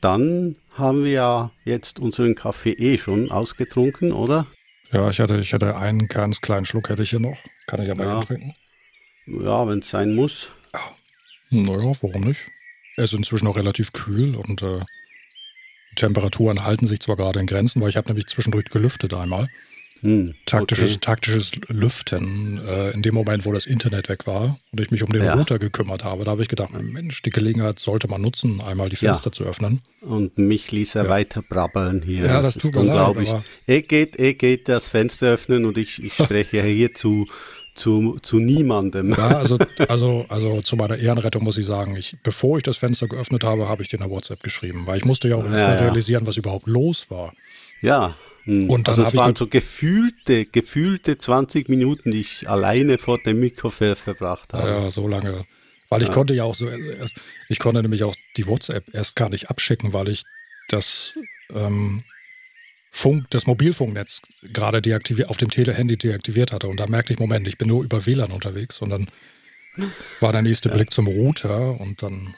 dann 0.00 0.56
haben 0.74 1.04
wir 1.04 1.10
ja 1.12 1.50
jetzt 1.64 1.98
unseren 1.98 2.34
Kaffee 2.34 2.72
eh 2.72 2.98
schon 2.98 3.30
ausgetrunken, 3.30 4.12
oder? 4.12 4.46
Ja, 4.92 5.08
ich 5.10 5.20
hatte, 5.20 5.38
ich 5.38 5.52
hatte 5.52 5.76
einen 5.76 6.08
ganz 6.08 6.40
kleinen 6.40 6.64
Schluck 6.64 6.88
hätte 6.88 7.02
ich 7.02 7.10
hier 7.10 7.20
noch. 7.20 7.38
Kann 7.66 7.82
ich 7.82 7.90
aber 7.90 8.04
Ja. 8.04 8.24
trinken. 8.24 8.54
Ja, 9.26 9.68
wenn 9.68 9.78
es 9.80 9.90
sein 9.90 10.14
muss. 10.14 10.50
Naja, 11.50 11.92
warum 12.00 12.22
nicht? 12.22 12.48
Er 12.96 13.04
ist 13.04 13.12
inzwischen 13.12 13.46
auch 13.46 13.56
relativ 13.56 13.92
kühl 13.92 14.34
und 14.36 14.62
äh, 14.62 14.80
die 15.92 15.96
Temperaturen 15.96 16.64
halten 16.64 16.86
sich 16.86 17.00
zwar 17.00 17.16
gerade 17.16 17.40
in 17.40 17.46
Grenzen, 17.46 17.80
weil 17.80 17.90
ich 17.90 17.96
habe 17.96 18.08
nämlich 18.08 18.26
zwischendurch 18.26 18.66
gelüftet 18.66 19.14
einmal. 19.14 19.48
Hm, 20.02 20.34
Taktisches, 20.46 20.92
okay. 20.92 20.98
taktisches 21.00 21.50
Lüften. 21.68 22.60
Äh, 22.66 22.90
in 22.92 23.02
dem 23.02 23.14
Moment, 23.14 23.44
wo 23.44 23.52
das 23.52 23.66
Internet 23.66 24.08
weg 24.08 24.26
war 24.26 24.58
und 24.72 24.80
ich 24.80 24.90
mich 24.90 25.02
um 25.02 25.12
den 25.12 25.22
Ja. 25.24 25.34
Router 25.34 25.58
gekümmert 25.58 26.04
habe, 26.04 26.24
da 26.24 26.30
habe 26.30 26.42
ich 26.42 26.48
gedacht, 26.48 26.70
Mensch, 26.80 27.20
die 27.22 27.30
Gelegenheit 27.30 27.78
sollte 27.78 28.08
man 28.08 28.22
nutzen, 28.22 28.60
einmal 28.60 28.88
die 28.88 28.94
Ja. 28.96 29.12
Fenster 29.12 29.30
zu 29.32 29.44
öffnen. 29.44 29.80
Und 30.00 30.38
mich 30.38 30.72
ließ 30.72 30.94
er 30.94 31.08
weiter 31.08 31.42
brabbeln 31.46 32.02
hier. 32.02 32.24
Ja, 32.26 32.40
das 32.42 32.56
ist 32.56 32.62
tut 32.62 32.74
mir 32.74 32.80
leid, 32.82 32.88
unglaublich. 32.88 33.28
aber- 33.30 33.44
Er 33.66 33.82
geht, 33.82 34.16
er 34.16 34.34
geht 34.34 34.68
das 34.68 34.88
Fenster 34.88 35.26
öffnen 35.34 35.64
und 35.66 35.76
ich, 35.76 36.02
ich 36.02 36.14
spreche 36.14 36.62
hier 36.62 36.94
zu, 36.94 37.26
zu, 37.74 38.18
zu 38.22 38.38
niemandem. 38.38 39.10
Ja, 39.10 39.28
also, 39.36 39.58
also, 39.88 40.24
also 40.28 40.62
zu 40.62 40.76
meiner 40.76 40.96
Ehrenrettung 40.96 41.44
muss 41.44 41.58
ich 41.58 41.66
sagen, 41.66 41.94
ich, 41.96 42.16
bevor 42.22 42.56
ich 42.56 42.62
das 42.62 42.78
Fenster 42.78 43.06
geöffnet 43.06 43.44
habe, 43.44 43.68
habe 43.68 43.82
ich 43.82 43.88
dir 43.90 44.00
eine 44.00 44.10
WhatsApp 44.10 44.42
geschrieben, 44.42 44.86
weil 44.86 44.96
ich 44.98 45.04
musste 45.04 45.28
ja 45.28 45.36
auch 45.36 45.44
erst 45.44 45.60
Ja, 45.60 45.68
mal 45.68 45.74
ja. 45.76 45.80
realisieren, 45.82 46.26
was 46.26 46.36
überhaupt 46.38 46.66
los 46.66 47.10
war. 47.10 47.34
Ja. 47.82 48.16
Hm. 48.44 48.70
Und 48.70 48.88
also 48.88 49.02
es 49.02 49.14
waren 49.14 49.36
so 49.36 49.46
gefühlte, 49.46 50.46
gefühlte 50.46 51.18
20 51.18 51.68
Minuten, 51.68 52.10
die 52.10 52.20
ich 52.20 52.48
alleine 52.48 52.98
vor 52.98 53.18
dem 53.18 53.40
Mikro 53.40 53.70
ver 53.70 53.96
verbracht 53.96 54.52
habe. 54.54 54.68
Ja, 54.68 54.90
so 54.90 55.06
lange. 55.06 55.44
Weil 55.88 56.02
ich 56.02 56.10
konnte 56.12 56.34
ja 56.34 56.44
auch 56.44 56.54
so 56.54 56.68
erst, 56.68 57.16
ich 57.48 57.58
konnte 57.58 57.82
nämlich 57.82 58.04
auch 58.04 58.14
die 58.36 58.46
WhatsApp 58.46 58.84
erst 58.94 59.16
gar 59.16 59.28
nicht 59.28 59.50
abschicken, 59.50 59.92
weil 59.92 60.08
ich 60.08 60.22
das 60.68 61.14
ähm, 61.52 62.02
Funk, 62.92 63.26
das 63.30 63.46
Mobilfunknetz 63.46 64.22
gerade 64.52 64.80
deaktiviert, 64.82 65.30
auf 65.30 65.36
dem 65.36 65.50
Telehandy 65.50 65.96
deaktiviert 65.96 66.52
hatte. 66.52 66.68
Und 66.68 66.78
da 66.78 66.86
merkte 66.86 67.12
ich, 67.12 67.18
Moment, 67.18 67.46
ich 67.48 67.58
bin 67.58 67.68
nur 67.68 67.82
über 67.82 68.06
WLAN 68.06 68.30
unterwegs. 68.30 68.80
Und 68.80 68.90
dann 68.90 69.08
war 70.20 70.32
der 70.32 70.42
nächste 70.42 70.68
Blick 70.68 70.92
zum 70.92 71.08
Router 71.08 71.80
und 71.80 72.02
dann 72.02 72.34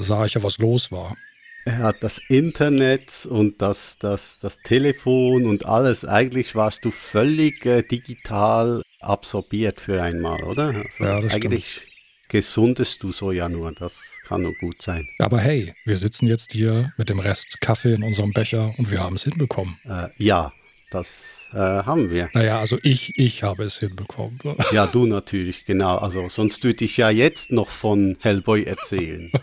sah 0.00 0.26
ich 0.26 0.34
ja, 0.34 0.42
was 0.42 0.58
los 0.58 0.90
war. 0.90 1.16
Er 1.64 1.78
hat 1.78 2.02
das 2.02 2.20
Internet 2.28 3.26
und 3.30 3.60
das, 3.60 3.98
das, 3.98 4.38
das 4.38 4.58
Telefon 4.62 5.46
und 5.46 5.66
alles. 5.66 6.04
Eigentlich 6.04 6.54
warst 6.54 6.84
du 6.84 6.90
völlig 6.90 7.66
äh, 7.66 7.82
digital 7.82 8.82
absorbiert 9.00 9.80
für 9.80 10.02
einmal, 10.02 10.42
oder? 10.44 10.68
Also 10.68 11.04
Ja, 11.04 11.20
das 11.20 11.34
eigentlich 11.34 11.82
gesundest 12.28 13.02
du 13.02 13.12
so 13.12 13.32
ja 13.32 13.48
nur. 13.48 13.72
Das 13.72 14.18
kann 14.24 14.42
nur 14.42 14.54
gut 14.54 14.80
sein. 14.80 15.08
Aber 15.18 15.38
hey, 15.38 15.74
wir 15.84 15.98
sitzen 15.98 16.26
jetzt 16.26 16.52
hier 16.52 16.92
mit 16.96 17.10
dem 17.10 17.18
Rest 17.18 17.60
Kaffee 17.60 17.94
in 17.94 18.02
unserem 18.04 18.32
Becher 18.32 18.72
und 18.78 18.90
wir 18.90 19.00
haben 19.00 19.16
es 19.16 19.24
hinbekommen. 19.24 19.78
Äh, 19.84 20.08
ja, 20.16 20.52
das 20.90 21.48
äh, 21.52 21.56
haben 21.56 22.10
wir. 22.10 22.30
Naja, 22.32 22.58
also 22.58 22.78
ich, 22.82 23.18
ich 23.18 23.42
habe 23.42 23.64
es 23.64 23.78
hinbekommen. 23.78 24.40
Ja, 24.72 24.86
du 24.86 25.06
natürlich, 25.06 25.64
genau. 25.64 25.98
Also 25.98 26.28
sonst 26.28 26.64
würde 26.64 26.84
ich 26.84 26.96
ja 26.96 27.10
jetzt 27.10 27.52
noch 27.52 27.68
von 27.68 28.16
Hellboy 28.20 28.64
erzählen. 28.64 29.30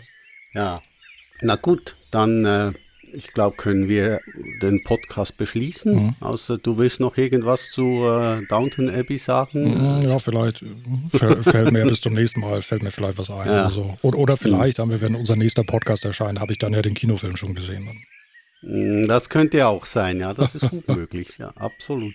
Ja. 0.54 0.80
Na 1.42 1.56
gut, 1.56 1.94
dann, 2.10 2.44
äh, 2.44 2.72
ich 3.12 3.28
glaube, 3.28 3.56
können 3.56 3.88
wir 3.88 4.20
den 4.60 4.82
Podcast 4.84 5.36
beschließen. 5.38 5.94
Mhm. 5.94 6.14
Außer 6.20 6.58
du 6.58 6.76
willst 6.78 7.00
noch 7.00 7.16
irgendwas 7.16 7.70
zu 7.70 8.04
äh, 8.06 8.44
Downton 8.48 8.90
Abbey 8.94 9.16
sagen. 9.18 10.02
Ja, 10.02 10.18
vielleicht 10.18 10.62
fäll- 11.12 11.42
fällt 11.50 11.72
mir 11.72 11.86
bis 11.86 12.00
zum 12.02 12.12
nächsten 12.12 12.40
Mal 12.40 12.60
fällt 12.60 12.82
mir 12.82 12.90
vielleicht 12.90 13.16
was 13.18 13.30
ein. 13.30 13.46
Ja. 13.46 13.64
Oder, 13.66 13.70
so. 13.70 13.96
oder, 14.02 14.18
oder 14.18 14.36
vielleicht 14.36 14.78
haben 14.78 14.90
wir, 14.90 15.00
wenn 15.00 15.14
unser 15.14 15.36
nächster 15.36 15.64
Podcast 15.64 16.04
erscheint, 16.04 16.38
habe 16.40 16.52
ich 16.52 16.58
dann 16.58 16.72
ja 16.74 16.82
den 16.82 16.92
Kinofilm 16.94 17.36
schon 17.36 17.54
gesehen. 17.54 17.88
Das 19.06 19.30
könnte 19.30 19.66
auch 19.68 19.86
sein, 19.86 20.18
ja, 20.20 20.34
das 20.34 20.54
ist 20.56 20.68
gut 20.68 20.86
möglich, 20.96 21.36
ja, 21.38 21.48
absolut. 21.56 22.12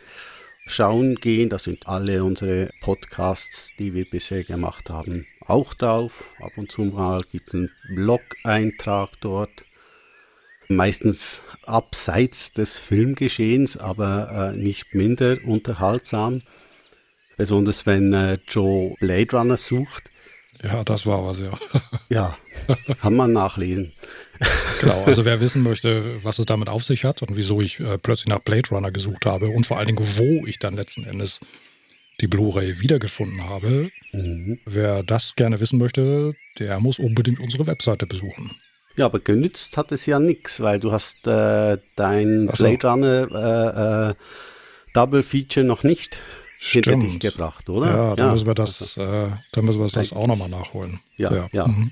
schauen 0.67 1.17
gehen. 1.17 1.49
Da 1.49 1.59
sind 1.59 1.87
alle 1.87 2.25
unsere 2.25 2.71
Podcasts, 2.81 3.73
die 3.79 3.95
wir 3.95 4.05
bisher 4.05 4.45
gemacht 4.45 4.91
haben, 4.91 5.27
auch 5.41 5.75
drauf. 5.75 6.35
Ab 6.41 6.53
und 6.57 6.71
zu 6.71 6.83
mal 6.83 7.23
gibt 7.31 7.49
es 7.49 7.55
einen 7.55 7.71
Blog-Eintrag 7.95 9.11
dort. 9.21 9.65
Meistens 10.69 11.43
abseits 11.67 12.53
des 12.53 12.79
Filmgeschehens, 12.79 13.77
aber 13.77 14.53
äh, 14.55 14.57
nicht 14.57 14.95
minder 14.95 15.37
unterhaltsam. 15.45 16.43
Besonders 17.37 17.87
wenn 17.87 18.13
äh, 18.13 18.39
Joe 18.49 18.95
Blade 19.01 19.37
Runner 19.37 19.57
sucht. 19.57 20.12
Ja, 20.63 20.85
das 20.85 21.07
war 21.07 21.25
was, 21.27 21.41
ja. 21.41 21.53
Ja, 22.09 22.37
kann 23.01 23.15
man 23.17 23.33
nachlesen. 23.33 23.93
genau, 24.81 25.05
also 25.05 25.25
wer 25.25 25.41
wissen 25.41 25.63
möchte, 25.63 26.23
was 26.25 26.39
es 26.39 26.47
damit 26.47 26.69
auf 26.69 26.85
sich 26.85 27.05
hat 27.05 27.23
und 27.23 27.37
wieso 27.37 27.61
ich 27.61 27.81
äh, 27.81 27.99
plötzlich 27.99 28.29
nach 28.29 28.41
Blade 28.41 28.69
Runner 28.71 28.91
gesucht 28.91 29.25
habe 29.27 29.49
und 29.49 29.67
vor 29.67 29.79
allen 29.79 29.87
Dingen, 29.87 30.07
wo 30.17 30.45
ich 30.47 30.59
dann 30.59 30.75
letzten 30.75 31.05
Endes 31.05 31.41
die 32.21 32.29
Blu-ray 32.29 32.81
wiedergefunden 32.81 33.49
habe, 33.49 33.91
Mhm. 34.15 34.59
wer 34.67 35.03
das 35.03 35.37
gerne 35.37 35.59
wissen 35.61 35.79
möchte, 35.79 36.35
der 36.59 36.79
muss 36.81 36.99
unbedingt 36.99 37.41
unsere 37.41 37.67
Webseite 37.67 38.07
besuchen. 38.07 38.55
Ja, 38.97 39.07
aber 39.07 39.21
genützt 39.21 39.79
hat 39.79 39.91
es 39.91 40.05
ja 40.05 40.19
nichts, 40.19 40.61
weil 40.61 40.79
du 40.79 40.93
hast 40.93 41.27
äh, 41.27 41.79
dein 41.97 42.51
so. 42.53 42.63
Blade 42.65 42.87
Runner 42.87 44.09
äh, 44.11 44.11
äh, 44.11 44.15
Double 44.93 45.23
Feature 45.23 45.65
noch 45.65 45.83
nicht 45.83 46.21
hinter 46.71 46.97
dich 46.97 47.05
Stimmt. 47.15 47.21
gebracht, 47.23 47.69
oder? 47.69 47.87
Ja, 47.91 48.17
dann 48.17 48.33
müssen 48.33 48.47
wir 48.47 48.59
also, 48.59 48.85
das, 48.85 48.97
äh, 48.97 49.31
dann 49.53 49.65
müssen 49.65 49.81
wir 49.81 49.89
das 49.89 50.13
auch 50.13 50.27
nochmal 50.27 50.49
nachholen. 50.49 51.01
Ja, 51.17 51.49
ja. 51.53 51.67
Mhm. 51.67 51.91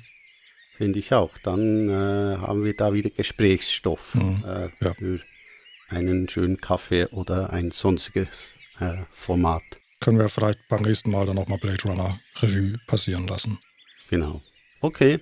Finde 0.77 0.99
ich 0.99 1.13
auch. 1.13 1.31
Dann 1.43 1.89
äh, 1.89 2.37
haben 2.39 2.65
wir 2.65 2.75
da 2.75 2.93
wieder 2.93 3.11
Gesprächsstoff 3.11 4.15
Mhm. 4.15 4.45
äh, 4.47 4.69
Ja. 4.85 4.95
für 4.95 5.21
einen 5.89 6.29
schönen 6.29 6.59
Kaffee 6.61 7.07
oder 7.07 7.51
ein 7.53 7.71
sonstiges 7.73 8.53
äh, 8.79 8.95
Format. 9.13 9.63
Können 10.01 10.19
wir 10.19 10.29
vielleicht 10.29 10.61
beim 10.69 10.83
nächsten 10.83 11.11
Mal 11.11 11.27
dann 11.27 11.37
nochmal 11.37 11.59
Blade 11.59 11.83
Runner 11.85 12.19
Revue 12.41 12.79
passieren 12.87 13.27
lassen. 13.27 13.59
Genau. 14.09 14.41
Okay. 14.81 15.19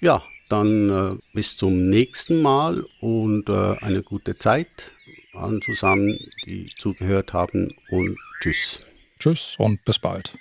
Ja, 0.00 0.22
dann 0.50 0.90
äh, 0.90 1.16
bis 1.32 1.56
zum 1.56 1.86
nächsten 1.88 2.42
Mal 2.42 2.84
und 3.00 3.48
äh, 3.48 3.76
eine 3.80 4.02
gute 4.02 4.36
Zeit 4.36 4.92
allen 5.32 5.62
zusammen, 5.62 6.18
die 6.46 6.66
zugehört 6.76 7.32
haben 7.32 7.72
und 7.90 8.16
tschüss. 8.40 8.80
Tschüss 9.18 9.56
und 9.58 9.84
bis 9.84 9.98
bald. 9.98 10.38